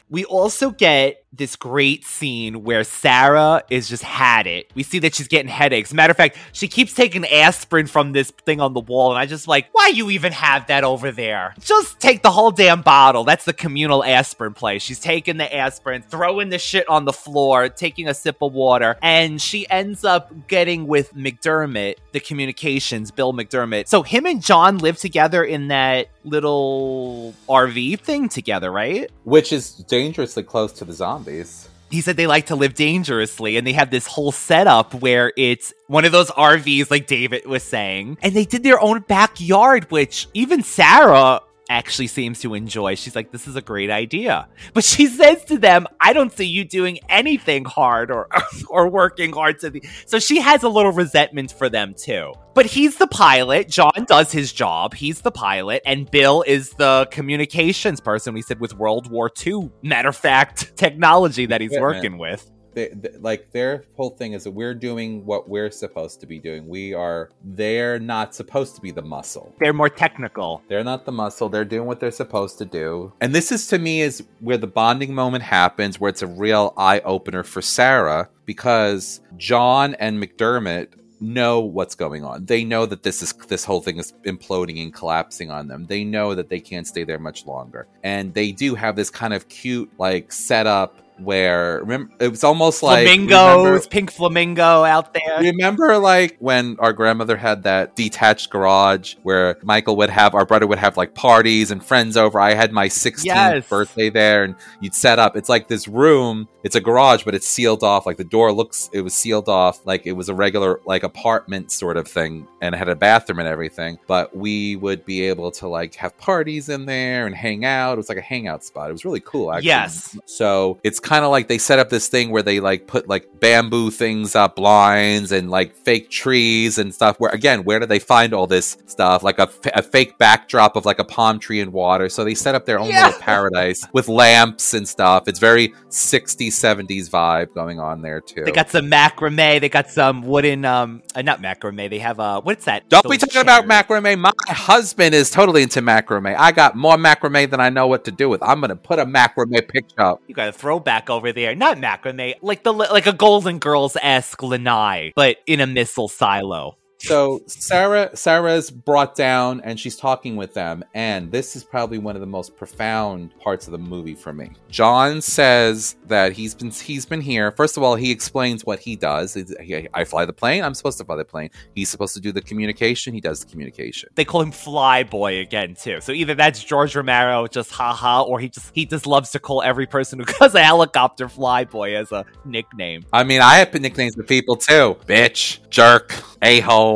We 0.09 0.25
also 0.25 0.71
get 0.71 1.23
this 1.33 1.55
great 1.55 2.05
scene 2.05 2.63
where 2.63 2.83
Sarah 2.83 3.63
is 3.69 3.87
just 3.87 4.03
had 4.03 4.47
it. 4.47 4.69
We 4.75 4.83
see 4.83 4.99
that 4.99 5.15
she's 5.15 5.29
getting 5.29 5.47
headaches. 5.47 5.93
Matter 5.93 6.11
of 6.11 6.17
fact, 6.17 6.37
she 6.51 6.67
keeps 6.67 6.93
taking 6.93 7.25
aspirin 7.25 7.87
from 7.87 8.11
this 8.11 8.31
thing 8.31 8.59
on 8.59 8.73
the 8.73 8.81
wall, 8.81 9.11
and 9.11 9.19
I 9.19 9.25
just 9.25 9.47
like, 9.47 9.67
why 9.71 9.87
you 9.87 10.09
even 10.09 10.33
have 10.33 10.67
that 10.67 10.83
over 10.83 11.11
there? 11.11 11.55
Just 11.61 11.99
take 11.99 12.21
the 12.21 12.31
whole 12.31 12.51
damn 12.51 12.81
bottle. 12.81 13.23
That's 13.23 13.45
the 13.45 13.53
communal 13.53 14.03
aspirin 14.03 14.53
play. 14.53 14.79
She's 14.79 14.99
taking 14.99 15.37
the 15.37 15.55
aspirin, 15.55 16.01
throwing 16.01 16.49
the 16.49 16.59
shit 16.59 16.87
on 16.89 17.05
the 17.05 17.13
floor, 17.13 17.69
taking 17.69 18.07
a 18.09 18.13
sip 18.13 18.41
of 18.41 18.53
water, 18.53 18.97
and 19.01 19.41
she 19.41 19.69
ends 19.69 20.03
up 20.03 20.47
getting 20.47 20.85
with 20.85 21.13
McDermott, 21.13 21.95
the 22.11 22.19
communications, 22.19 23.09
Bill 23.11 23.31
McDermott. 23.31 23.87
So 23.87 24.03
him 24.03 24.25
and 24.25 24.43
John 24.43 24.79
live 24.79 24.97
together 24.97 25.43
in 25.43 25.69
that 25.69 26.07
little 26.23 27.33
RV 27.47 27.99
thing 28.01 28.29
together, 28.29 28.71
right? 28.71 29.09
Which 29.23 29.53
is 29.53 29.71
dangerously 29.71 30.43
close 30.43 30.73
to 30.73 30.85
the 30.85 30.93
zombies. 31.23 31.69
he 31.89 32.01
said 32.01 32.17
they 32.17 32.27
like 32.27 32.47
to 32.47 32.55
live 32.55 32.73
dangerously 32.73 33.57
and 33.57 33.65
they 33.65 33.73
have 33.73 33.91
this 33.91 34.07
whole 34.07 34.31
setup 34.31 34.93
where 34.95 35.31
it's 35.37 35.73
one 35.87 36.05
of 36.05 36.11
those 36.11 36.29
RVs 36.31 36.89
like 36.89 37.07
David 37.07 37.45
was 37.45 37.63
saying 37.63 38.17
and 38.21 38.33
they 38.33 38.45
did 38.45 38.63
their 38.63 38.79
own 38.79 39.01
backyard 39.01 39.89
which 39.91 40.27
even 40.33 40.63
Sarah 40.63 41.41
actually 41.71 42.07
seems 42.07 42.41
to 42.41 42.53
enjoy. 42.53 42.95
She's 42.95 43.15
like 43.15 43.31
this 43.31 43.47
is 43.47 43.55
a 43.55 43.61
great 43.61 43.89
idea. 43.89 44.47
But 44.73 44.83
she 44.83 45.07
says 45.07 45.43
to 45.45 45.57
them, 45.57 45.87
"I 45.99 46.13
don't 46.13 46.31
see 46.31 46.45
you 46.45 46.63
doing 46.65 46.99
anything 47.09 47.65
hard 47.65 48.11
or 48.11 48.27
or 48.69 48.89
working 48.89 49.33
hard 49.33 49.59
to 49.59 49.69
the." 49.69 49.83
So 50.05 50.19
she 50.19 50.41
has 50.41 50.63
a 50.63 50.69
little 50.69 50.91
resentment 50.91 51.51
for 51.51 51.69
them 51.69 51.95
too. 51.95 52.33
But 52.53 52.65
he's 52.65 52.97
the 52.97 53.07
pilot. 53.07 53.69
John 53.69 54.05
does 54.05 54.31
his 54.31 54.51
job. 54.51 54.93
He's 54.93 55.21
the 55.21 55.31
pilot. 55.31 55.81
And 55.85 56.11
Bill 56.11 56.43
is 56.45 56.71
the 56.71 57.07
communications 57.09 58.01
person, 58.01 58.33
we 58.33 58.41
said, 58.41 58.59
with 58.59 58.73
World 58.75 59.09
War 59.09 59.31
II, 59.45 59.71
matter 59.81 60.09
of 60.09 60.17
fact, 60.17 60.75
technology 60.77 61.45
that 61.45 61.61
he's 61.61 61.79
working 61.79 62.17
with. 62.17 62.51
They, 62.73 62.89
they- 62.89 63.17
like 63.19 63.51
their 63.51 63.83
whole 63.95 64.11
thing 64.11 64.33
is 64.33 64.43
that 64.45 64.51
we're 64.51 64.73
doing 64.73 65.25
what 65.25 65.49
we're 65.49 65.71
supposed 65.71 66.19
to 66.21 66.25
be 66.27 66.39
doing. 66.39 66.67
We 66.67 66.93
are. 66.93 67.29
They're 67.43 67.99
not 67.99 68.33
supposed 68.35 68.75
to 68.75 68.81
be 68.81 68.91
the 68.91 69.01
muscle. 69.01 69.53
They're 69.59 69.73
more 69.73 69.89
technical. 69.89 70.61
They're 70.67 70.83
not 70.83 71.05
the 71.05 71.11
muscle. 71.11 71.49
They're 71.49 71.65
doing 71.65 71.87
what 71.87 71.99
they're 71.99 72.11
supposed 72.11 72.57
to 72.59 72.65
do. 72.65 73.13
And 73.21 73.33
this 73.35 73.51
is 73.51 73.67
to 73.67 73.79
me 73.79 74.01
is 74.01 74.23
where 74.39 74.57
the 74.57 74.67
bonding 74.67 75.13
moment 75.13 75.43
happens, 75.43 75.99
where 75.99 76.09
it's 76.09 76.21
a 76.21 76.27
real 76.27 76.73
eye 76.77 76.99
opener 77.01 77.43
for 77.43 77.61
Sarah 77.61 78.29
because 78.45 79.21
John 79.37 79.93
and 79.95 80.21
McDermott 80.21 80.87
know 81.23 81.59
what's 81.59 81.93
going 81.93 82.23
on. 82.25 82.45
They 82.45 82.63
know 82.63 82.87
that 82.87 83.03
this 83.03 83.21
is 83.21 83.31
this 83.47 83.63
whole 83.63 83.79
thing 83.81 83.97
is 83.97 84.11
imploding 84.25 84.81
and 84.81 84.91
collapsing 84.93 85.51
on 85.51 85.67
them. 85.67 85.85
They 85.85 86.03
know 86.03 86.33
that 86.33 86.49
they 86.49 86.59
can't 86.59 86.87
stay 86.87 87.03
there 87.03 87.19
much 87.19 87.45
longer. 87.45 87.87
And 88.03 88.33
they 88.33 88.51
do 88.51 88.73
have 88.73 88.95
this 88.95 89.11
kind 89.11 89.33
of 89.33 89.47
cute 89.47 89.91
like 89.99 90.31
setup 90.31 90.97
where 91.23 91.79
remember 91.79 92.13
it 92.19 92.27
was 92.29 92.43
almost 92.43 92.83
like 92.83 93.05
Flamingos, 93.07 93.57
remember- 93.65 93.87
pink 93.87 94.11
flamingo 94.11 94.83
out 94.83 95.13
there. 95.13 95.39
Remember, 95.39 95.97
like 95.97 96.37
when 96.39 96.77
our 96.79 96.93
grandmother 96.93 97.37
had 97.37 97.63
that 97.63 97.95
detached 97.95 98.49
garage 98.49 99.15
where 99.23 99.57
Michael 99.63 99.95
would 99.97 100.09
have 100.09 100.33
our 100.35 100.45
brother 100.45 100.67
would 100.67 100.79
have 100.79 100.97
like 100.97 101.13
parties 101.13 101.71
and 101.71 101.83
friends 101.83 102.17
over. 102.17 102.39
I 102.39 102.53
had 102.53 102.71
my 102.71 102.87
16th 102.87 103.25
Yes. 103.25 103.67
birthday 103.69 104.09
there, 104.09 104.43
and 104.43 104.55
you'd 104.79 104.95
set 104.95 105.19
up. 105.19 105.35
It's 105.35 105.49
like 105.49 105.67
this 105.67 105.87
room. 105.87 106.47
It's 106.63 106.75
a 106.75 106.81
garage, 106.81 107.23
but 107.23 107.33
it's 107.33 107.47
sealed 107.47 107.83
off. 107.83 108.05
Like 108.05 108.17
the 108.17 108.23
door 108.23 108.51
looks, 108.51 108.89
it 108.93 109.01
was 109.01 109.13
sealed 109.13 109.49
off, 109.49 109.85
like 109.85 110.05
it 110.05 110.11
was 110.13 110.29
a 110.29 110.33
regular 110.33 110.79
like 110.85 111.03
apartment 111.03 111.71
sort 111.71 111.97
of 111.97 112.07
thing, 112.07 112.47
and 112.61 112.75
it 112.75 112.77
had 112.77 112.89
a 112.89 112.95
bathroom 112.95 113.39
and 113.39 113.47
everything. 113.47 113.97
But 114.07 114.35
we 114.35 114.75
would 114.75 115.03
be 115.05 115.23
able 115.23 115.51
to 115.53 115.67
like 115.67 115.95
have 115.95 116.17
parties 116.17 116.69
in 116.69 116.85
there 116.85 117.25
and 117.25 117.35
hang 117.35 117.65
out. 117.65 117.93
It 117.93 117.97
was 117.97 118.09
like 118.09 118.17
a 118.17 118.21
hangout 118.21 118.63
spot. 118.63 118.89
It 118.89 118.93
was 118.93 119.05
really 119.05 119.21
cool. 119.21 119.51
Actually. 119.51 119.67
Yes. 119.67 120.17
So 120.25 120.79
it's 120.83 120.99
kind 120.99 121.10
of 121.25 121.31
like 121.31 121.47
they 121.47 121.57
set 121.57 121.79
up 121.79 121.89
this 121.89 122.07
thing 122.07 122.29
where 122.31 122.41
they 122.43 122.59
like 122.59 122.87
put 122.87 123.07
like 123.07 123.27
bamboo 123.39 123.91
things 123.91 124.35
up, 124.35 124.55
blinds, 124.55 125.31
and 125.31 125.49
like 125.49 125.75
fake 125.75 126.09
trees 126.09 126.77
and 126.77 126.93
stuff. 126.93 127.19
Where 127.19 127.31
again, 127.31 127.63
where 127.63 127.79
do 127.79 127.85
they 127.85 127.99
find 127.99 128.33
all 128.33 128.47
this 128.47 128.77
stuff? 128.87 129.23
Like 129.23 129.39
a, 129.39 129.43
f- 129.43 129.59
a 129.75 129.81
fake 129.81 130.17
backdrop 130.17 130.75
of 130.75 130.85
like 130.85 130.99
a 130.99 131.03
palm 131.03 131.39
tree 131.39 131.59
and 131.59 131.73
water. 131.73 132.09
So 132.09 132.23
they 132.23 132.35
set 132.35 132.55
up 132.55 132.65
their 132.65 132.79
own 132.79 132.89
Yeah. 132.89 133.07
little 133.07 133.19
paradise 133.21 133.85
with 133.93 134.07
lamps 134.07 134.73
and 134.73 134.87
stuff. 134.87 135.27
It's 135.27 135.39
very 135.39 135.69
60s, 135.89 136.47
70s 136.49 137.09
vibe 137.09 137.53
going 137.53 137.79
on 137.79 138.01
there 138.01 138.21
too. 138.21 138.43
They 138.43 138.51
got 138.51 138.69
some 138.69 138.89
macrame. 138.89 139.59
They 139.61 139.69
got 139.69 139.89
some 139.89 140.21
wooden, 140.23 140.65
um, 140.65 141.01
uh, 141.15 141.21
not 141.21 141.41
macrame. 141.41 141.89
They 141.89 141.99
have 141.99 142.19
uh, 142.19 142.41
what's 142.41 142.65
that? 142.65 142.87
Don't 142.89 143.09
be 143.09 143.17
talking 143.17 143.41
about 143.41 143.65
macrame. 143.65 144.19
My 144.19 144.31
husband 144.47 145.13
is 145.15 145.29
totally 145.29 145.63
into 145.63 145.81
macrame. 145.81 146.35
I 146.37 146.51
got 146.51 146.75
more 146.75 146.95
macrame 146.97 147.49
than 147.49 147.59
I 147.59 147.69
know 147.69 147.87
what 147.87 148.05
to 148.05 148.11
do 148.11 148.29
with. 148.29 148.41
I'm 148.43 148.61
gonna 148.61 148.75
put 148.75 148.99
a 148.99 149.05
macrame 149.05 149.67
picture 149.67 150.01
up. 150.01 150.21
You 150.27 150.35
got 150.35 150.49
a 150.49 150.51
throwback 150.91 151.09
over 151.09 151.31
there, 151.31 151.55
not 151.55 151.77
macrame, 151.77 152.35
like 152.41 152.63
the 152.63 152.73
like 152.73 153.07
a 153.07 153.13
Golden 153.13 153.59
Girls 153.59 153.97
esque 154.01 154.43
lanai, 154.43 155.11
but 155.15 155.37
in 155.47 155.61
a 155.61 155.67
missile 155.67 156.07
silo. 156.07 156.77
So 157.01 157.41
Sarah 157.47 158.15
Sarah's 158.15 158.69
brought 158.69 159.15
down 159.15 159.61
and 159.61 159.79
she's 159.79 159.95
talking 159.95 160.35
with 160.35 160.53
them 160.53 160.83
and 160.93 161.31
this 161.31 161.55
is 161.55 161.63
probably 161.63 161.97
one 161.97 162.15
of 162.15 162.21
the 162.21 162.27
most 162.27 162.55
profound 162.55 163.37
parts 163.39 163.67
of 163.67 163.71
the 163.71 163.77
movie 163.77 164.15
for 164.15 164.31
me. 164.33 164.51
John 164.69 165.21
says 165.21 165.95
that 166.07 166.33
he's 166.33 166.53
been 166.53 166.69
he's 166.71 167.05
been 167.05 167.21
here. 167.21 167.51
First 167.51 167.75
of 167.77 167.83
all, 167.83 167.95
he 167.95 168.11
explains 168.11 168.65
what 168.65 168.79
he 168.79 168.95
does. 168.95 169.33
He- 169.33 169.87
I 169.93 170.03
fly 170.03 170.25
the 170.25 170.33
plane. 170.33 170.63
I'm 170.63 170.73
supposed 170.73 170.97
to 170.99 171.05
fly 171.05 171.15
the 171.15 171.25
plane. 171.25 171.49
He's 171.75 171.89
supposed 171.89 172.13
to 172.13 172.21
do 172.21 172.31
the 172.31 172.41
communication. 172.41 173.13
He 173.13 173.21
does 173.21 173.39
the 173.43 173.49
communication. 173.51 174.09
They 174.15 174.25
call 174.25 174.41
him 174.41 174.51
Flyboy 174.51 175.41
again 175.41 175.75
too. 175.75 176.01
So 176.01 176.11
either 176.11 176.35
that's 176.35 176.63
George 176.63 176.95
Romero 176.95 177.47
just 177.47 177.71
haha, 177.71 178.21
or 178.23 178.39
he 178.39 178.49
just 178.49 178.71
he 178.75 178.85
just 178.85 179.07
loves 179.07 179.31
to 179.31 179.39
call 179.39 179.61
every 179.63 179.87
person 179.87 180.19
who 180.19 180.25
does 180.39 180.53
a 180.55 180.63
helicopter 180.63 181.27
Flyboy 181.27 181.99
as 181.99 182.11
a 182.11 182.25
nickname. 182.45 183.03
I 183.11 183.23
mean, 183.23 183.41
I 183.41 183.55
have 183.55 183.73
nicknames 183.73 184.15
for 184.15 184.23
people 184.23 184.55
too. 184.55 184.97
Bitch, 185.07 185.67
jerk, 185.69 186.13
a-hole. 186.41 186.90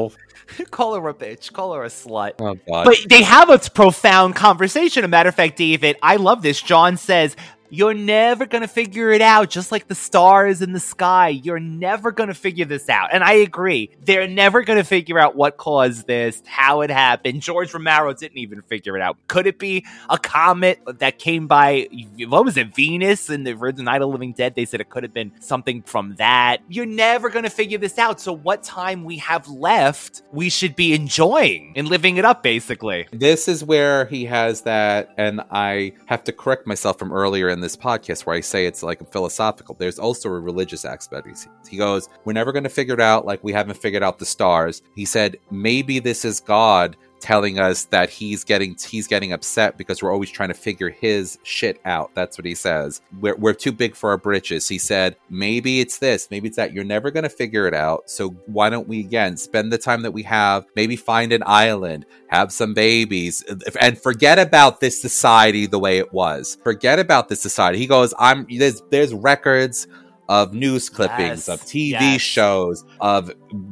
call 0.71 0.95
her 0.95 1.07
a 1.09 1.13
bitch, 1.13 1.51
call 1.51 1.73
her 1.73 1.83
a 1.83 1.87
slut. 1.87 2.33
Oh. 2.39 2.55
But 2.67 2.97
they 3.07 3.23
have 3.23 3.49
a 3.49 3.57
profound 3.57 4.35
conversation. 4.35 5.03
A 5.03 5.07
matter 5.07 5.29
of 5.29 5.35
fact, 5.35 5.57
David, 5.57 5.97
I 6.01 6.15
love 6.17 6.41
this. 6.41 6.61
John 6.61 6.97
says, 6.97 7.35
You're 7.69 7.93
never 7.93 8.45
going 8.45 8.61
to 8.61 8.67
figure 8.67 9.11
it 9.11 9.21
out, 9.21 9.49
just 9.49 9.71
like 9.71 9.87
the 9.87 9.95
stars 9.95 10.61
in 10.61 10.71
the 10.71 10.79
sky. 10.79 11.29
You're 11.29 11.59
never 11.59 12.11
going 12.11 12.29
to 12.29 12.35
figure 12.35 12.65
this 12.65 12.89
out. 12.89 13.09
And 13.11 13.23
I 13.23 13.33
agree. 13.33 13.91
They're 14.03 14.27
never 14.27 14.63
going 14.63 14.77
to 14.77 14.83
figure 14.83 15.19
out 15.19 15.35
what 15.35 15.57
caused 15.57 16.07
this, 16.07 16.41
how 16.45 16.81
it 16.81 16.89
happened. 16.89 17.41
George 17.41 17.73
Romero 17.73 18.13
didn't 18.13 18.37
even 18.37 18.61
figure 18.63 18.95
it 18.95 19.01
out. 19.01 19.17
Could 19.27 19.47
it 19.47 19.59
be 19.59 19.85
a 20.09 20.17
comet 20.17 20.79
that 20.99 21.19
came 21.19 21.47
by, 21.47 21.87
what 22.27 22.45
was 22.45 22.57
it, 22.57 22.75
Venus 22.75 23.29
in 23.29 23.43
the 23.43 23.53
original 23.53 23.85
Night 23.85 24.01
of 24.01 24.07
the 24.07 24.07
Living 24.07 24.33
Dead? 24.33 24.55
They 24.55 24.65
said 24.65 24.81
it 24.81 24.89
could 24.89 25.03
have 25.03 25.13
been 25.13 25.31
something 25.39 25.81
from 25.83 26.15
that. 26.15 26.61
You're 26.69 26.85
never 26.85 27.29
going 27.29 27.43
to 27.43 27.49
figure 27.49 27.77
this 27.77 27.97
out. 27.97 28.19
So, 28.19 28.33
what 28.33 28.63
time 28.63 29.03
we 29.03 29.17
have 29.17 29.47
left, 29.47 30.21
we 30.31 30.49
should 30.49 30.75
be 30.75 30.93
enjoying 30.93 31.73
and 31.75 31.87
living 31.87 32.17
it 32.17 32.25
up, 32.25 32.43
basically. 32.43 33.07
This 33.11 33.47
is 33.47 33.63
where 33.63 34.05
he 34.05 34.25
has 34.25 34.61
that, 34.61 35.13
and 35.17 35.41
I 35.51 35.93
have 36.05 36.23
to 36.25 36.31
correct 36.31 36.67
myself 36.67 36.99
from 36.99 37.11
earlier 37.11 37.54
in 37.55 37.61
this 37.61 37.75
podcast 37.75 38.25
where 38.25 38.35
I 38.35 38.41
say 38.41 38.67
it's 38.67 38.83
like 38.83 39.11
philosophical. 39.11 39.75
There's 39.79 39.97
also 39.97 40.29
a 40.29 40.39
religious 40.39 40.85
aspect. 40.85 41.27
He 41.67 41.77
goes, 41.77 42.09
We're 42.25 42.33
never 42.33 42.51
going 42.51 42.65
to 42.65 42.69
figure 42.69 42.93
it 42.93 43.01
out 43.01 43.25
like 43.25 43.43
we 43.43 43.53
haven't 43.53 43.77
figured 43.77 44.03
out 44.03 44.19
the 44.19 44.25
stars. 44.25 44.83
He 44.95 45.05
said, 45.05 45.37
Maybe 45.49 45.97
this 45.99 46.23
is 46.23 46.39
God 46.39 46.97
telling 47.25 47.57
us 47.57 47.85
that 47.85 48.07
he's 48.11 48.43
getting 48.43 48.77
he's 48.87 49.07
getting 49.07 49.33
upset 49.33 49.79
because 49.79 50.03
we're 50.03 50.11
always 50.13 50.29
trying 50.29 50.49
to 50.49 50.53
figure 50.53 50.91
his 50.91 51.39
shit 51.41 51.81
out. 51.83 52.11
That's 52.13 52.37
what 52.37 52.45
he 52.45 52.53
says. 52.53 53.01
We're, 53.19 53.35
we're 53.35 53.55
too 53.55 53.71
big 53.71 53.95
for 53.95 54.11
our 54.11 54.17
britches. 54.17 54.69
He 54.69 54.77
said, 54.77 55.15
maybe 55.27 55.79
it's 55.79 55.97
this, 55.97 56.29
maybe 56.29 56.49
it's 56.49 56.57
that. 56.57 56.71
You're 56.71 56.83
never 56.83 57.09
going 57.09 57.23
to 57.23 57.29
figure 57.29 57.65
it 57.67 57.73
out. 57.73 58.11
So 58.11 58.29
why 58.45 58.69
don't 58.69 58.87
we 58.87 58.99
again 58.99 59.37
spend 59.37 59.73
the 59.73 59.79
time 59.79 60.03
that 60.03 60.11
we 60.11 60.21
have, 60.21 60.67
maybe 60.75 60.95
find 60.95 61.33
an 61.33 61.41
island, 61.47 62.05
have 62.27 62.51
some 62.51 62.75
babies, 62.75 63.43
and 63.81 63.99
forget 63.99 64.37
about 64.37 64.79
this 64.79 65.01
society 65.01 65.65
the 65.65 65.79
way 65.79 65.97
it 65.97 66.13
was. 66.13 66.59
Forget 66.63 66.99
about 66.99 67.27
this 67.27 67.41
society. 67.41 67.79
He 67.79 67.87
goes, 67.87 68.13
I'm 68.19 68.45
there's 68.51 68.83
there's 68.91 69.15
records 69.15 69.87
of 70.29 70.53
news 70.53 70.89
clippings, 70.89 71.47
Yes, 71.47 71.49
of 71.49 71.61
TV 71.61 71.91
yes. 71.91 72.21
shows, 72.21 72.83
of 72.99 73.31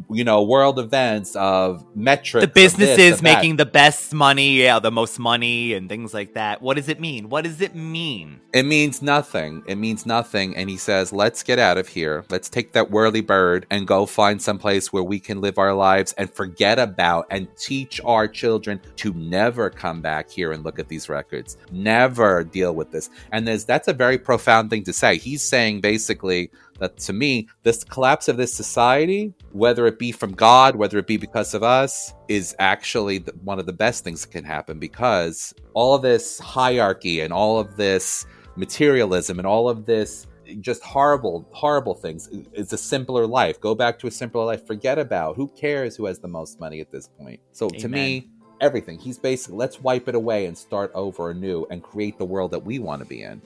you 0.10 0.24
know 0.24 0.44
world 0.44 0.80
events, 0.80 1.36
of 1.36 1.86
metrics, 1.96 2.46
the 2.46 2.52
businesses 2.52 3.22
making 3.22 3.58
the 3.58 3.66
best 3.66 4.14
money, 4.14 4.62
yeah, 4.62 4.80
the 4.80 4.92
most 4.92 5.20
money 5.20 5.74
and 5.74 5.90
things 5.90 6.14
like 6.14 6.34
that. 6.34 6.62
What 6.62 6.78
does 6.78 6.90
it 6.90 7.00
mean? 7.00 7.30
What 7.30 7.44
does 7.44 7.62
it 7.62 7.76
mean? 7.76 8.40
It 8.54 8.64
means 8.64 9.02
nothing. 9.02 9.64
It 9.68 9.76
means 9.76 10.06
nothing. 10.06 10.56
And 10.56 10.70
he 10.70 10.78
says, 10.78 11.12
let's 11.12 11.44
get 11.44 11.60
out 11.60 11.78
of 11.78 11.88
here. 11.88 12.24
Let's 12.30 12.50
take 12.50 12.74
that 12.74 12.92
whirly 12.92 13.22
bird 13.22 13.66
and 13.70 13.88
go 13.88 14.06
find 14.06 14.42
some 14.42 14.60
place 14.60 14.94
where 14.94 15.04
we 15.04 15.20
can 15.20 15.42
live 15.42 15.58
our 15.58 15.74
lives 15.74 16.14
and 16.14 16.32
forget 16.32 16.80
about 16.80 17.28
and 17.30 17.48
teach 17.58 18.00
our 18.06 18.28
children 18.28 18.80
to 18.98 19.14
never 19.14 19.70
come 19.70 20.02
back 20.02 20.30
here 20.30 20.52
and 20.52 20.64
look 20.64 20.80
at 20.80 20.88
these 20.88 21.10
records. 21.10 21.58
Never 21.72 22.44
deal 22.44 22.76
with 22.76 22.92
this. 22.92 23.10
And 23.32 23.48
there's 23.48 23.66
that's 23.66 23.88
a 23.88 23.94
very 23.94 24.18
profound 24.18 24.70
thing 24.70 24.84
to 24.84 24.94
say. 24.94 25.18
He's 25.18 25.42
saying 25.42 25.82
basically 25.82 26.52
that 26.80 26.98
to 26.98 27.14
me, 27.14 27.48
this 27.64 27.84
collapse 27.84 28.28
of 28.28 28.38
this 28.38 28.54
society, 28.54 29.34
whether 29.52 29.88
it 29.88 30.00
be 30.00 30.12
from 30.12 30.34
God, 30.34 30.76
whether 30.76 30.98
it 30.98 31.08
be 31.08 31.18
because 31.18 31.54
of 31.54 31.64
us, 31.64 32.14
is 32.28 32.56
actually 32.60 33.20
the, 33.20 33.32
one 33.44 33.60
of 33.60 33.66
the 33.66 33.74
best 33.74 34.04
things 34.04 34.26
that 34.26 34.32
can 34.32 34.44
happen 34.44 34.80
because 34.80 35.54
all 35.74 35.96
of 35.96 36.02
this 36.02 36.40
hierarchy 36.40 37.22
and 37.22 37.32
all 37.32 37.60
of 37.60 37.76
this 37.76 38.26
materialism 38.56 39.40
and 39.40 39.48
all 39.48 39.70
of 39.70 39.86
this 39.86 40.28
just 40.60 40.84
horrible, 40.84 41.48
horrible 41.52 41.94
things. 41.94 42.30
It's 42.54 42.74
a 42.74 42.78
simpler 42.78 43.26
life. 43.26 43.60
Go 43.62 43.76
back 43.76 43.98
to 44.00 44.08
a 44.08 44.12
simpler 44.12 44.44
life. 44.44 44.68
Forget 44.68 45.00
about 45.00 45.36
who 45.36 45.48
cares 45.48 45.96
who 45.96 46.06
has 46.06 46.20
the 46.20 46.28
most 46.28 46.60
money 46.60 46.82
at 46.82 46.92
this 46.92 47.08
point. 47.08 47.40
So 47.54 47.70
to 47.70 47.88
me, 47.88 48.28
everything. 48.62 49.00
He's 49.00 49.18
basically 49.18 49.58
let's 49.58 49.82
wipe 49.82 50.08
it 50.08 50.16
away 50.16 50.46
and 50.46 50.58
start 50.58 50.92
over 50.94 51.32
anew 51.32 51.66
and 51.70 51.84
create 51.84 52.18
the 52.18 52.26
world 52.26 52.52
that 52.52 52.64
we 52.64 52.80
want 52.80 53.02
to 53.02 53.08
be 53.08 53.24
in. 53.24 53.42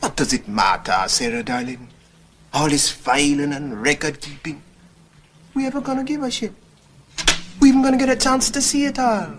What 0.00 0.16
does 0.16 0.32
it 0.32 0.48
matter, 0.48 1.04
Sarah 1.08 1.42
darling? 1.42 1.88
All 2.54 2.68
this 2.68 2.88
filing 2.88 3.52
and 3.52 3.82
record 3.82 4.20
keeping. 4.20 4.62
We 5.54 5.66
ever 5.66 5.80
gonna 5.80 6.04
give 6.04 6.22
a 6.22 6.30
shit? 6.30 6.52
We 7.60 7.70
even 7.70 7.82
gonna 7.82 7.98
get 7.98 8.08
a 8.08 8.14
chance 8.14 8.48
to 8.50 8.62
see 8.62 8.84
it 8.84 8.96
all? 8.96 9.34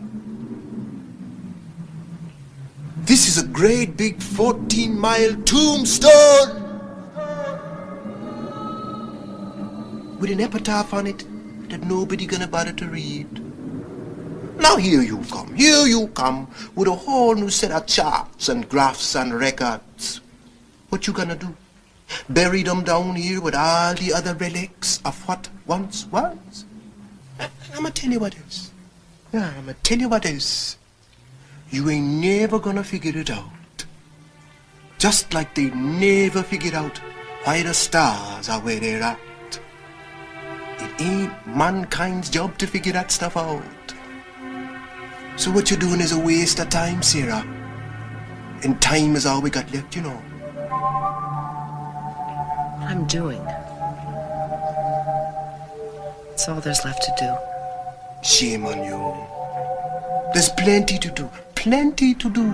This 2.98 3.30
is 3.30 3.38
a 3.42 3.48
great 3.48 3.96
big 3.96 4.22
14 4.22 5.00
mile 5.00 5.34
tombstone! 5.44 6.62
With 10.20 10.32
an 10.32 10.42
epitaph 10.42 10.94
on 10.94 11.08
it 11.08 11.20
that 11.70 11.84
nobody 11.84 12.26
gonna 12.26 12.48
bother 12.48 12.74
to 12.74 12.86
read. 12.86 13.30
Now 14.60 14.76
here 14.76 15.02
you 15.02 15.20
come, 15.32 15.56
here 15.56 15.86
you 15.88 16.08
come 16.08 16.50
with 16.76 16.90
a 16.90 16.96
whole 16.96 17.36
new 17.36 17.50
set 17.50 17.72
of 17.72 17.86
charts 17.88 18.50
and 18.50 18.68
graphs 18.68 19.16
and 19.16 19.34
records. 19.34 20.20
What 20.90 21.08
you 21.08 21.14
gonna 21.14 21.38
do? 21.38 21.56
Bury 22.30 22.64
them 22.64 22.84
down 22.84 23.16
here 23.16 23.42
with 23.42 23.56
all 23.56 23.94
the 23.96 24.14
other 24.14 24.34
relics 24.34 25.00
of 25.04 25.28
what 25.28 25.50
once 25.66 26.06
was? 26.08 26.66
I'ma 27.74 27.90
tell 27.94 28.12
you 28.12 28.20
what 28.20 28.38
else. 28.38 28.72
I'ma 29.34 29.74
tell 29.84 30.00
you 30.00 30.10
what 30.10 30.26
else. 30.26 30.78
You 31.70 31.90
ain't 31.90 32.08
never 32.22 32.60
gonna 32.60 32.84
figure 32.84 33.18
it 33.18 33.30
out. 33.30 33.86
Just 34.98 35.34
like 35.34 35.56
they 35.56 35.70
never 35.72 36.42
figured 36.42 36.74
out 36.74 37.00
why 37.44 37.64
the 37.64 37.74
stars 37.74 38.50
are 38.50 38.62
where 38.62 38.80
they're 38.80 39.04
at. 39.04 39.20
It 40.80 41.02
ain't 41.02 41.48
mankind's 41.48 42.30
job 42.30 42.58
to 42.60 42.68
figure 42.68 42.94
that 42.94 43.12
stuff 43.12 43.36
out. 43.36 43.64
So 45.38 45.52
what 45.52 45.70
you're 45.70 45.80
doing 45.80 46.00
is 46.00 46.12
a 46.12 46.20
waste 46.20 46.60
of 46.60 46.70
time, 46.70 47.02
Sarah. 47.04 47.46
And 48.64 48.82
time 48.82 49.16
is 49.16 49.26
all 49.26 49.42
we 49.42 49.50
got 49.50 49.72
left, 49.74 49.96
you 49.96 50.02
know. 50.02 50.22
I'm 52.86 53.06
doing. 53.08 53.42
It's 56.34 56.48
all 56.48 56.62
there's 56.62 56.86
left 56.86 57.02
to 57.04 57.14
do. 57.20 57.36
Shame 58.22 58.66
on 58.66 58.84
you. 58.84 59.28
There's 60.34 60.50
plenty 60.50 61.00
to 61.00 61.10
do. 61.10 61.30
Plenty 61.56 62.14
to 62.14 62.30
do. 62.30 62.54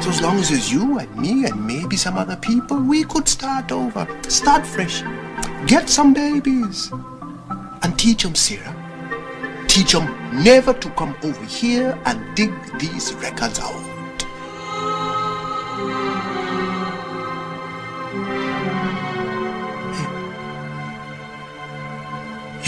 So 0.00 0.10
as 0.10 0.22
long 0.22 0.38
as 0.38 0.50
it's 0.50 0.72
you 0.72 0.98
and 0.98 1.14
me 1.16 1.44
and 1.44 1.66
maybe 1.66 1.96
some 1.96 2.16
other 2.16 2.36
people, 2.36 2.78
we 2.78 3.04
could 3.04 3.28
start 3.28 3.70
over. 3.70 4.06
Start 4.28 4.66
fresh. 4.66 5.02
Get 5.66 5.88
some 5.88 6.14
babies. 6.14 6.90
And 7.82 7.98
teach 7.98 8.22
them, 8.22 8.34
Sarah. 8.34 8.74
Teach 9.68 9.92
them 9.92 10.06
never 10.42 10.72
to 10.72 10.90
come 10.90 11.14
over 11.22 11.44
here 11.44 11.98
and 12.06 12.34
dig 12.34 12.52
these 12.78 13.12
records 13.14 13.58
out. 13.58 13.91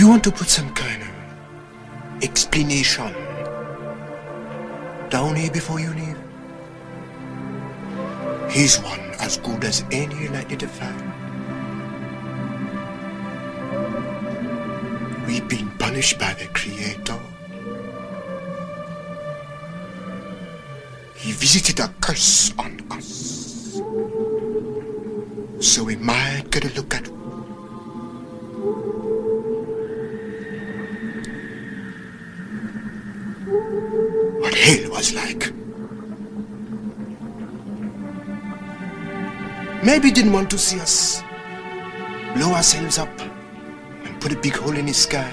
You 0.05 0.11
want 0.11 0.25
to 0.25 0.31
put 0.31 0.49
some 0.49 0.69
kind 0.75 1.01
of 1.01 1.09
explanation 2.23 3.11
down 5.09 5.35
here 5.35 5.51
before 5.51 5.81
you 5.81 5.95
leave? 5.95 6.19
He's 8.51 8.77
one 8.81 9.01
as 9.19 9.39
good 9.39 9.65
as 9.65 9.83
any 9.91 10.29
likely 10.29 10.59
to 10.59 10.69
find. 10.69 11.01
We've 15.27 15.49
been 15.49 15.71
punished 15.79 16.19
by 16.19 16.35
the 16.35 16.49
Creator. 16.53 17.19
He 21.17 21.33
visited 21.33 21.81
a 21.81 21.89
curse 22.03 22.53
on 22.59 22.79
us. 22.91 23.81
So 25.61 25.83
we 25.83 25.97
might 25.97 26.51
get 26.51 26.67
a 26.67 26.75
look 26.77 26.95
at 26.95 27.09
was 35.05 35.15
like. 35.15 35.53
Maybe 39.85 40.11
didn't 40.11 40.33
want 40.33 40.51
to 40.51 40.59
see 40.59 40.81
us 40.81 41.23
blow 42.35 42.53
ourselves 42.53 42.99
up 42.99 43.21
and 43.21 44.21
put 44.21 44.33
a 44.33 44.37
big 44.37 44.57
hole 44.57 44.77
in 44.77 44.87
his 44.87 44.97
sky. 44.97 45.31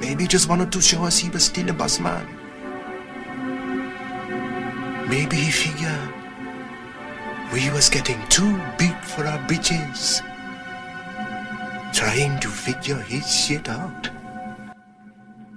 Maybe 0.00 0.26
just 0.26 0.48
wanted 0.48 0.70
to 0.72 0.80
show 0.80 1.04
us 1.04 1.18
he 1.18 1.28
was 1.30 1.44
still 1.44 1.68
a 1.70 1.72
boss 1.72 1.98
man. 1.98 2.26
Maybe 5.08 5.36
he 5.36 5.50
figured 5.50 6.08
we 7.52 7.68
was 7.70 7.88
getting 7.88 8.20
too 8.28 8.56
big 8.78 8.96
for 9.02 9.26
our 9.26 9.46
britches. 9.48 10.22
Trying 11.92 12.40
to 12.40 12.48
figure 12.48 13.02
his 13.02 13.28
shit 13.28 13.68
out. 13.68 14.11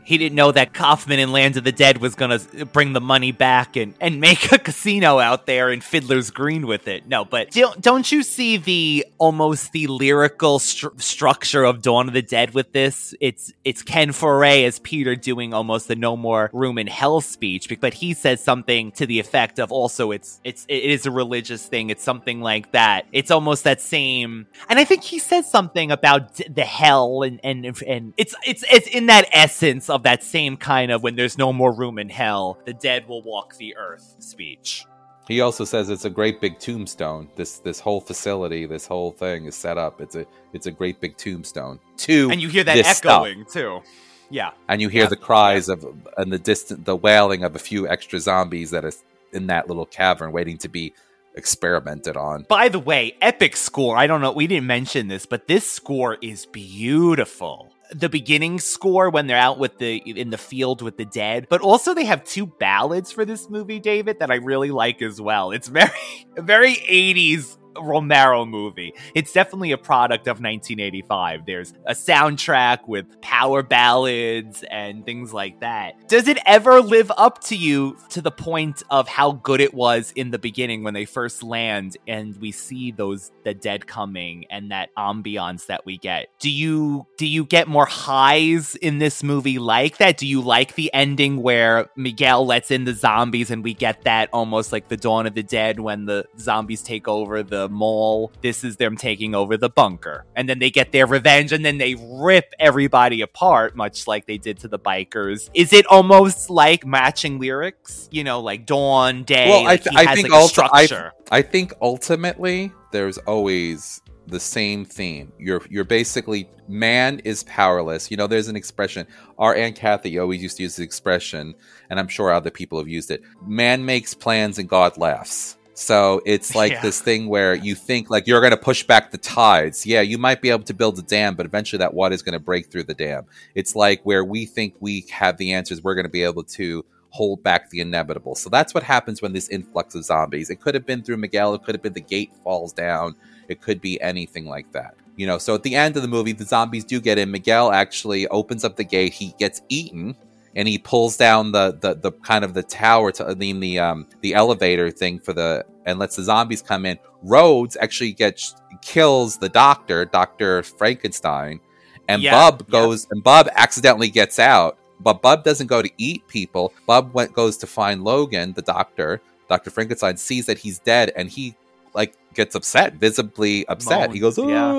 He 0.05 0.17
didn't 0.19 0.35
know 0.35 0.51
that 0.51 0.73
Kaufman 0.73 1.19
in 1.19 1.31
Land 1.31 1.57
of 1.57 1.63
the 1.63 1.71
Dead 1.71 1.97
was 1.97 2.15
gonna 2.15 2.39
bring 2.71 2.93
the 2.93 3.01
money 3.01 3.31
back 3.31 3.75
and, 3.75 3.95
and 3.99 4.21
make 4.21 4.51
a 4.51 4.59
casino 4.59 5.19
out 5.19 5.47
there 5.47 5.71
in 5.71 5.81
Fiddler's 5.81 6.29
Green 6.29 6.67
with 6.67 6.87
it. 6.87 7.07
No, 7.07 7.25
but 7.25 7.51
don't, 7.51 7.81
don't 7.81 8.11
you 8.11 8.21
see 8.21 8.57
the 8.57 9.05
almost 9.17 9.71
the 9.71 9.87
lyrical 9.87 10.59
stru- 10.59 11.01
structure 11.01 11.63
of 11.63 11.81
Dawn 11.81 12.07
of 12.07 12.13
the 12.13 12.21
Dead 12.21 12.53
with 12.53 12.71
this? 12.71 13.15
It's 13.19 13.51
it's 13.63 13.81
Ken 13.81 14.09
Foree 14.09 14.65
as 14.65 14.77
Peter 14.79 15.15
doing 15.15 15.53
almost 15.53 15.87
the 15.87 15.95
No 15.95 16.15
More 16.15 16.51
Room 16.53 16.77
in 16.77 16.87
Hell 16.87 17.21
speech, 17.21 17.67
but 17.81 17.95
he 17.95 18.13
says 18.13 18.43
something 18.43 18.91
to 18.93 19.07
the 19.07 19.19
effect 19.19 19.59
of 19.59 19.71
also 19.71 20.11
it's 20.11 20.39
it's 20.43 20.65
it 20.69 20.83
is 20.83 21.07
a 21.07 21.11
religious 21.11 21.65
thing. 21.65 21.89
It's 21.89 22.03
something 22.03 22.41
like 22.41 22.71
that. 22.73 23.07
It's 23.11 23.31
almost 23.31 23.63
that 23.63 23.81
same, 23.81 24.45
and 24.69 24.77
I 24.77 24.83
think 24.83 25.03
he 25.03 25.17
says 25.17 25.49
something 25.49 25.91
about 25.91 26.39
the 26.47 26.63
hell 26.63 27.23
and 27.23 27.39
and 27.43 27.65
and 27.87 28.13
it's 28.17 28.35
it's 28.45 28.63
it's 28.71 28.87
in 28.87 29.07
that 29.07 29.27
essence 29.31 29.89
of 29.95 30.03
that 30.03 30.23
same 30.23 30.57
kind 30.57 30.91
of 30.91 31.01
when 31.03 31.15
there's 31.15 31.37
no 31.37 31.51
more 31.53 31.73
room 31.73 31.97
in 31.97 32.09
hell, 32.09 32.59
the 32.65 32.73
dead 32.73 33.07
will 33.07 33.21
walk 33.23 33.55
the 33.57 33.75
earth 33.77 34.15
speech. 34.19 34.85
He 35.27 35.41
also 35.41 35.65
says 35.65 35.89
it's 35.89 36.05
a 36.05 36.09
great 36.09 36.39
big 36.39 36.59
tombstone. 36.59 37.29
This 37.35 37.57
this 37.59 37.79
whole 37.79 37.99
facility, 38.01 38.67
this 38.67 38.85
whole 38.85 39.11
thing 39.11 39.45
is 39.45 39.55
set 39.55 39.77
up. 39.77 39.99
It's 40.01 40.15
a 40.15 40.25
it's 40.53 40.67
a 40.67 40.71
great 40.71 41.01
big 41.01 41.17
tombstone. 41.17 41.79
To 41.97 42.29
And 42.31 42.39
you 42.41 42.49
hear 42.49 42.63
that 42.63 42.75
this 42.75 42.97
stuff. 42.97 43.25
echoing 43.25 43.45
too. 43.51 43.81
Yeah. 44.29 44.51
and 44.67 44.81
you 44.81 44.89
hear 44.89 45.07
the 45.07 45.15
cries 45.15 45.69
of 45.69 45.85
and 46.17 46.31
the 46.31 46.37
distant 46.39 46.85
the 46.85 46.95
wailing 46.95 47.43
of 47.43 47.55
a 47.55 47.59
few 47.59 47.87
extra 47.87 48.19
zombies 48.19 48.71
that 48.71 48.83
is 48.85 49.03
in 49.33 49.47
that 49.47 49.67
little 49.67 49.85
cavern 49.85 50.31
waiting 50.31 50.57
to 50.59 50.69
be 50.69 50.93
experimented 51.35 52.15
on. 52.17 52.45
By 52.47 52.69
the 52.69 52.79
way, 52.79 53.15
epic 53.21 53.55
score. 53.57 53.97
I 53.97 54.07
don't 54.07 54.21
know, 54.21 54.31
we 54.31 54.47
didn't 54.47 54.67
mention 54.67 55.07
this, 55.09 55.25
but 55.25 55.47
this 55.47 55.69
score 55.69 56.17
is 56.21 56.45
beautiful. 56.45 57.71
The 57.91 58.09
beginning 58.09 58.59
score 58.59 59.09
when 59.09 59.27
they're 59.27 59.37
out 59.37 59.59
with 59.59 59.77
the 59.77 59.97
in 59.97 60.29
the 60.29 60.37
field 60.37 60.81
with 60.81 60.97
the 60.97 61.05
dead, 61.05 61.47
but 61.49 61.61
also 61.61 61.93
they 61.93 62.05
have 62.05 62.23
two 62.23 62.45
ballads 62.45 63.11
for 63.11 63.25
this 63.25 63.49
movie, 63.49 63.79
David, 63.79 64.19
that 64.19 64.31
I 64.31 64.35
really 64.35 64.71
like 64.71 65.01
as 65.01 65.21
well. 65.21 65.51
It's 65.51 65.67
very 65.67 65.89
very 66.37 66.75
80s 66.75 67.57
Romero 67.79 68.45
movie. 68.45 68.93
It's 69.13 69.31
definitely 69.31 69.71
a 69.71 69.77
product 69.77 70.27
of 70.27 70.37
1985. 70.41 71.45
There's 71.45 71.73
a 71.85 71.93
soundtrack 71.93 72.87
with 72.87 73.21
power 73.21 73.63
ballads 73.63 74.63
and 74.69 75.05
things 75.05 75.33
like 75.33 75.59
that. 75.61 76.07
Does 76.07 76.27
it 76.27 76.37
ever 76.45 76.81
live 76.81 77.11
up 77.17 77.43
to 77.45 77.55
you 77.55 77.97
to 78.09 78.21
the 78.21 78.31
point 78.31 78.83
of 78.89 79.07
how 79.07 79.33
good 79.33 79.61
it 79.61 79.73
was 79.73 80.11
in 80.15 80.31
the 80.31 80.39
beginning 80.39 80.83
when 80.83 80.93
they 80.93 81.05
first 81.05 81.43
land 81.43 81.97
and 82.07 82.35
we 82.37 82.51
see 82.51 82.91
those 82.91 83.31
the 83.43 83.53
dead 83.53 83.87
coming 83.87 84.45
and 84.49 84.71
that 84.71 84.89
ambiance 84.97 85.67
that 85.67 85.85
we 85.85 85.97
get? 85.97 86.27
Do 86.39 86.49
you 86.49 87.07
do 87.17 87.27
you 87.27 87.45
get 87.45 87.67
more 87.67 87.85
highs 87.85 88.75
in 88.75 88.99
this 88.99 89.23
movie 89.23 89.59
like 89.59 89.97
that? 89.97 90.17
Do 90.17 90.27
you 90.27 90.41
like 90.41 90.75
the 90.75 90.93
ending 90.93 91.41
where 91.41 91.89
Miguel 91.95 92.45
lets 92.45 92.71
in 92.71 92.85
the 92.85 92.93
zombies 92.93 93.51
and 93.51 93.63
we 93.63 93.73
get 93.73 94.03
that 94.03 94.29
almost 94.31 94.71
like 94.71 94.87
the 94.87 94.97
Dawn 94.97 95.27
of 95.27 95.35
the 95.35 95.43
Dead 95.43 95.79
when 95.79 96.05
the 96.05 96.25
zombies 96.37 96.81
take 96.81 97.07
over 97.07 97.43
the 97.43 97.64
mall. 97.69 98.31
This 98.41 98.63
is 98.63 98.77
them 98.77 98.97
taking 98.97 99.35
over 99.35 99.57
the 99.57 99.69
bunker. 99.69 100.25
And 100.35 100.47
then 100.47 100.59
they 100.59 100.69
get 100.69 100.91
their 100.91 101.05
revenge 101.05 101.51
and 101.51 101.63
then 101.63 101.77
they 101.77 101.95
rip 101.95 102.53
everybody 102.59 103.21
apart, 103.21 103.75
much 103.75 104.07
like 104.07 104.25
they 104.25 104.37
did 104.37 104.59
to 104.59 104.67
the 104.67 104.79
bikers. 104.79 105.49
Is 105.53 105.73
it 105.73 105.85
almost 105.87 106.49
like 106.49 106.85
matching 106.85 107.39
lyrics? 107.39 108.07
You 108.11 108.23
know, 108.23 108.41
like 108.41 108.65
dawn, 108.65 109.23
day. 109.23 109.49
Well, 109.49 109.67
I, 109.67 109.77
th- 109.77 109.95
I 109.95 110.15
think 110.15 110.29
like, 110.29 110.39
also 110.39 110.63
I. 110.71 111.11
I 111.31 111.41
think 111.41 111.73
ultimately 111.81 112.71
there's 112.91 113.17
always 113.19 114.01
the 114.27 114.39
same 114.39 114.85
theme. 114.85 115.31
You're 115.37 115.61
you're 115.69 115.83
basically 115.83 116.49
man 116.67 117.19
is 117.19 117.43
powerless. 117.43 118.09
You 118.09 118.17
know, 118.17 118.27
there's 118.27 118.47
an 118.47 118.55
expression. 118.55 119.07
Our 119.37 119.55
Aunt 119.55 119.75
Kathy 119.75 120.17
always 120.19 120.41
used 120.41 120.57
to 120.57 120.63
use 120.63 120.75
the 120.75 120.83
expression, 120.83 121.55
and 121.89 121.99
I'm 121.99 122.07
sure 122.07 122.31
other 122.31 122.51
people 122.51 122.77
have 122.79 122.87
used 122.87 123.11
it. 123.11 123.23
Man 123.45 123.85
makes 123.85 124.13
plans 124.13 124.57
and 124.59 124.67
God 124.67 124.97
laughs. 124.97 125.57
So 125.75 126.21
it's 126.25 126.55
like 126.61 126.71
Yeah. 126.71 126.81
this 126.81 126.99
thing 127.01 127.27
where 127.27 127.53
you 127.53 127.75
think 127.75 128.09
like 128.09 128.25
you're 128.27 128.39
going 128.41 128.51
to 128.51 128.57
push 128.57 128.83
back 128.83 129.11
the 129.11 129.17
tides. 129.17 129.85
Yeah, 129.85 130.01
you 130.01 130.17
might 130.17 130.41
be 130.41 130.49
able 130.49 130.63
to 130.63 130.73
build 130.73 130.97
a 130.97 131.03
dam, 131.03 131.35
but 131.35 131.45
eventually 131.45 131.77
that 131.79 131.93
water 131.93 132.15
is 132.15 132.23
going 132.23 132.33
to 132.33 132.39
break 132.39 132.71
through 132.71 132.83
the 132.83 132.93
dam. 132.93 133.25
It's 133.53 133.75
like 133.75 134.01
where 134.03 134.23
we 134.25 134.45
think 134.45 134.73
we 134.79 135.05
have 135.11 135.37
the 135.37 135.53
answers, 135.53 135.83
we're 135.83 135.95
going 135.95 136.05
to 136.05 136.09
be 136.09 136.23
able 136.23 136.43
to 136.43 136.83
hold 137.09 137.41
back 137.43 137.69
the 137.69 137.79
inevitable. 137.79 138.35
So 138.35 138.49
that's 138.49 138.73
what 138.73 138.83
happens 138.83 139.21
when 139.21 139.31
this 139.31 139.47
influx 139.49 139.95
of 139.95 140.03
zombies. 140.03 140.49
It 140.49 140.59
could 140.59 140.73
have 140.75 140.85
been 140.85 141.01
through 141.01 141.17
Miguel, 141.17 141.53
it 141.53 141.63
could 141.63 141.75
have 141.75 141.81
been 141.81 141.93
the 141.93 142.01
gate 142.01 142.33
falls 142.43 142.73
down, 142.73 143.15
it 143.47 143.61
could 143.61 143.79
be 143.79 144.01
anything 144.01 144.47
like 144.47 144.71
that. 144.73 144.95
You 145.15 145.25
know, 145.27 145.37
so 145.37 145.55
at 145.55 145.63
the 145.63 145.75
end 145.75 145.95
of 145.95 146.01
the 146.01 146.09
movie, 146.09 146.33
the 146.33 146.43
zombies 146.43 146.83
do 146.83 146.99
get 146.99 147.17
in. 147.17 147.31
Miguel 147.31 147.71
actually 147.71 148.27
opens 148.27 148.65
up 148.65 148.75
the 148.75 148.83
gate. 148.83 149.13
He 149.13 149.33
gets 149.39 149.61
eaten, 149.69 150.17
and 150.55 150.67
he 150.67 150.77
pulls 150.77 151.17
down 151.17 151.51
the 151.51 151.77
the, 151.81 151.95
the 151.95 152.11
kind 152.11 152.45
of 152.45 152.53
the 152.53 152.63
tower 152.63 153.11
to 153.13 153.27
I 153.27 153.35
mean 153.35 153.59
the 153.59 153.79
um 153.79 154.07
the 154.21 154.33
elevator 154.33 154.91
thing 154.91 155.19
for 155.19 155.33
the 155.33 155.65
and 155.85 155.99
lets 155.99 156.15
the 156.15 156.23
zombies 156.23 156.61
come 156.61 156.85
in. 156.85 156.97
Rhodes 157.23 157.77
actually 157.79 158.13
gets 158.13 158.55
kills 158.81 159.37
the 159.37 159.49
doctor, 159.49 160.05
Doctor 160.05 160.63
Frankenstein, 160.63 161.59
and 162.07 162.21
Yeah, 162.21 162.31
Bub 162.31 162.69
goes 162.69 163.07
and 163.11 163.23
Bub 163.23 163.49
accidentally 163.55 164.09
gets 164.09 164.39
out. 164.39 164.77
But 164.99 165.21
Bub 165.21 165.43
doesn't 165.43 165.67
go 165.67 165.81
to 165.81 165.89
eat 165.97 166.25
people. 166.27 166.73
Bub 166.87 167.13
went 167.13 167.33
goes 167.33 167.57
to 167.57 167.67
find 167.67 168.03
Logan, 168.03 168.53
the 168.53 168.61
doctor. 168.61 169.21
Doctor 169.49 169.69
Frankenstein 169.69 170.17
sees 170.17 170.45
that 170.45 170.57
he's 170.57 170.79
dead, 170.79 171.11
and 171.15 171.29
he 171.29 171.55
like 171.93 172.15
gets 172.33 172.55
upset, 172.55 172.95
visibly 172.95 173.67
upset. 173.67 174.11
He 174.11 174.19
goes, 174.19 174.37
Moans, 174.37 174.49
yeah. 174.51 174.73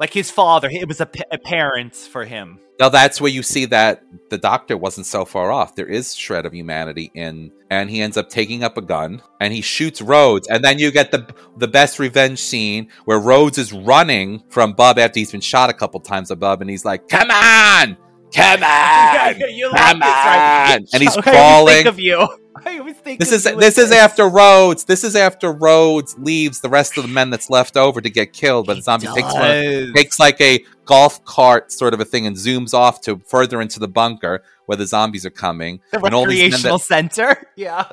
Like 0.00 0.14
his 0.14 0.30
father, 0.30 0.70
it 0.70 0.88
was 0.88 1.02
a, 1.02 1.08
a 1.30 1.36
parent 1.36 1.94
for 1.94 2.24
him. 2.24 2.58
Now 2.80 2.88
that's 2.88 3.20
where 3.20 3.30
you 3.30 3.42
see 3.42 3.66
that 3.66 4.02
the 4.30 4.38
doctor 4.38 4.78
wasn't 4.78 5.06
so 5.06 5.26
far 5.26 5.52
off. 5.52 5.74
There 5.74 5.86
is 5.86 6.14
shred 6.14 6.46
of 6.46 6.54
humanity 6.54 7.10
in, 7.12 7.52
and 7.68 7.90
he 7.90 8.00
ends 8.00 8.16
up 8.16 8.30
taking 8.30 8.64
up 8.64 8.78
a 8.78 8.80
gun 8.80 9.20
and 9.38 9.52
he 9.52 9.60
shoots 9.60 10.00
Rhodes, 10.00 10.48
and 10.48 10.64
then 10.64 10.78
you 10.78 10.90
get 10.90 11.10
the 11.10 11.26
the 11.58 11.68
best 11.68 11.98
revenge 11.98 12.38
scene 12.38 12.88
where 13.04 13.20
Rhodes 13.20 13.58
is 13.58 13.74
running 13.74 14.42
from 14.48 14.72
Bub 14.72 14.98
after 14.98 15.20
he's 15.20 15.32
been 15.32 15.42
shot 15.42 15.68
a 15.68 15.74
couple 15.74 16.00
times 16.00 16.30
above, 16.30 16.62
and 16.62 16.70
he's 16.70 16.86
like, 16.86 17.06
"Come 17.08 17.30
on, 17.30 17.98
come 18.34 18.62
on, 18.64 19.40
you 19.50 19.70
come 19.70 20.00
right? 20.00 20.72
on," 20.76 20.86
and 20.92 21.02
he's 21.02 21.16
I 21.24 21.36
always 21.36 21.74
think 21.76 21.86
of 21.86 21.98
you. 22.00 22.18
I 22.62 22.78
always 22.78 22.96
think 22.96 23.18
This 23.20 23.30
of 23.30 23.34
is 23.36 23.44
you 23.46 23.56
this 23.58 23.78
is 23.78 23.90
after 23.90 24.28
Rhodes. 24.28 24.84
This 24.84 25.02
is 25.04 25.16
after 25.16 25.50
Rhodes 25.52 26.16
leaves 26.18 26.60
the 26.60 26.68
rest 26.68 26.98
of 26.98 27.04
the 27.04 27.08
men 27.08 27.30
that's 27.30 27.48
left 27.48 27.76
over 27.76 28.00
to 28.02 28.10
get 28.10 28.32
killed. 28.34 28.66
But 28.66 28.74
the 28.76 28.82
zombie 28.82 29.06
takes 29.06 29.32
one, 29.32 29.94
takes 29.94 30.18
like 30.18 30.38
a 30.42 30.64
golf 30.84 31.24
cart 31.24 31.72
sort 31.72 31.94
of 31.94 32.00
a 32.00 32.04
thing 32.04 32.26
and 32.26 32.36
zooms 32.36 32.74
off 32.74 33.00
to 33.02 33.18
further 33.26 33.60
into 33.62 33.78
the 33.80 33.88
bunker 33.88 34.42
where 34.66 34.76
the 34.76 34.86
zombies 34.86 35.24
are 35.24 35.30
coming. 35.30 35.80
the 35.92 36.04
and 36.04 36.14
all 36.14 36.26
these 36.26 36.38
men 36.38 36.50
recreational 36.50 36.78
that- 36.78 36.84
center. 36.84 37.46
Yeah. 37.56 37.90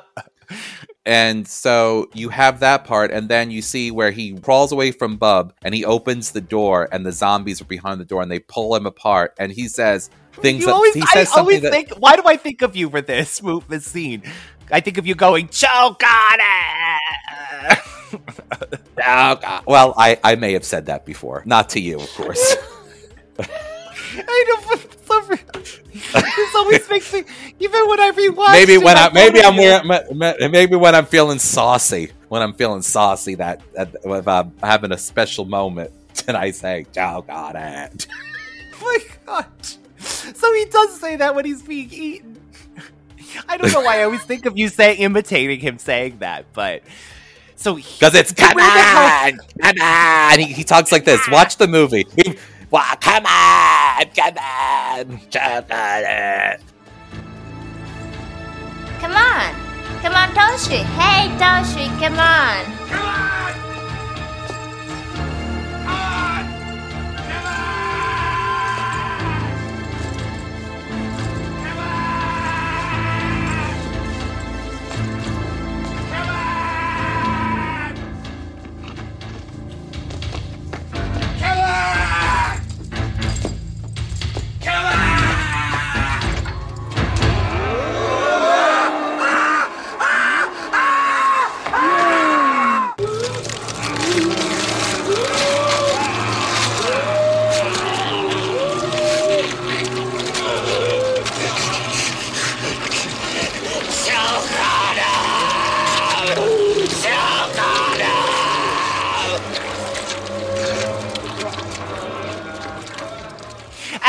And 1.08 1.48
so 1.48 2.10
you 2.12 2.28
have 2.28 2.60
that 2.60 2.84
part, 2.84 3.10
and 3.10 3.30
then 3.30 3.50
you 3.50 3.62
see 3.62 3.90
where 3.90 4.10
he 4.10 4.38
crawls 4.40 4.72
away 4.72 4.92
from 4.92 5.16
Bub 5.16 5.54
and 5.62 5.74
he 5.74 5.82
opens 5.82 6.32
the 6.32 6.42
door, 6.42 6.86
and 6.92 7.06
the 7.06 7.12
zombies 7.12 7.62
are 7.62 7.64
behind 7.64 7.98
the 7.98 8.04
door, 8.04 8.20
and 8.20 8.30
they 8.30 8.40
pull 8.40 8.76
him 8.76 8.84
apart, 8.84 9.32
and 9.38 9.50
he 9.50 9.68
says 9.68 10.10
things. 10.34 10.60
You 10.60 10.66
that, 10.66 10.74
always, 10.74 10.92
he 10.92 11.00
says 11.06 11.28
something 11.30 11.40
always 11.40 11.62
that, 11.62 11.72
think. 11.72 11.94
Why 11.98 12.14
do 12.16 12.22
I 12.26 12.36
think 12.36 12.60
of 12.60 12.76
you 12.76 12.90
for 12.90 13.00
this 13.00 13.42
move, 13.42 13.66
this 13.68 13.86
scene? 13.86 14.22
I 14.70 14.80
think 14.80 14.98
of 14.98 15.06
you 15.06 15.14
going 15.14 15.48
choke 15.48 16.02
on 16.04 16.38
it. 16.40 17.78
Oh, 19.00 19.36
God. 19.36 19.62
Well, 19.64 19.94
I, 19.96 20.18
I 20.24 20.34
may 20.34 20.54
have 20.54 20.64
said 20.64 20.86
that 20.86 21.06
before. 21.06 21.42
Not 21.46 21.68
to 21.70 21.80
you, 21.80 22.00
of 22.00 22.08
course. 22.14 22.56
I 24.26 24.44
know, 24.48 24.68
but 24.68 24.84
it's 24.84 25.06
so- 25.06 26.20
this 26.20 26.54
always 26.54 26.88
makes 26.90 27.12
me. 27.12 27.24
Even 27.60 27.88
when 27.88 28.00
I 28.00 28.10
rewatch, 28.12 28.52
maybe 28.52 28.78
when 28.78 28.96
I 28.96 29.10
maybe 29.12 29.40
I'm 29.42 29.56
wearing, 29.56 29.86
ma- 29.86 30.02
ma- 30.14 30.48
maybe 30.48 30.76
when 30.76 30.94
I'm 30.94 31.06
feeling 31.06 31.38
saucy, 31.38 32.12
when 32.28 32.40
I'm 32.42 32.52
feeling 32.54 32.82
saucy, 32.82 33.34
that, 33.36 33.60
that 33.74 33.94
if 34.04 34.28
I'm 34.28 34.52
having 34.62 34.92
a 34.92 34.98
special 34.98 35.44
moment, 35.44 35.90
and 36.28 36.36
I 36.36 36.50
say, 36.52 36.86
"Oh 36.96 37.22
God, 37.22 37.56
Oh 37.56 37.88
my 38.82 38.98
gosh. 39.26 39.76
So 39.98 40.52
he 40.54 40.64
does 40.66 41.00
say 41.00 41.16
that 41.16 41.34
when 41.34 41.44
he's 41.44 41.62
being 41.62 41.88
eaten. 41.90 42.40
I 43.48 43.56
don't 43.56 43.72
know 43.72 43.80
why 43.82 44.00
I 44.00 44.04
always 44.04 44.22
think 44.22 44.46
of 44.46 44.56
you 44.56 44.68
saying 44.68 44.98
imitating 45.00 45.60
him 45.60 45.78
saying 45.78 46.18
that, 46.20 46.46
but 46.54 46.82
so 47.56 47.74
because 47.76 48.14
it's 48.14 48.32
come 48.32 48.54
way 48.54 48.62
the 48.62 48.68
hell- 48.70 49.26
on, 49.32 49.38
come 49.60 49.80
on." 49.82 50.38
He, 50.38 50.44
he 50.52 50.64
talks 50.64 50.92
like 50.92 51.04
this. 51.04 51.28
Watch 51.28 51.56
the 51.56 51.66
movie. 51.66 52.06
He, 52.16 52.38
"Wah, 52.70 52.94
come 53.00 53.26
on, 53.26 54.04
come 54.14 54.36
on, 54.38 55.20
come 55.30 55.64
on. 55.70 56.58
Come 59.00 59.14
on. 59.16 59.54
Come 60.02 60.14
on, 60.14 60.28
Toshi. 60.34 60.82
Hey, 60.98 61.28
Toshi, 61.38 61.88
come 61.98 62.18
on. 62.20 62.64
come 62.88 63.06
on. 63.06 63.77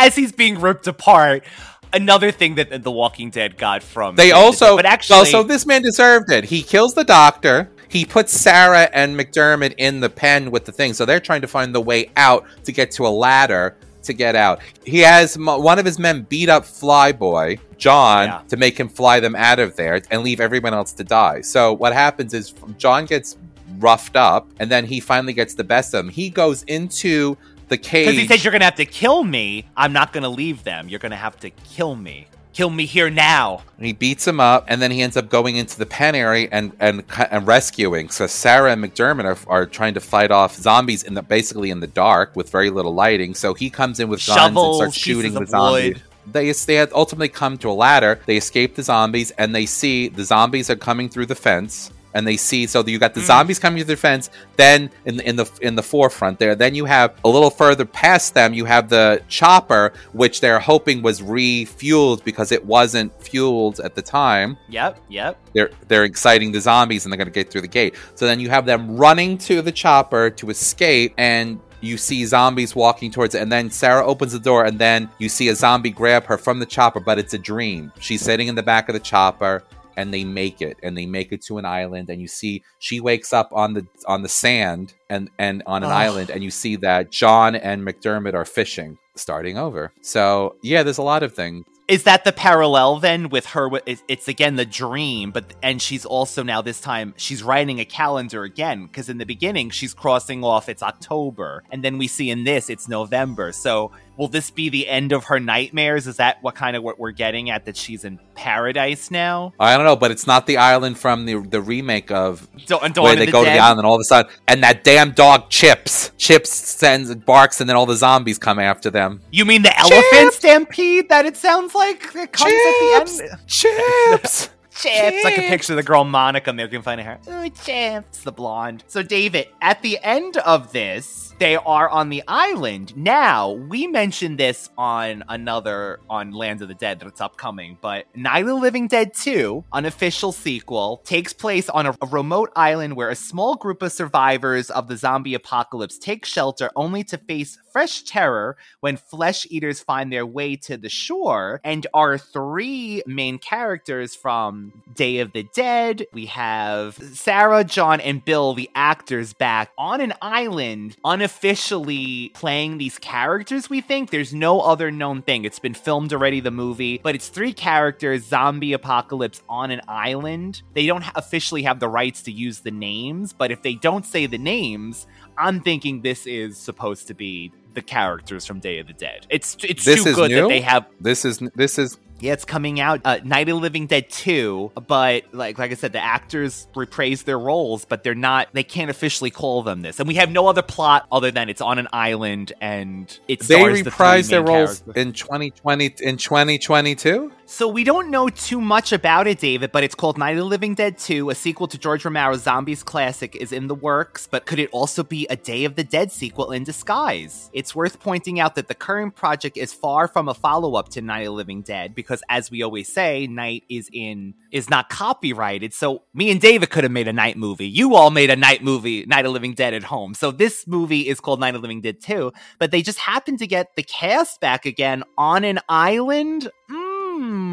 As 0.05 0.15
he's 0.15 0.31
being 0.31 0.59
ripped 0.59 0.87
apart. 0.87 1.43
Another 1.91 2.31
thing 2.31 2.55
that 2.55 2.83
The 2.83 2.91
Walking 2.91 3.31
Dead 3.31 3.57
got 3.57 3.81
from 3.81 4.15
They 4.15 4.31
also, 4.31 4.75
but 4.75 4.85
actually, 4.85 5.17
also 5.19 5.41
this 5.43 5.65
man 5.65 5.81
deserved 5.81 6.31
it. 6.31 6.43
He 6.43 6.61
kills 6.61 6.93
the 6.93 7.03
doctor. 7.03 7.71
He 7.87 8.05
puts 8.05 8.31
Sarah 8.31 8.87
and 8.93 9.17
McDermott 9.19 9.73
in 9.79 9.99
the 9.99 10.09
pen 10.09 10.51
with 10.51 10.65
the 10.65 10.71
thing, 10.71 10.93
so 10.93 11.05
they're 11.05 11.19
trying 11.19 11.41
to 11.41 11.47
find 11.47 11.73
the 11.73 11.81
way 11.81 12.11
out 12.15 12.45
to 12.65 12.71
get 12.71 12.91
to 12.91 13.07
a 13.07 13.09
ladder 13.09 13.75
to 14.03 14.13
get 14.13 14.35
out. 14.35 14.59
He 14.85 14.99
has 14.99 15.35
one 15.35 15.79
of 15.79 15.85
his 15.85 15.97
men 15.97 16.21
beat 16.29 16.47
up 16.49 16.63
Flyboy, 16.63 17.59
John, 17.77 18.27
Yeah. 18.27 18.41
to 18.49 18.57
make 18.57 18.79
him 18.79 18.87
fly 18.87 19.19
them 19.19 19.35
out 19.35 19.57
of 19.59 19.75
there 19.75 20.01
and 20.11 20.21
leave 20.21 20.39
everyone 20.39 20.75
else 20.75 20.93
to 20.93 21.03
die. 21.03 21.41
So 21.41 21.73
what 21.73 21.93
happens 21.93 22.33
is 22.35 22.53
John 22.77 23.05
gets 23.05 23.35
roughed 23.79 24.15
up 24.15 24.47
and 24.59 24.69
then 24.69 24.85
he 24.85 24.99
finally 24.99 25.33
gets 25.33 25.55
the 25.55 25.63
best 25.63 25.93
of 25.95 26.05
him. 26.05 26.11
He 26.11 26.29
goes 26.29 26.63
into 26.63 27.37
the 27.69 27.77
cage. 27.77 28.07
Because 28.07 28.19
he 28.19 28.27
says, 28.27 28.43
you're 28.43 28.51
gonna 28.51 28.65
have 28.65 28.75
to 28.75 28.85
kill 28.85 29.23
me. 29.23 29.65
I'm 29.77 29.93
not 29.93 30.13
gonna 30.13 30.29
leave 30.29 30.63
them. 30.63 30.89
You're 30.89 30.99
gonna 30.99 31.15
have 31.15 31.39
to 31.39 31.49
kill 31.49 31.95
me. 31.95 32.27
Kill 32.51 32.71
me 32.71 32.85
here 32.85 33.09
now. 33.09 33.61
He 33.79 33.93
beats 33.93 34.27
him 34.27 34.39
up, 34.39 34.65
and 34.67 34.81
then 34.81 34.91
he 34.91 35.01
ends 35.01 35.15
up 35.15 35.29
going 35.29 35.55
into 35.55 35.77
the 35.77 35.85
pen 35.85 36.15
area 36.15 36.49
and 36.51 36.73
and, 36.79 37.03
and 37.31 37.47
rescuing. 37.47 38.09
So 38.09 38.27
Sarah 38.27 38.73
and 38.73 38.83
McDermott 38.83 39.23
are, 39.23 39.49
are 39.49 39.65
trying 39.65 39.93
to 39.93 39.99
fight 39.99 40.31
off 40.31 40.55
zombies 40.55 41.03
in 41.03 41.13
the 41.13 41.21
basically 41.21 41.69
in 41.69 41.79
the 41.79 41.87
dark 41.87 42.35
with 42.35 42.49
very 42.49 42.69
little 42.69 42.93
lighting. 42.93 43.35
So 43.35 43.53
he 43.53 43.69
comes 43.69 43.99
in 43.99 44.09
with 44.09 44.25
guns 44.25 44.39
Shovels, 44.39 44.81
and 44.81 44.91
starts 44.91 44.97
shooting 44.97 45.33
the 45.35 45.45
zombies. 45.45 45.93
wood. 45.93 46.03
They 46.33 46.51
they 46.51 46.75
had 46.75 46.91
ultimately 46.91 47.29
come 47.29 47.57
to 47.59 47.69
a 47.69 47.73
ladder. 47.73 48.19
They 48.25 48.37
escape 48.37 48.75
the 48.75 48.83
zombies, 48.83 49.31
and 49.31 49.53
they 49.53 49.65
see 49.65 50.09
the 50.09 50.23
zombies 50.23 50.69
are 50.69 50.75
coming 50.75 51.07
through 51.07 51.27
the 51.27 51.35
fence. 51.35 51.91
And 52.13 52.25
they 52.25 52.37
see 52.37 52.65
so 52.67 52.83
you 52.85 52.99
got 52.99 53.13
the 53.13 53.21
mm. 53.21 53.25
zombies 53.25 53.59
coming 53.59 53.77
through 53.77 53.95
the 53.95 53.97
fence. 53.97 54.29
Then 54.55 54.89
in 55.05 55.17
the, 55.17 55.29
in 55.29 55.35
the 55.35 55.51
in 55.61 55.75
the 55.75 55.83
forefront 55.83 56.39
there, 56.39 56.55
then 56.55 56.75
you 56.75 56.85
have 56.85 57.15
a 57.23 57.29
little 57.29 57.49
further 57.49 57.85
past 57.85 58.33
them. 58.33 58.53
You 58.53 58.65
have 58.65 58.89
the 58.89 59.21
chopper, 59.27 59.93
which 60.13 60.41
they're 60.41 60.59
hoping 60.59 61.01
was 61.01 61.21
refueled 61.21 62.23
because 62.23 62.51
it 62.51 62.65
wasn't 62.65 63.11
fueled 63.21 63.79
at 63.79 63.95
the 63.95 64.01
time 64.01 64.57
Yep, 64.69 64.99
yep. 65.09 65.37
they're 65.53 65.71
they're 65.87 66.03
exciting 66.03 66.51
the 66.51 66.61
zombies 66.61 67.05
and 67.05 67.11
they're 67.11 67.17
going 67.17 67.27
to 67.27 67.33
get 67.33 67.51
through 67.51 67.61
the 67.61 67.67
gate. 67.67 67.95
So 68.15 68.25
then 68.25 68.39
you 68.39 68.49
have 68.49 68.65
them 68.65 68.97
running 68.97 69.37
to 69.39 69.61
the 69.61 69.71
chopper 69.71 70.29
to 70.29 70.49
escape 70.49 71.13
and 71.17 71.59
you 71.81 71.97
see 71.97 72.25
zombies 72.25 72.75
walking 72.75 73.09
towards 73.09 73.35
it 73.35 73.41
and 73.41 73.51
then 73.51 73.69
Sarah 73.69 74.05
opens 74.05 74.33
the 74.33 74.39
door 74.39 74.65
and 74.65 74.77
then 74.77 75.09
you 75.17 75.29
see 75.29 75.47
a 75.47 75.55
zombie 75.55 75.91
grab 75.91 76.25
her 76.25 76.37
from 76.37 76.59
the 76.59 76.65
chopper 76.65 76.99
but 76.99 77.17
it's 77.17 77.33
a 77.33 77.37
dream. 77.37 77.91
She's 77.99 78.21
sitting 78.21 78.47
in 78.47 78.55
the 78.55 78.63
back 78.63 78.89
of 78.89 78.93
the 78.93 78.99
chopper 78.99 79.63
and 79.99 80.13
they 80.13 80.23
make 80.23 80.61
it 80.61 80.77
and 80.81 80.97
they 80.97 81.05
make 81.05 81.33
it 81.33 81.41
to 81.41 81.57
an 81.57 81.65
island 81.65 82.09
and 82.09 82.21
you 82.21 82.27
see 82.27 82.63
she 82.79 83.01
wakes 83.01 83.33
up 83.33 83.49
on 83.51 83.73
the 83.73 83.85
on 84.07 84.23
the 84.23 84.29
sand 84.29 84.93
and 85.09 85.29
and 85.37 85.61
on 85.65 85.83
an 85.83 85.89
Ugh. 85.89 85.95
island 85.95 86.29
and 86.29 86.41
you 86.41 86.49
see 86.49 86.77
that 86.77 87.11
John 87.11 87.53
and 87.53 87.85
McDermott 87.85 88.33
are 88.33 88.45
fishing 88.45 88.97
starting 89.19 89.57
over. 89.57 89.91
So, 90.01 90.55
yeah, 90.61 90.83
there's 90.83 90.97
a 90.97 91.03
lot 91.03 91.21
of 91.21 91.33
things. 91.33 91.65
Is 91.89 92.03
that 92.03 92.23
the 92.23 92.31
parallel 92.31 92.99
then 92.99 93.29
with 93.29 93.47
her? 93.47 93.67
It's 93.85 94.27
again 94.27 94.57
the 94.57 94.65
dream, 94.65 95.31
but 95.31 95.55
and 95.63 95.81
she's 95.81 96.05
also 96.05 96.43
now 96.43 96.61
this 96.61 96.79
time 96.79 97.15
she's 97.17 97.41
writing 97.41 97.79
a 97.79 97.85
calendar 97.85 98.43
again 98.43 98.85
because 98.85 99.09
in 99.09 99.17
the 99.17 99.25
beginning 99.25 99.71
she's 99.71 99.95
crossing 99.95 100.43
off 100.43 100.69
it's 100.69 100.83
October, 100.83 101.63
and 101.71 101.83
then 101.83 101.97
we 101.97 102.07
see 102.07 102.29
in 102.29 102.43
this 102.43 102.69
it's 102.69 102.87
November. 102.87 103.51
So 103.51 103.91
will 104.19 104.27
this 104.27 104.51
be 104.51 104.67
the 104.67 104.87
end 104.87 105.13
of 105.13 105.23
her 105.25 105.39
nightmares? 105.39 106.05
Is 106.05 106.17
that 106.17 106.43
what 106.43 106.53
kind 106.53 106.75
of 106.75 106.83
what 106.83 106.99
we're 106.99 107.11
getting 107.11 107.49
at? 107.49 107.65
That 107.65 107.77
she's 107.77 108.03
in 108.03 108.19
paradise 108.35 109.09
now? 109.09 109.53
I 109.59 109.75
don't 109.77 109.85
know, 109.85 109.95
but 109.95 110.11
it's 110.11 110.27
not 110.27 110.45
the 110.45 110.57
island 110.57 110.99
from 110.99 111.25
the 111.25 111.39
the 111.39 111.61
remake 111.61 112.11
of 112.11 112.47
Dawn- 112.67 112.91
Dawn 112.91 113.03
where 113.05 113.15
they 113.15 113.25
the 113.25 113.31
go 113.31 113.43
to 113.43 113.49
the 113.49 113.57
island 113.57 113.79
and 113.79 113.87
all 113.87 113.95
of 113.95 114.01
a 114.01 114.03
sudden, 114.03 114.31
and 114.47 114.61
that 114.61 114.83
damn 114.83 115.11
dog 115.11 115.49
Chips, 115.49 116.11
Chips 116.17 116.51
sends 116.51 117.15
barks, 117.15 117.61
and 117.61 117.69
then 117.69 117.77
all 117.77 117.85
the 117.85 117.95
zombies 117.95 118.37
come 118.37 118.59
after 118.59 118.89
them. 118.89 119.21
You 119.31 119.45
mean 119.45 119.61
the 119.63 119.77
elephant 119.79 120.33
stampede 120.33 121.09
that 121.09 121.25
it 121.25 121.37
sounds 121.37 121.73
like 121.73 122.03
it 122.13 122.31
comes 122.33 122.53
at 122.53 123.19
the 123.19 123.23
end? 123.23 123.39
Chips. 123.47 124.49
Chips. 124.75 125.25
I 125.25 125.31
can 125.31 125.49
picture 125.49 125.73
of 125.73 125.77
the 125.77 125.83
girl 125.83 126.03
Monica 126.03 126.53
making 126.53 126.81
fun 126.81 126.99
of 126.99 127.05
her. 127.05 127.19
Ooh, 127.29 127.49
Chips, 127.49 128.23
the 128.23 128.31
blonde. 128.31 128.83
So, 128.87 129.01
David, 129.01 129.47
at 129.61 129.81
the 129.81 129.99
end 130.01 130.37
of 130.37 130.71
this, 130.71 131.28
they 131.39 131.55
are 131.55 131.89
on 131.89 132.09
the 132.09 132.21
island. 132.27 132.95
Now, 132.97 133.51
we 133.51 133.87
mentioned 133.87 134.37
this 134.37 134.69
on 134.77 135.23
another, 135.29 136.01
on 136.09 136.31
Land 136.31 136.61
of 136.61 136.67
the 136.67 136.73
Dead 136.73 136.99
that's 136.99 137.21
upcoming, 137.21 137.77
but 137.79 138.05
Night 138.15 138.41
of 138.41 138.47
the 138.47 138.53
Living 138.55 138.87
Dead 138.87 139.13
2, 139.13 139.63
unofficial 139.71 140.33
sequel, 140.33 141.01
takes 141.05 141.31
place 141.31 141.69
on 141.69 141.85
a, 141.85 141.95
a 142.01 142.07
remote 142.07 142.51
island 142.55 142.95
where 142.95 143.09
a 143.09 143.15
small 143.15 143.55
group 143.55 143.81
of 143.81 143.93
survivors 143.93 144.69
of 144.69 144.89
the 144.89 144.97
zombie 144.97 145.33
apocalypse 145.33 145.97
take 145.97 146.25
shelter 146.25 146.69
only 146.75 147.03
to 147.05 147.17
face 147.17 147.57
fresh 147.71 148.01
terror 148.03 148.57
when 148.81 148.97
flesh 148.97 149.45
eaters 149.49 149.79
find 149.79 150.11
their 150.11 150.25
way 150.25 150.55
to 150.55 150.77
the 150.77 150.89
shore. 150.89 151.61
And 151.63 151.85
our 151.93 152.17
three 152.17 153.01
main 153.05 153.37
characters 153.37 154.15
from 154.15 154.83
Day 154.93 155.19
of 155.19 155.31
the 155.31 155.47
Dead, 155.55 156.05
we 156.13 156.25
have 156.27 156.95
Sarah, 157.13 157.63
John, 157.63 158.01
and 158.01 158.23
Bill, 158.23 158.53
the 158.53 158.69
actors, 158.75 159.33
back 159.33 159.71
on 159.77 160.01
an 160.01 160.13
island, 160.21 160.97
unofficially 161.29 162.29
playing 162.33 162.79
these 162.79 162.97
characters, 162.97 163.69
we 163.69 163.81
think. 163.81 164.09
There's 164.09 164.33
no 164.33 164.61
other 164.61 164.89
known 164.89 165.21
thing. 165.21 165.45
It's 165.45 165.59
been 165.59 165.75
filmed 165.75 166.11
already, 166.11 166.39
the 166.39 166.49
movie, 166.51 166.99
but 167.03 167.13
it's 167.13 167.27
three 167.29 167.53
characters, 167.53 168.25
zombie 168.25 168.73
apocalypse 168.73 169.43
on 169.47 169.69
an 169.69 169.81
island. 169.87 170.63
They 170.73 170.87
don't 170.87 171.03
officially 171.15 171.63
have 171.63 171.79
the 171.79 171.87
rights 171.87 172.23
to 172.23 172.31
use 172.31 172.61
the 172.61 172.71
names, 172.71 173.31
but 173.31 173.51
if 173.51 173.61
they 173.61 173.75
don't 173.75 174.05
say 174.05 174.25
the 174.25 174.39
names, 174.39 175.05
I'm 175.37 175.61
thinking 175.61 176.01
this 176.01 176.25
is 176.25 176.57
supposed 176.57 177.07
to 177.07 177.13
be 177.13 177.51
the 177.75 177.81
characters 177.83 178.45
from 178.45 178.59
Day 178.59 178.79
of 178.79 178.87
the 178.87 178.93
Dead. 178.93 179.27
It's 179.29 179.55
it's 179.63 179.85
This 179.85 180.03
too 180.03 180.15
good 180.15 180.31
new. 180.31 180.41
that 180.41 180.47
they 180.49 180.61
have 180.61 180.87
This 180.99 181.25
is 181.25 181.39
this 181.55 181.77
is 181.77 181.97
yeah, 182.21 182.33
it's 182.33 182.45
coming 182.45 182.79
out 182.79 183.01
uh, 183.05 183.19
Night 183.23 183.49
of 183.49 183.55
the 183.55 183.61
Living 183.61 183.87
Dead 183.87 184.09
2, 184.09 184.71
but 184.87 185.25
like 185.33 185.57
like 185.57 185.71
I 185.71 185.75
said 185.75 185.93
the 185.93 186.03
actors 186.03 186.67
reprise 186.75 187.23
their 187.23 187.39
roles, 187.39 187.85
but 187.85 188.03
they're 188.03 188.15
not 188.15 188.49
they 188.53 188.63
can't 188.63 188.89
officially 188.89 189.31
call 189.31 189.63
them 189.63 189.81
this. 189.81 189.99
And 189.99 190.07
we 190.07 190.15
have 190.15 190.31
no 190.31 190.47
other 190.47 190.61
plot 190.61 191.07
other 191.11 191.31
than 191.31 191.49
it's 191.49 191.61
on 191.61 191.79
an 191.79 191.87
island 191.93 192.53
and 192.61 193.19
it 193.27 193.39
they 193.41 193.55
stars 193.55 193.79
the 193.79 193.85
reprise 193.85 194.27
their 194.27 194.41
roles 194.41 194.79
characters. 194.79 194.95
in 194.95 195.13
2020 195.13 195.95
in 196.01 196.17
2022. 196.17 197.31
So 197.45 197.67
we 197.67 197.83
don't 197.83 198.11
know 198.11 198.29
too 198.29 198.61
much 198.61 198.91
about 198.91 199.25
it, 199.25 199.39
David, 199.39 199.71
but 199.71 199.83
it's 199.83 199.95
called 199.95 200.19
Night 200.19 200.33
of 200.33 200.37
the 200.37 200.43
Living 200.43 200.75
Dead 200.75 200.99
2. 200.99 201.31
A 201.31 201.35
sequel 201.35 201.67
to 201.69 201.79
George 201.79 202.05
Romero's 202.05 202.43
Zombies 202.43 202.83
classic 202.83 203.35
is 203.35 203.51
in 203.51 203.65
the 203.65 203.73
works, 203.73 204.27
but 204.27 204.45
could 204.45 204.59
it 204.59 204.69
also 204.71 205.01
be 205.01 205.25
a 205.31 205.35
Day 205.35 205.65
of 205.65 205.75
the 205.75 205.83
Dead 205.83 206.11
sequel 206.11 206.51
in 206.51 206.63
disguise? 206.63 207.49
It's 207.51 207.73
worth 207.73 207.99
pointing 207.99 208.39
out 208.39 208.53
that 208.53 208.67
the 208.67 208.75
current 208.75 209.15
project 209.15 209.57
is 209.57 209.73
far 209.73 210.07
from 210.07 210.29
a 210.29 210.35
follow-up 210.35 210.89
to 210.89 211.01
Night 211.01 211.21
of 211.21 211.25
the 211.25 211.31
Living 211.31 211.63
Dead 211.63 211.95
because 211.95 212.08
as 212.29 212.51
we 212.51 212.63
always 212.63 212.91
say, 212.91 213.27
Night 213.27 213.63
is 213.69 213.89
in 213.91 214.33
is 214.51 214.69
not 214.69 214.89
copyrighted. 214.89 215.73
So 215.73 216.03
me 216.13 216.31
and 216.31 216.41
David 216.41 216.69
could 216.69 216.83
have 216.83 216.91
made 216.91 217.07
a 217.07 217.13
night 217.13 217.37
movie. 217.37 217.67
You 217.67 217.95
all 217.95 218.09
made 218.09 218.29
a 218.29 218.35
night 218.35 218.63
movie, 218.63 219.05
Night 219.05 219.25
of 219.25 219.31
Living 219.31 219.53
Dead 219.53 219.73
at 219.73 219.83
home. 219.83 220.13
So 220.13 220.31
this 220.31 220.65
movie 220.67 221.07
is 221.07 221.19
called 221.19 221.39
Night 221.39 221.55
of 221.55 221.61
Living 221.61 221.81
Dead 221.81 222.01
2, 222.01 222.31
but 222.57 222.71
they 222.71 222.81
just 222.81 222.99
happened 222.99 223.39
to 223.39 223.47
get 223.47 223.75
the 223.75 223.83
cast 223.83 224.41
back 224.41 224.65
again 224.65 225.03
on 225.17 225.43
an 225.43 225.59
island. 225.69 226.49
Hmm. 226.69 227.48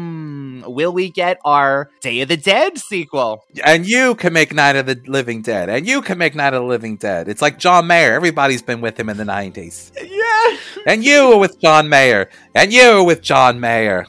Will 0.65 0.91
we 0.91 1.09
get 1.09 1.39
our 1.45 1.89
Day 2.01 2.21
of 2.21 2.29
the 2.29 2.37
Dead 2.37 2.77
sequel? 2.77 3.45
And 3.63 3.87
you 3.87 4.15
can 4.15 4.33
make 4.33 4.53
Night 4.53 4.75
of 4.75 4.85
the 4.85 4.99
Living 5.07 5.41
Dead, 5.41 5.69
and 5.69 5.87
you 5.87 6.01
can 6.01 6.17
make 6.17 6.35
Night 6.35 6.53
of 6.53 6.61
the 6.61 6.67
Living 6.67 6.97
Dead. 6.97 7.27
It's 7.27 7.41
like 7.41 7.59
John 7.59 7.87
Mayer. 7.87 8.13
Everybody's 8.13 8.61
been 8.61 8.81
with 8.81 8.99
him 8.99 9.09
in 9.09 9.17
the 9.17 9.23
90s. 9.23 9.91
Yeah. 10.01 10.57
And 10.85 11.03
you 11.03 11.29
were 11.29 11.37
with 11.37 11.59
John 11.59 11.89
Mayer. 11.89 12.29
And 12.55 12.71
you 12.71 12.95
were 12.95 13.03
with 13.03 13.21
John 13.21 13.59
Mayer. 13.59 14.07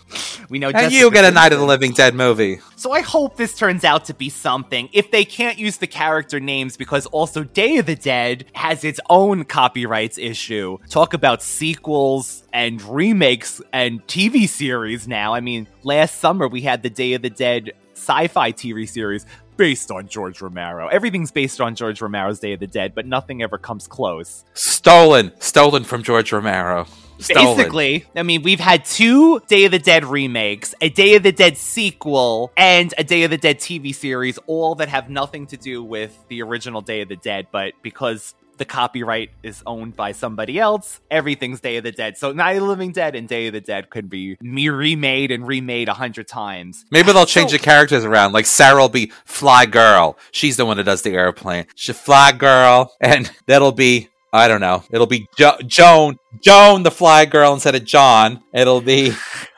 We 0.49 0.59
know 0.59 0.71
And 0.71 0.93
you 0.93 1.11
get 1.11 1.25
a 1.25 1.31
Night 1.31 1.53
of 1.53 1.59
the 1.59 1.65
Living 1.67 1.93
Dead 1.93 2.15
movie. 2.15 2.61
So 2.77 2.93
I 2.93 3.01
hope 3.01 3.37
this 3.37 3.55
turns 3.55 3.85
out 3.85 4.07
to 4.07 4.15
be 4.15 4.31
something. 4.31 4.89
If 4.93 5.11
they 5.11 5.25
can't 5.25 5.59
use 5.59 5.77
the 5.77 5.87
character 5.87 6.41
names 6.41 6.77
because 6.77 7.05
also 7.07 7.45
Day 7.45 7.77
of 7.79 7.87
the 7.87 7.97
Dead 7.97 8.47
has 8.55 8.85
its 8.85 9.01
own 9.11 9.45
copyrights 9.45 10.17
issue. 10.17 10.79
Talk 10.89 11.13
about 11.13 11.43
sequels 11.43 12.45
and 12.53 12.81
remakes 12.83 13.61
and 13.73 14.05
TV 14.07 14.49
series 14.49 15.07
now. 15.07 15.35
I 15.35 15.41
mean, 15.41 15.67
last 15.83 16.19
summer 16.19 16.49
we 16.49 16.63
had 16.63 16.83
the 16.83 16.91
Day 16.91 17.15
of 17.15 17.23
the 17.23 17.31
Dead 17.31 17.73
sci-fi 17.95 18.53
TV 18.53 18.89
series 18.89 19.27
based 19.57 19.91
on 19.91 20.09
George 20.09 20.41
Romero. 20.41 20.89
Everything's 20.89 21.31
based 21.31 21.61
on 21.61 21.75
George 21.75 22.01
Romero's 22.01 22.39
Day 22.39 22.53
of 22.53 22.61
the 22.61 22.67
Dead, 22.67 22.95
but 22.95 23.07
nothing 23.07 23.43
ever 23.43 23.59
comes 23.59 23.87
close. 23.87 24.45
Stolen. 24.55 25.33
Stolen 25.41 25.85
from 25.85 26.03
George 26.03 26.33
Romero. 26.33 26.87
Stolen. 27.19 27.57
Basically, 27.57 28.07
I 28.15 28.23
mean, 28.23 28.43
we've 28.43 28.61
had 28.61 28.85
two 28.85 29.41
Day 29.49 29.65
of 29.65 29.73
the 29.73 29.81
Dead 29.81 30.05
remakes, 30.05 30.75
a 30.81 30.89
Day 30.89 31.17
of 31.17 31.25
the 31.25 31.33
Dead 31.33 31.57
sequel, 31.57 32.53
and 32.57 32.95
a 32.97 33.03
Day 33.03 33.25
of 33.25 33.31
the 33.31 33.37
Dead 33.37 33.59
TV 33.59 33.93
series, 33.93 34.39
all 34.47 34.77
that 34.77 34.89
have 34.89 35.11
nothing 35.11 35.49
to 35.49 35.57
do 35.57 35.83
with 35.83 36.17
the 36.29 36.43
original 36.43 36.81
Day 36.81 37.01
of 37.01 37.09
the 37.09 37.17
Dead, 37.17 37.49
but 37.51 37.73
because 37.83 38.37
the 38.59 38.65
copyright 38.65 39.31
is 39.43 39.63
owned 39.67 39.97
by 39.97 40.13
somebody 40.13 40.59
else, 40.59 41.01
everything's 41.11 41.61
Day 41.61 41.77
of 41.77 41.85
the 41.85 41.93
Dead. 41.93 42.19
So 42.19 42.33
Night 42.33 42.53
of 42.53 42.63
the 42.63 42.69
Living 42.69 42.93
Dead 42.93 43.15
and 43.15 43.29
Day 43.29 43.47
of 43.47 43.53
the 43.53 43.61
Dead 43.61 43.91
could 43.91 44.11
be 44.11 44.37
me 44.41 44.69
remade 44.69 45.31
and 45.31 45.47
remade 45.47 45.89
a 45.89 45.95
hundred 45.95 46.29
times. 46.29 46.85
Maybe 46.91 47.13
they'll 47.13 47.27
change 47.27 47.53
the 47.53 47.59
characters 47.59 48.05
around. 48.05 48.33
Like 48.33 48.47
Sarah 48.47 48.81
will 48.81 48.89
be 48.89 49.13
Fly 49.25 49.67
Girl. 49.67 50.19
She's 50.31 50.57
the 50.57 50.67
one 50.67 50.77
that 50.77 50.85
does 50.85 51.03
the 51.03 51.15
airplane. 51.15 51.67
She 51.75 51.93
Fly 51.93 52.33
Girl, 52.33 52.93
and 53.01 53.31
that'll 53.47 53.73
be 53.73 54.09
I 54.33 54.47
don't 54.47 54.61
know. 54.61 54.85
It'll 54.91 55.07
be 55.07 55.27
jo- 55.39 55.57
Joan, 55.67 56.19
Joan 56.43 56.83
the 56.83 56.91
Fly 56.91 57.25
Girl 57.25 57.55
instead 57.55 57.75
of 57.75 57.85
John. 57.85 58.43
It'll 58.53 58.83
be 58.83 59.13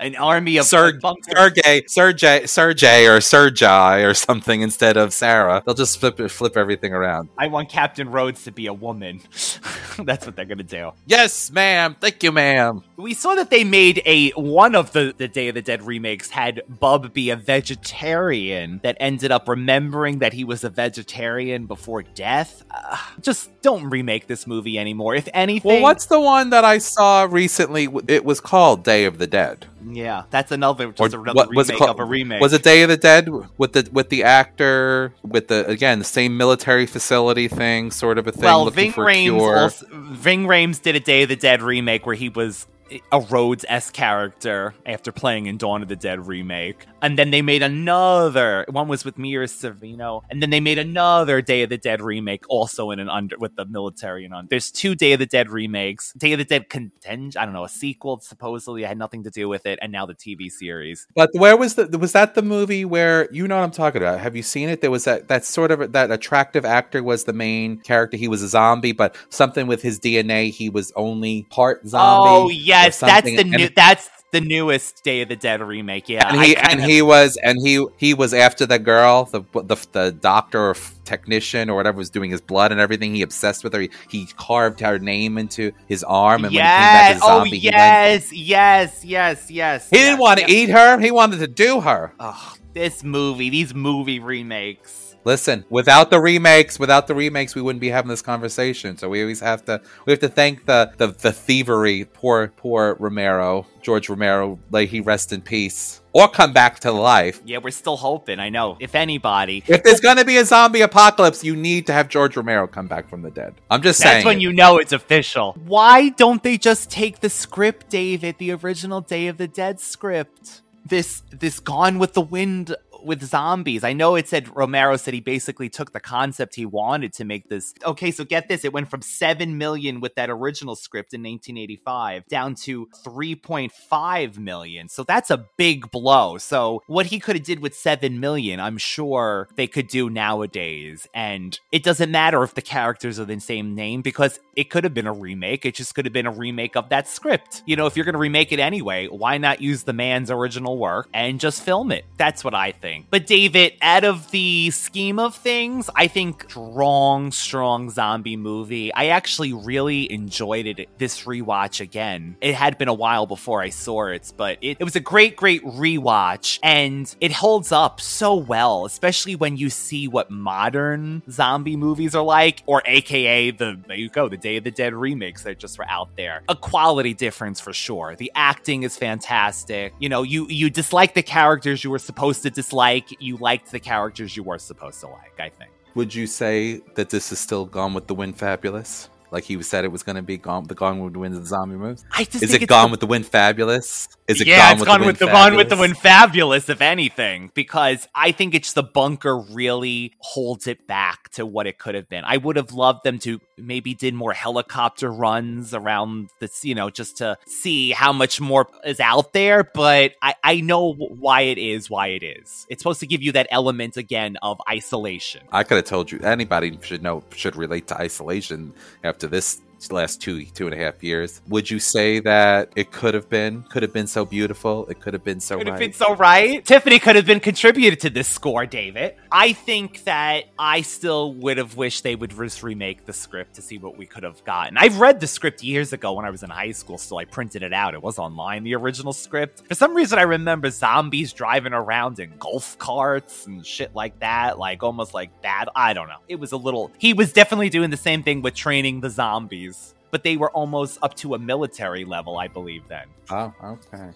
An 0.00 0.16
army 0.16 0.56
of 0.58 0.70
bunkers. 0.70 1.24
Sergey, 1.30 1.82
Sergey, 1.86 2.46
Sergey, 2.46 3.06
or 3.06 3.20
Sergei 3.20 4.02
or 4.02 4.14
something 4.14 4.60
instead 4.62 4.96
of 4.96 5.12
Sarah. 5.12 5.62
They'll 5.64 5.74
just 5.74 5.98
flip 5.98 6.18
flip 6.30 6.56
everything 6.56 6.92
around. 6.92 7.28
I 7.38 7.48
want 7.48 7.68
Captain 7.68 8.10
Rhodes 8.10 8.44
to 8.44 8.52
be 8.52 8.66
a 8.66 8.74
woman. 8.74 9.20
That's 9.98 10.26
what 10.26 10.36
they're 10.36 10.44
gonna 10.44 10.62
do. 10.62 10.92
Yes, 11.06 11.50
ma'am. 11.50 11.96
Thank 12.00 12.22
you, 12.22 12.32
ma'am. 12.32 12.82
We 12.96 13.14
saw 13.14 13.34
that 13.34 13.50
they 13.50 13.64
made 13.64 14.02
a 14.04 14.30
one 14.30 14.74
of 14.74 14.92
the 14.92 15.14
the 15.16 15.28
Day 15.28 15.48
of 15.48 15.54
the 15.54 15.62
Dead 15.62 15.82
remakes 15.82 16.30
had 16.30 16.62
Bub 16.68 17.12
be 17.12 17.30
a 17.30 17.36
vegetarian 17.36 18.80
that 18.82 18.96
ended 19.00 19.30
up 19.30 19.48
remembering 19.48 20.18
that 20.18 20.32
he 20.32 20.44
was 20.44 20.64
a 20.64 20.70
vegetarian 20.70 21.66
before 21.66 22.02
death. 22.02 22.64
Uh, 22.70 22.96
just 23.20 23.50
don't 23.66 23.90
remake 23.90 24.26
this 24.28 24.46
movie 24.46 24.78
anymore. 24.78 25.14
If 25.14 25.28
anything, 25.34 25.68
Well, 25.74 25.82
what's 25.82 26.06
the 26.06 26.20
one 26.20 26.50
that 26.50 26.64
I 26.64 26.78
saw 26.78 27.26
recently? 27.28 27.88
It 28.08 28.24
was 28.24 28.40
called 28.40 28.84
Day 28.84 29.04
of 29.04 29.18
the 29.18 29.26
Dead. 29.26 29.66
yeah, 29.90 30.22
that's 30.30 30.52
another 30.52 30.92
just 30.92 31.14
Or 31.14 31.20
another 31.20 31.34
what 31.34 31.48
remake 31.48 31.56
was 31.56 31.70
it 31.70 31.76
called? 31.78 31.90
of 31.90 31.98
a 32.00 32.04
remake. 32.04 32.40
Was 32.40 32.52
it 32.52 32.62
Day 32.62 32.82
of 32.82 32.88
the 32.88 32.96
Dead 32.96 33.28
with 33.58 33.72
the 33.72 33.88
with 33.92 34.08
the 34.08 34.22
actor 34.24 35.12
with 35.22 35.48
the 35.48 35.66
again 35.66 35.98
the 35.98 36.04
same 36.04 36.36
military 36.36 36.86
facility 36.86 37.48
thing, 37.48 37.90
sort 37.90 38.18
of 38.18 38.26
a 38.26 38.32
thing? 38.32 38.44
well, 38.44 38.70
Ving 38.70 38.92
Rhames 38.92 39.40
also, 39.40 39.86
Ving 39.92 40.46
Rhames 40.46 40.80
did 40.80 40.94
a 40.96 41.00
Day 41.00 41.22
of 41.24 41.28
the 41.28 41.36
Dead 41.36 41.60
remake 41.62 42.06
where 42.06 42.14
he 42.16 42.28
was 42.28 42.66
a 43.12 43.20
Rhodes 43.20 43.64
S 43.68 43.90
character 43.90 44.74
after 44.84 45.12
playing 45.12 45.46
in 45.46 45.58
Dawn 45.58 45.82
of 45.82 45.88
the 45.88 45.96
Dead 45.96 46.26
remake, 46.26 46.86
and 47.02 47.18
then 47.18 47.30
they 47.30 47.42
made 47.42 47.62
another 47.62 48.64
one 48.68 48.88
was 48.88 49.04
with 49.04 49.18
Mira 49.18 49.46
Sorvino, 49.46 50.22
and 50.30 50.42
then 50.42 50.50
they 50.50 50.60
made 50.60 50.78
another 50.78 51.42
Day 51.42 51.62
of 51.62 51.70
the 51.70 51.78
Dead 51.78 52.00
remake 52.00 52.44
also 52.48 52.90
in 52.90 53.00
an 53.00 53.08
under 53.08 53.36
with 53.38 53.56
the 53.56 53.64
military 53.66 54.24
and 54.24 54.34
on. 54.34 54.46
There's 54.48 54.70
two 54.70 54.94
Day 54.94 55.12
of 55.12 55.18
the 55.18 55.26
Dead 55.26 55.50
remakes. 55.50 56.12
Day 56.16 56.32
of 56.32 56.38
the 56.38 56.44
Dead 56.44 56.68
contend 56.68 57.36
I 57.36 57.44
don't 57.44 57.54
know 57.54 57.64
a 57.64 57.68
sequel 57.68 58.20
supposedly 58.20 58.82
had 58.82 58.98
nothing 58.98 59.24
to 59.24 59.30
do 59.30 59.48
with 59.48 59.66
it, 59.66 59.78
and 59.82 59.92
now 59.92 60.06
the 60.06 60.14
TV 60.14 60.50
series. 60.50 61.06
But 61.14 61.30
where 61.34 61.56
was 61.56 61.74
the 61.74 61.86
was 61.98 62.12
that 62.12 62.34
the 62.34 62.42
movie 62.42 62.84
where 62.84 63.28
you 63.32 63.48
know 63.48 63.56
what 63.56 63.64
I'm 63.64 63.70
talking 63.70 64.02
about? 64.02 64.20
Have 64.20 64.36
you 64.36 64.42
seen 64.42 64.68
it? 64.68 64.80
There 64.80 64.90
was 64.90 65.04
that 65.04 65.28
that 65.28 65.44
sort 65.44 65.70
of 65.70 65.92
that 65.92 66.10
attractive 66.10 66.64
actor 66.64 67.02
was 67.02 67.24
the 67.24 67.32
main 67.32 67.78
character. 67.80 68.16
He 68.16 68.28
was 68.28 68.42
a 68.42 68.48
zombie, 68.48 68.92
but 68.92 69.16
something 69.30 69.66
with 69.66 69.82
his 69.82 69.98
DNA, 69.98 70.50
he 70.50 70.68
was 70.68 70.92
only 70.96 71.46
part 71.50 71.86
zombie. 71.86 72.30
Oh 72.30 72.48
or 72.75 72.75
yes, 72.84 73.00
that's 73.00 73.24
the 73.26 73.38
And- 73.38 73.50
new 73.50 73.68
that's 73.74 74.10
the 74.32 74.40
newest 74.40 75.04
Day 75.04 75.22
of 75.22 75.28
the 75.28 75.36
Dead 75.36 75.60
remake. 75.62 76.08
Yeah, 76.08 76.28
and 76.28 76.42
he 76.42 76.56
and 76.56 76.80
of- 76.80 76.86
he 76.86 77.00
was 77.00 77.38
and 77.42 77.56
he 77.64 77.84
he 77.96 78.12
was 78.12 78.34
after 78.34 78.66
the 78.66 78.78
girl, 78.78 79.24
the 79.24 79.42
the, 79.54 79.76
the 79.92 80.12
doctor 80.12 80.70
or 80.70 80.76
technician 81.04 81.70
or 81.70 81.76
whatever 81.76 81.98
was 81.98 82.10
doing 82.10 82.30
his 82.32 82.40
blood 82.40 82.72
and 82.72 82.80
everything. 82.80 83.14
He 83.14 83.22
obsessed 83.22 83.62
with 83.62 83.72
her. 83.72 83.80
He, 83.82 83.90
he 84.10 84.26
carved 84.36 84.80
her 84.80 84.98
name 84.98 85.38
into 85.38 85.70
his 85.86 86.02
arm, 86.04 86.44
and 86.44 86.52
when 86.52 86.52
he 86.52 86.58
came 86.58 86.64
back 86.64 87.08
Yes. 87.10 87.16
as 87.16 87.22
Oh, 87.22 87.26
zombie, 87.38 87.58
he 87.58 87.66
went. 87.68 87.76
yes, 87.76 88.32
yes, 88.32 89.04
yes, 89.04 89.50
yes. 89.50 89.90
He 89.90 89.96
didn't 89.98 90.18
want 90.18 90.40
to 90.40 90.50
eat 90.50 90.70
her. 90.70 90.98
He 90.98 91.10
wanted 91.12 91.38
to 91.38 91.46
do 91.46 91.80
her. 91.80 92.12
Oh, 92.18 92.54
this 92.74 93.04
movie, 93.04 93.48
these 93.50 93.74
movie 93.74 94.18
remakes. 94.18 95.05
Listen, 95.26 95.64
without 95.70 96.10
the 96.10 96.20
remakes, 96.20 96.78
without 96.78 97.08
the 97.08 97.14
remakes, 97.16 97.56
we 97.56 97.60
wouldn't 97.60 97.80
be 97.80 97.88
having 97.88 98.08
this 98.08 98.22
conversation. 98.22 98.96
So 98.96 99.08
we 99.08 99.22
always 99.22 99.40
have 99.40 99.64
to 99.64 99.82
we 100.04 100.12
have 100.12 100.20
to 100.20 100.28
thank 100.28 100.66
the 100.66 100.92
the, 100.98 101.08
the 101.08 101.32
thievery. 101.32 102.04
Poor 102.04 102.52
poor 102.56 102.94
Romero, 103.00 103.66
George 103.82 104.08
Romero, 104.08 104.60
may 104.70 104.86
he 104.86 105.00
rest 105.00 105.32
in 105.32 105.40
peace, 105.40 106.00
or 106.12 106.28
come 106.28 106.52
back 106.52 106.78
to 106.80 106.92
life. 106.92 107.42
Yeah, 107.44 107.58
we're 107.58 107.72
still 107.72 107.96
hoping. 107.96 108.38
I 108.38 108.50
know. 108.50 108.76
If 108.78 108.94
anybody, 108.94 109.64
If 109.66 109.82
there's 109.82 109.98
gonna 109.98 110.24
be 110.24 110.36
a 110.36 110.44
zombie 110.44 110.82
apocalypse, 110.82 111.42
you 111.42 111.56
need 111.56 111.88
to 111.88 111.92
have 111.92 112.08
George 112.08 112.36
Romero 112.36 112.68
come 112.68 112.86
back 112.86 113.08
from 113.08 113.22
the 113.22 113.32
dead. 113.32 113.56
I'm 113.68 113.82
just 113.82 113.98
that's 113.98 114.08
saying. 114.08 114.16
That's 114.18 114.26
when 114.26 114.40
you 114.40 114.52
know 114.52 114.78
it's 114.78 114.92
official. 114.92 115.56
Why 115.66 116.10
don't 116.10 116.44
they 116.44 116.56
just 116.56 116.88
take 116.88 117.18
the 117.18 117.30
script, 117.30 117.88
David, 117.88 118.38
the 118.38 118.52
original 118.52 119.00
Day 119.00 119.26
of 119.26 119.38
the 119.38 119.48
Dead 119.48 119.80
script? 119.80 120.62
This 120.88 121.24
this 121.32 121.58
Gone 121.58 121.98
with 121.98 122.12
the 122.12 122.20
Wind 122.20 122.76
with 123.06 123.22
zombies. 123.24 123.84
I 123.84 123.92
know 123.92 124.16
it 124.16 124.28
said 124.28 124.54
Romero 124.54 124.96
said 124.96 125.14
he 125.14 125.20
basically 125.20 125.68
took 125.68 125.92
the 125.92 126.00
concept 126.00 126.54
he 126.54 126.66
wanted 126.66 127.12
to 127.14 127.24
make 127.24 127.48
this. 127.48 127.72
Okay, 127.84 128.10
so 128.10 128.24
get 128.24 128.48
this. 128.48 128.64
It 128.64 128.72
went 128.72 128.90
from 128.90 129.02
7 129.02 129.56
million 129.56 130.00
with 130.00 130.14
that 130.16 130.28
original 130.28 130.76
script 130.76 131.14
in 131.14 131.22
1985 131.22 132.26
down 132.26 132.54
to 132.56 132.88
3.5 133.04 134.38
million. 134.38 134.88
So 134.88 135.04
that's 135.04 135.30
a 135.30 135.46
big 135.56 135.90
blow. 135.90 136.38
So 136.38 136.82
what 136.86 137.06
he 137.06 137.20
could 137.20 137.36
have 137.36 137.44
did 137.44 137.60
with 137.60 137.74
7 137.74 138.18
million, 138.18 138.60
I'm 138.60 138.78
sure 138.78 139.48
they 139.56 139.66
could 139.66 139.88
do 139.88 140.10
nowadays. 140.10 141.06
And 141.14 141.58
it 141.72 141.82
doesn't 141.82 142.10
matter 142.10 142.42
if 142.42 142.54
the 142.54 142.62
characters 142.62 143.20
are 143.20 143.24
the 143.24 143.38
same 143.40 143.74
name 143.74 144.02
because 144.02 144.40
it 144.56 144.70
could 144.70 144.84
have 144.84 144.94
been 144.94 145.06
a 145.06 145.12
remake. 145.12 145.64
It 145.66 145.74
just 145.74 145.94
could 145.94 146.06
have 146.06 146.12
been 146.12 146.26
a 146.26 146.32
remake 146.32 146.76
of 146.76 146.88
that 146.88 147.06
script. 147.06 147.62
You 147.66 147.76
know, 147.76 147.86
if 147.86 147.96
you're 147.96 148.04
going 148.04 148.14
to 148.14 148.18
remake 148.18 148.52
it 148.52 148.58
anyway, 148.58 149.06
why 149.06 149.38
not 149.38 149.60
use 149.60 149.82
the 149.82 149.92
man's 149.92 150.30
original 150.30 150.78
work 150.78 151.08
and 151.12 151.38
just 151.38 151.62
film 151.62 151.92
it? 151.92 152.04
That's 152.16 152.42
what 152.42 152.54
I 152.54 152.72
think. 152.72 152.95
But 153.10 153.26
David, 153.26 153.74
out 153.82 154.04
of 154.04 154.30
the 154.30 154.70
scheme 154.70 155.18
of 155.18 155.34
things, 155.34 155.90
I 155.94 156.06
think 156.08 156.46
strong, 156.50 157.32
strong 157.32 157.90
zombie 157.90 158.36
movie. 158.36 158.92
I 158.92 159.06
actually 159.06 159.52
really 159.52 160.10
enjoyed 160.10 160.66
it 160.66 160.88
this 160.98 161.24
rewatch 161.24 161.80
again. 161.80 162.36
It 162.40 162.54
had 162.54 162.78
been 162.78 162.88
a 162.88 162.94
while 162.94 163.26
before 163.26 163.62
I 163.62 163.70
saw 163.70 164.06
it, 164.06 164.32
but 164.36 164.58
it, 164.60 164.78
it 164.80 164.84
was 164.84 164.96
a 164.96 165.00
great, 165.00 165.36
great 165.36 165.64
rewatch 165.64 166.58
and 166.62 167.14
it 167.20 167.32
holds 167.32 167.72
up 167.72 168.00
so 168.00 168.34
well, 168.34 168.84
especially 168.84 169.36
when 169.36 169.56
you 169.56 169.70
see 169.70 170.08
what 170.08 170.30
modern 170.30 171.22
zombie 171.30 171.76
movies 171.76 172.14
are 172.14 172.24
like, 172.24 172.62
or 172.66 172.82
aka 172.86 173.50
the 173.50 173.78
there 173.86 173.96
you 173.96 174.08
go, 174.08 174.28
the 174.28 174.36
Day 174.36 174.56
of 174.56 174.64
the 174.64 174.70
Dead 174.70 174.94
remakes 174.94 175.42
that 175.42 175.58
just 175.58 175.78
were 175.78 175.88
out 175.88 176.08
there. 176.16 176.42
A 176.48 176.56
quality 176.56 177.14
difference 177.14 177.60
for 177.60 177.72
sure. 177.72 178.16
The 178.16 178.30
acting 178.34 178.82
is 178.82 178.96
fantastic. 178.96 179.94
You 179.98 180.08
know, 180.08 180.22
you 180.22 180.46
you 180.48 180.70
dislike 180.70 181.14
the 181.14 181.22
characters 181.22 181.84
you 181.84 181.90
were 181.90 181.98
supposed 181.98 182.42
to 182.42 182.50
dislike, 182.50 182.76
you 183.20 183.36
liked 183.38 183.70
the 183.70 183.80
characters 183.80 184.36
you 184.36 184.42
were 184.42 184.58
supposed 184.58 185.00
to 185.00 185.08
like, 185.08 185.38
I 185.38 185.48
think. 185.50 185.70
Would 185.94 186.14
you 186.14 186.26
say 186.26 186.80
that 186.94 187.10
this 187.10 187.32
is 187.32 187.38
still 187.38 187.64
Gone 187.64 187.94
with 187.94 188.06
the 188.06 188.14
Wind 188.14 188.38
fabulous? 188.38 189.08
Like 189.30 189.44
he 189.44 189.60
said 189.62 189.84
it 189.84 189.88
was 189.92 190.02
going 190.02 190.16
to 190.16 190.22
be 190.22 190.36
Gone, 190.36 190.64
the 190.64 190.74
Gone 190.74 191.00
with 191.00 191.12
the 191.14 191.18
Wind 191.18 191.34
of 191.34 191.40
the 191.40 191.46
zombie 191.46 191.76
movies. 191.76 192.04
I 192.12 192.24
just 192.24 192.42
is 192.44 192.54
it 192.54 192.66
Gone 192.66 192.88
the- 192.88 192.90
with 192.92 193.00
the 193.00 193.06
Wind 193.06 193.26
fabulous? 193.26 194.08
Is 194.28 194.40
it 194.40 194.48
yeah, 194.48 194.56
Gone 194.56 194.72
it's 194.72 194.80
with 194.80 194.86
gone 194.88 195.00
the 195.00 195.06
with 195.06 195.18
the 195.18 195.26
gone 195.26 195.56
with 195.56 195.68
the 195.68 195.76
fabulous? 195.76 195.98
fabulous, 196.00 196.68
if 196.68 196.80
anything, 196.80 197.50
because 197.54 198.08
I 198.14 198.32
think 198.32 198.54
it's 198.54 198.72
the 198.72 198.82
bunker 198.82 199.38
really 199.38 200.14
holds 200.18 200.66
it 200.66 200.86
back 200.88 201.28
to 201.30 201.46
what 201.46 201.68
it 201.68 201.78
could 201.78 201.94
have 201.94 202.08
been. 202.08 202.24
I 202.24 202.36
would 202.36 202.56
have 202.56 202.72
loved 202.72 203.04
them 203.04 203.18
to 203.20 203.40
maybe 203.56 203.94
did 203.94 204.14
more 204.14 204.32
helicopter 204.32 205.12
runs 205.12 205.72
around 205.72 206.30
this, 206.40 206.64
you 206.64 206.74
know, 206.74 206.90
just 206.90 207.18
to 207.18 207.36
see 207.46 207.92
how 207.92 208.12
much 208.12 208.40
more 208.40 208.66
is 208.84 208.98
out 208.98 209.32
there. 209.32 209.62
But 209.62 210.14
I, 210.20 210.34
I 210.42 210.60
know 210.60 210.92
why 210.92 211.42
it 211.42 211.58
is 211.58 211.88
why 211.88 212.08
it 212.08 212.24
is. 212.24 212.66
It's 212.68 212.82
supposed 212.82 213.00
to 213.00 213.06
give 213.06 213.22
you 213.22 213.32
that 213.32 213.46
element 213.50 213.96
again 213.96 214.36
of 214.42 214.60
isolation. 214.68 215.42
I 215.52 215.62
could 215.62 215.76
have 215.76 215.84
told 215.84 216.10
you 216.10 216.18
anybody 216.20 216.76
should 216.82 217.02
know 217.02 217.22
should 217.34 217.54
relate 217.54 217.86
to 217.88 218.00
isolation 218.00 218.72
after 219.04 219.28
this 219.28 219.60
last 219.90 220.20
two 220.20 220.44
two 220.46 220.66
and 220.66 220.74
a 220.74 220.78
half 220.78 221.02
years. 221.02 221.40
Would 221.48 221.70
you 221.70 221.78
say 221.78 222.20
that 222.20 222.72
it 222.76 222.92
could 222.92 223.14
have 223.14 223.28
been 223.28 223.62
could 223.64 223.82
have 223.82 223.92
been 223.92 224.06
so 224.06 224.24
beautiful? 224.24 224.86
It 224.86 225.00
could 225.00 225.14
have 225.14 225.24
been 225.24 225.40
so 225.40 225.58
Could 225.58 225.66
have 225.66 225.74
right. 225.74 225.80
been 225.80 225.92
so 225.92 226.14
right. 226.16 226.64
Tiffany 226.64 226.98
could 226.98 227.16
have 227.16 227.26
been 227.26 227.40
contributed 227.40 228.00
to 228.00 228.10
this 228.10 228.28
score, 228.28 228.66
David. 228.66 229.14
I 229.30 229.52
think 229.52 230.04
that 230.04 230.44
I 230.58 230.82
still 230.82 231.34
would 231.34 231.58
have 231.58 231.76
wished 231.76 232.02
they 232.04 232.16
would 232.16 232.30
just 232.30 232.62
remake 232.62 233.04
the 233.04 233.12
script 233.12 233.54
to 233.54 233.62
see 233.62 233.78
what 233.78 233.96
we 233.96 234.06
could 234.06 234.22
have 234.22 234.42
gotten. 234.44 234.76
I've 234.76 234.98
read 235.00 235.20
the 235.20 235.26
script 235.26 235.62
years 235.62 235.92
ago 235.92 236.12
when 236.14 236.24
I 236.24 236.30
was 236.30 236.42
in 236.42 236.50
high 236.50 236.72
school, 236.72 236.98
so 236.98 237.18
I 237.18 237.24
printed 237.24 237.62
it 237.62 237.72
out. 237.72 237.94
It 237.94 238.02
was 238.02 238.18
online, 238.18 238.64
the 238.64 238.74
original 238.74 239.12
script. 239.12 239.62
For 239.68 239.74
some 239.74 239.94
reason, 239.94 240.18
I 240.18 240.22
remember 240.22 240.70
zombies 240.70 241.32
driving 241.32 241.72
around 241.72 242.18
in 242.18 242.32
golf 242.38 242.78
carts 242.78 243.46
and 243.46 243.64
shit 243.64 243.94
like 243.94 244.18
that, 244.20 244.58
like 244.58 244.82
almost 244.82 245.14
like 245.14 245.30
that. 245.42 245.66
I 245.74 245.92
don't 245.92 246.08
know. 246.08 246.20
It 246.28 246.36
was 246.36 246.52
a 246.52 246.56
little. 246.56 246.90
He 246.98 247.12
was 247.12 247.32
definitely 247.32 247.68
doing 247.68 247.90
the 247.90 247.96
same 247.96 248.22
thing 248.22 248.42
with 248.42 248.54
training 248.54 249.00
the 249.00 249.10
zombies. 249.10 249.65
But 250.10 250.22
they 250.24 250.36
were 250.36 250.50
almost 250.50 250.98
up 251.02 251.14
to 251.16 251.34
a 251.34 251.38
military 251.38 252.04
level, 252.04 252.38
I 252.38 252.48
believe, 252.48 252.86
then. 252.88 253.06
Oh, 253.30 253.52
okay. 253.62 254.10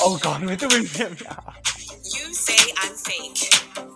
Oh, 0.00 0.18
gone 0.18 0.46
with 0.46 0.60
the 0.60 0.68
wind. 0.68 0.90
You 2.04 2.34
say 2.34 2.72
I'm 2.82 2.94
fake. 2.94 3.50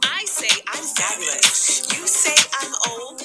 I 0.05 0.25
say 0.25 0.63
I'm 0.69 0.85
fabulous. 0.85 1.87
You 1.93 2.07
say 2.07 2.35
I'm 2.61 2.73
old. 2.91 3.23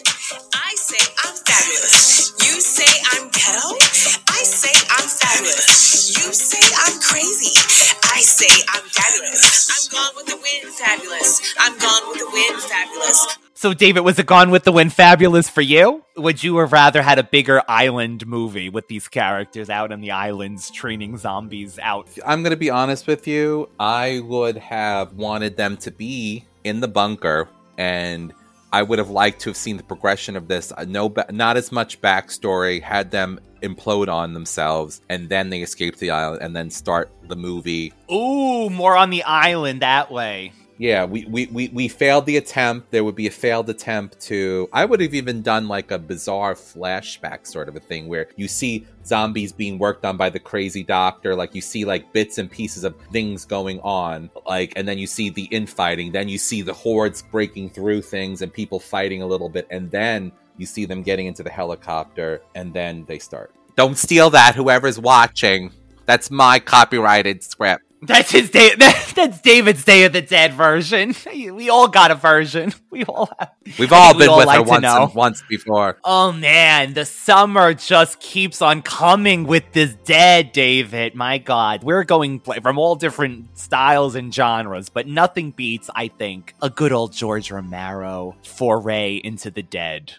I 0.54 0.76
say 0.76 1.14
I'm 1.24 1.36
fabulous. 1.36 2.34
You 2.40 2.60
say 2.62 3.02
I'm 3.14 3.30
ghetto. 3.30 4.23
I 4.54 4.56
say 4.56 4.88
I'm 4.88 5.10
fabulous. 5.10 6.16
You 6.16 6.32
say 6.32 6.62
I'm 6.86 7.02
crazy. 7.02 7.58
I 8.04 8.22
say 8.22 8.64
I'm 8.70 8.84
fabulous. 8.84 9.68
I'm 9.74 9.92
gone 9.92 10.16
with 10.16 10.28
the 10.28 10.36
wind, 10.36 10.76
fabulous. 10.76 11.56
I'm 11.60 11.76
gone 11.80 12.10
with 12.10 12.20
the 12.20 12.30
wind, 12.32 12.62
fabulous. 12.62 13.40
So, 13.56 13.74
David, 13.74 14.02
was 14.02 14.20
it 14.20 14.28
Gone 14.28 14.52
with 14.52 14.64
the 14.64 14.72
Wind 14.72 14.94
fabulous 14.94 15.50
for 15.50 15.62
you? 15.62 16.04
Would 16.18 16.44
you 16.44 16.58
have 16.58 16.72
rather 16.72 17.02
had 17.02 17.18
a 17.18 17.24
bigger 17.24 17.64
island 17.68 18.28
movie 18.28 18.70
with 18.70 18.88
these 18.90 19.08
characters 19.08 19.72
out 19.72 19.92
on 19.92 20.02
the 20.02 20.12
islands 20.12 20.70
training 20.70 21.18
zombies 21.18 21.80
out? 21.80 22.08
I'm 22.24 22.44
going 22.44 22.52
to 22.52 22.58
be 22.58 22.70
honest 22.70 23.08
with 23.08 23.26
you. 23.26 23.70
I 23.80 24.20
would 24.20 24.58
have 24.58 25.14
wanted 25.14 25.58
them 25.58 25.78
to 25.78 25.90
be 25.90 26.46
in 26.64 26.80
the 26.80 26.88
bunker 26.88 27.50
and 27.80 28.32
I 28.74 28.82
would 28.82 28.98
have 28.98 29.12
liked 29.12 29.42
to 29.42 29.52
have 29.52 29.56
seen 29.56 29.78
the 29.78 29.84
progression 29.84 30.36
of 30.36 30.48
this. 30.48 30.74
Uh, 30.76 30.86
No, 30.88 31.14
not 31.30 31.58
as 31.58 31.72
much 31.72 32.02
backstory. 32.02 32.82
Had 32.82 33.12
them 33.12 33.40
implode 33.62 34.12
on 34.12 34.34
themselves, 34.34 35.00
and 35.10 35.30
then 35.30 35.52
they 35.52 35.62
escape 35.62 35.98
the 35.98 36.10
island, 36.10 36.42
and 36.42 36.56
then 36.56 36.70
start 36.72 37.12
the 37.28 37.36
movie. 37.36 37.94
Ooh, 38.12 38.70
more 38.72 38.98
on 38.98 39.12
the 39.12 39.24
island 39.24 39.84
that 39.84 40.12
way. 40.12 40.52
Yeah, 40.84 41.06
we, 41.06 41.24
we, 41.28 41.46
we, 41.46 41.70
we 41.70 41.88
failed 41.88 42.26
the 42.26 42.36
attempt. 42.36 42.92
There 42.92 43.06
would 43.06 43.16
be 43.16 43.28
a 43.28 43.32
failed 43.32 43.70
attempt 43.70 44.20
to. 44.24 44.68
I 44.74 44.84
would 44.84 45.00
have 45.00 45.14
even 45.14 45.42
done 45.42 45.70
like 45.70 45.92
a 45.92 45.98
bizarre 45.98 46.56
flashback 46.56 47.48
sort 47.48 47.70
of 47.70 47.78
a 47.78 47.80
thing 47.80 48.10
where 48.10 48.28
you 48.36 48.50
see 48.50 48.86
zombies 49.06 49.54
being 49.54 49.80
worked 49.80 50.04
on 50.04 50.18
by 50.18 50.30
the 50.30 50.42
crazy 50.42 50.84
doctor. 50.84 51.36
Like 51.38 51.56
you 51.56 51.62
see 51.62 51.86
like 51.86 52.12
bits 52.12 52.38
and 52.38 52.52
pieces 52.52 52.84
of 52.84 52.98
things 53.14 53.46
going 53.46 53.80
on. 53.80 54.30
Like, 54.46 54.74
and 54.76 54.86
then 54.86 54.98
you 54.98 55.08
see 55.08 55.30
the 55.30 55.46
infighting. 55.46 56.12
Then 56.12 56.28
you 56.28 56.38
see 56.38 56.62
the 56.62 56.74
hordes 56.74 57.22
breaking 57.22 57.70
through 57.70 58.02
things 58.02 58.42
and 58.42 58.52
people 58.52 58.78
fighting 58.78 59.22
a 59.22 59.26
little 59.26 59.48
bit. 59.48 59.66
And 59.70 59.90
then 59.90 60.34
you 60.58 60.66
see 60.66 60.84
them 60.84 61.02
getting 61.02 61.28
into 61.28 61.44
the 61.44 61.50
helicopter 61.50 62.42
and 62.56 62.74
then 62.74 63.06
they 63.06 63.20
start. 63.20 63.56
Don't 63.78 63.98
steal 63.98 64.30
that, 64.32 64.54
whoever's 64.54 65.00
watching. 65.00 65.72
That's 66.08 66.30
my 66.30 66.60
copyrighted 66.60 67.42
script. 67.42 67.86
That's 68.06 68.32
his 68.32 68.50
day. 68.50 68.72
That's 68.78 69.42
David's 69.42 69.84
Day 69.84 70.06
of 70.06 70.14
the 70.14 70.22
Dead 70.22 70.54
version. 70.54 71.16
We 71.54 71.70
all 71.70 71.88
got 71.88 72.12
a 72.12 72.16
version. 72.16 72.74
We 72.94 73.04
all 73.06 73.28
have. 73.40 73.50
We've 73.80 73.92
all 73.92 74.10
think 74.10 74.20
we'd 74.20 74.28
been 74.28 74.38
with 74.38 74.46
like 74.46 74.58
her 74.58 74.64
once, 74.64 74.84
know. 74.84 75.12
once 75.16 75.44
before. 75.50 75.98
Oh 76.04 76.32
man, 76.32 76.94
the 76.94 77.06
summer 77.06 77.74
just 77.74 78.20
keeps 78.20 78.62
on 78.62 78.84
coming 78.84 79.46
with 79.46 79.64
this 79.72 79.96
dead, 80.04 80.52
David. 80.52 81.16
My 81.16 81.40
God, 81.40 81.84
we're 81.84 82.04
going 82.04 82.40
from 82.40 82.78
all 82.78 82.96
different 82.96 83.58
styles 83.58 84.14
and 84.14 84.32
genres, 84.32 84.90
but 84.90 85.08
nothing 85.08 85.50
beats, 85.50 85.90
I 85.96 86.10
think, 86.10 86.54
a 86.62 86.70
good 86.70 86.92
old 86.92 87.14
George 87.14 87.50
Romero 87.50 88.36
foray 88.44 89.16
into 89.16 89.50
the 89.50 89.64
dead. 89.64 90.14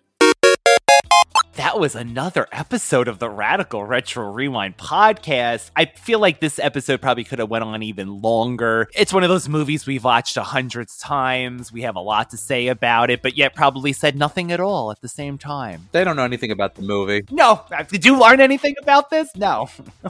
That 1.57 1.79
was 1.79 1.95
another 1.95 2.49
episode 2.51 3.07
of 3.07 3.21
the 3.21 3.31
Radical 3.31 3.85
Retro 3.85 4.29
Rewind 4.33 4.77
podcast. 4.77 5.71
I 5.77 5.85
feel 5.85 6.19
like 6.19 6.41
this 6.41 6.59
episode 6.59 7.01
probably 7.01 7.23
could 7.23 7.39
have 7.39 7.49
went 7.49 7.63
on 7.63 7.81
even 7.85 8.21
longer. 8.21 8.89
It's 8.93 9.13
one 9.13 9.23
of 9.23 9.29
those 9.29 9.49
movies 9.49 9.87
we've 9.87 10.03
watched 10.03 10.37
a 10.37 10.43
hundred 10.43 10.89
times. 10.99 11.71
We 11.73 11.83
have 11.83 11.95
a 11.95 12.01
lot 12.01 12.31
to 12.31 12.37
say 12.37 12.67
about 12.67 13.09
it, 13.09 13.23
but 13.23 13.37
yet 13.37 13.55
probably 13.55 13.93
said 13.93 14.17
nothing 14.17 14.51
at 14.51 14.59
all 14.59 14.91
at 14.91 15.01
the 15.01 15.07
same 15.09 15.39
time. 15.39 15.89
They 15.93 16.03
don't 16.03 16.17
know 16.17 16.25
anything 16.25 16.51
about 16.51 16.75
the 16.75 16.83
movie. 16.83 17.25
No, 17.31 17.63
did 17.89 18.05
you 18.05 18.19
learn 18.19 18.41
anything 18.41 18.75
about 18.83 19.11
this? 19.11 19.31
No. 19.37 19.69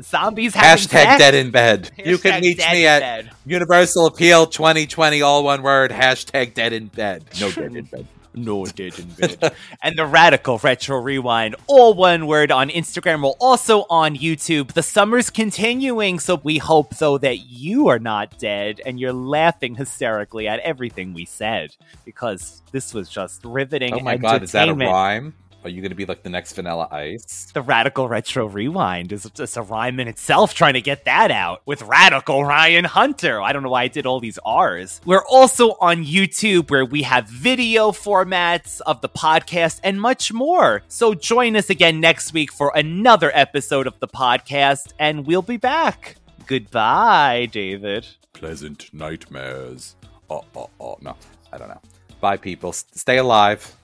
Zombies 0.00 0.54
having 0.54 0.84
Hashtag 0.84 0.90
sex? 0.90 1.18
dead 1.18 1.34
in 1.34 1.50
bed. 1.50 1.90
you 1.98 2.18
can 2.18 2.40
reach 2.40 2.58
me 2.58 2.86
at 2.86 3.00
bed. 3.00 3.30
Universal 3.46 4.06
Appeal 4.06 4.46
2020, 4.46 5.22
all 5.22 5.42
one 5.42 5.62
word. 5.62 5.90
Hashtag 5.90 6.54
dead 6.54 6.72
in 6.72 6.86
bed. 6.86 7.24
No 7.40 7.50
dead 7.50 7.74
in 7.74 7.84
bed. 7.86 8.06
No 8.34 8.64
dead 8.64 8.98
in 8.98 9.08
bed. 9.08 9.54
and 9.82 9.96
the 9.98 10.06
Radical 10.06 10.58
Retro 10.58 10.98
Rewind, 11.00 11.54
all 11.66 11.94
one 11.94 12.26
word 12.26 12.50
on 12.50 12.70
Instagram, 12.70 13.24
or 13.24 13.36
also 13.40 13.84
on 13.90 14.16
YouTube. 14.16 14.72
The 14.72 14.82
summer's 14.82 15.28
continuing, 15.30 16.18
so 16.18 16.40
we 16.42 16.58
hope, 16.58 16.96
though, 16.96 17.18
that 17.18 17.38
you 17.40 17.88
are 17.88 17.98
not 17.98 18.38
dead 18.38 18.80
and 18.86 18.98
you're 18.98 19.12
laughing 19.12 19.74
hysterically 19.74 20.48
at 20.48 20.60
everything 20.60 21.12
we 21.12 21.24
said, 21.24 21.76
because 22.04 22.62
this 22.72 22.94
was 22.94 23.08
just 23.08 23.44
riveting 23.44 23.94
Oh 23.94 24.00
my 24.00 24.16
god, 24.16 24.42
is 24.42 24.52
that 24.52 24.68
a 24.68 24.74
rhyme? 24.74 25.34
Are 25.64 25.70
you 25.70 25.80
going 25.80 25.90
to 25.90 25.96
be 25.96 26.06
like 26.06 26.24
the 26.24 26.28
next 26.28 26.54
Vanilla 26.54 26.88
Ice? 26.90 27.52
The 27.54 27.62
Radical 27.62 28.08
Retro 28.08 28.46
Rewind 28.46 29.12
is 29.12 29.30
just 29.32 29.56
a 29.56 29.62
rhyme 29.62 30.00
in 30.00 30.08
itself 30.08 30.54
trying 30.54 30.74
to 30.74 30.80
get 30.80 31.04
that 31.04 31.30
out 31.30 31.62
with 31.66 31.82
Radical 31.82 32.44
Ryan 32.44 32.84
Hunter. 32.84 33.40
I 33.40 33.52
don't 33.52 33.62
know 33.62 33.68
why 33.70 33.84
I 33.84 33.88
did 33.88 34.04
all 34.04 34.18
these 34.18 34.40
R's. 34.44 35.00
We're 35.04 35.24
also 35.24 35.76
on 35.80 36.04
YouTube 36.04 36.68
where 36.68 36.84
we 36.84 37.02
have 37.02 37.28
video 37.28 37.92
formats 37.92 38.80
of 38.86 39.02
the 39.02 39.08
podcast 39.08 39.78
and 39.84 40.00
much 40.00 40.32
more. 40.32 40.82
So 40.88 41.14
join 41.14 41.54
us 41.54 41.70
again 41.70 42.00
next 42.00 42.32
week 42.32 42.52
for 42.52 42.72
another 42.74 43.30
episode 43.32 43.86
of 43.86 44.00
the 44.00 44.08
podcast, 44.08 44.92
and 44.98 45.24
we'll 45.26 45.42
be 45.42 45.58
back. 45.58 46.16
Goodbye, 46.48 47.46
David. 47.52 48.08
Pleasant 48.32 48.92
nightmares. 48.92 49.94
Oh, 50.28 50.42
oh, 50.56 50.70
oh. 50.80 50.98
No, 51.00 51.14
I 51.52 51.58
don't 51.58 51.68
know. 51.68 51.80
Bye, 52.20 52.36
people. 52.36 52.70
S- 52.70 52.84
Stay 52.94 53.18
alive. 53.18 53.76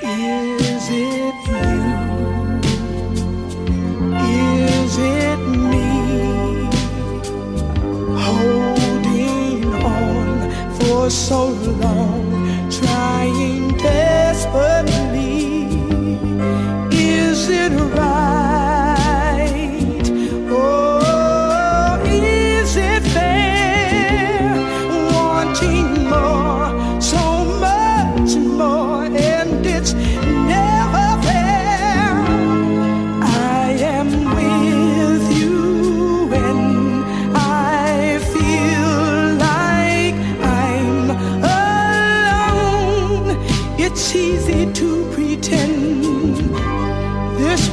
Is 0.00 0.88
it 0.90 1.34
you? 1.48 2.12
Is 4.16 4.98
it 4.98 5.38
me? 5.70 5.88
Holding 8.16 9.74
on 9.74 10.50
for 10.76 11.10
so 11.10 11.48
long, 11.48 12.70
trying 12.70 13.76
desperately. 13.76 14.91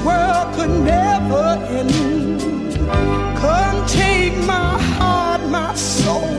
World 0.09 0.47
could 0.55 0.73
never 0.93 1.45
end. 1.77 1.93
Come 3.41 3.77
take 3.87 4.35
my 4.55 4.71
heart, 4.95 5.41
my 5.57 5.73
soul, 5.75 6.38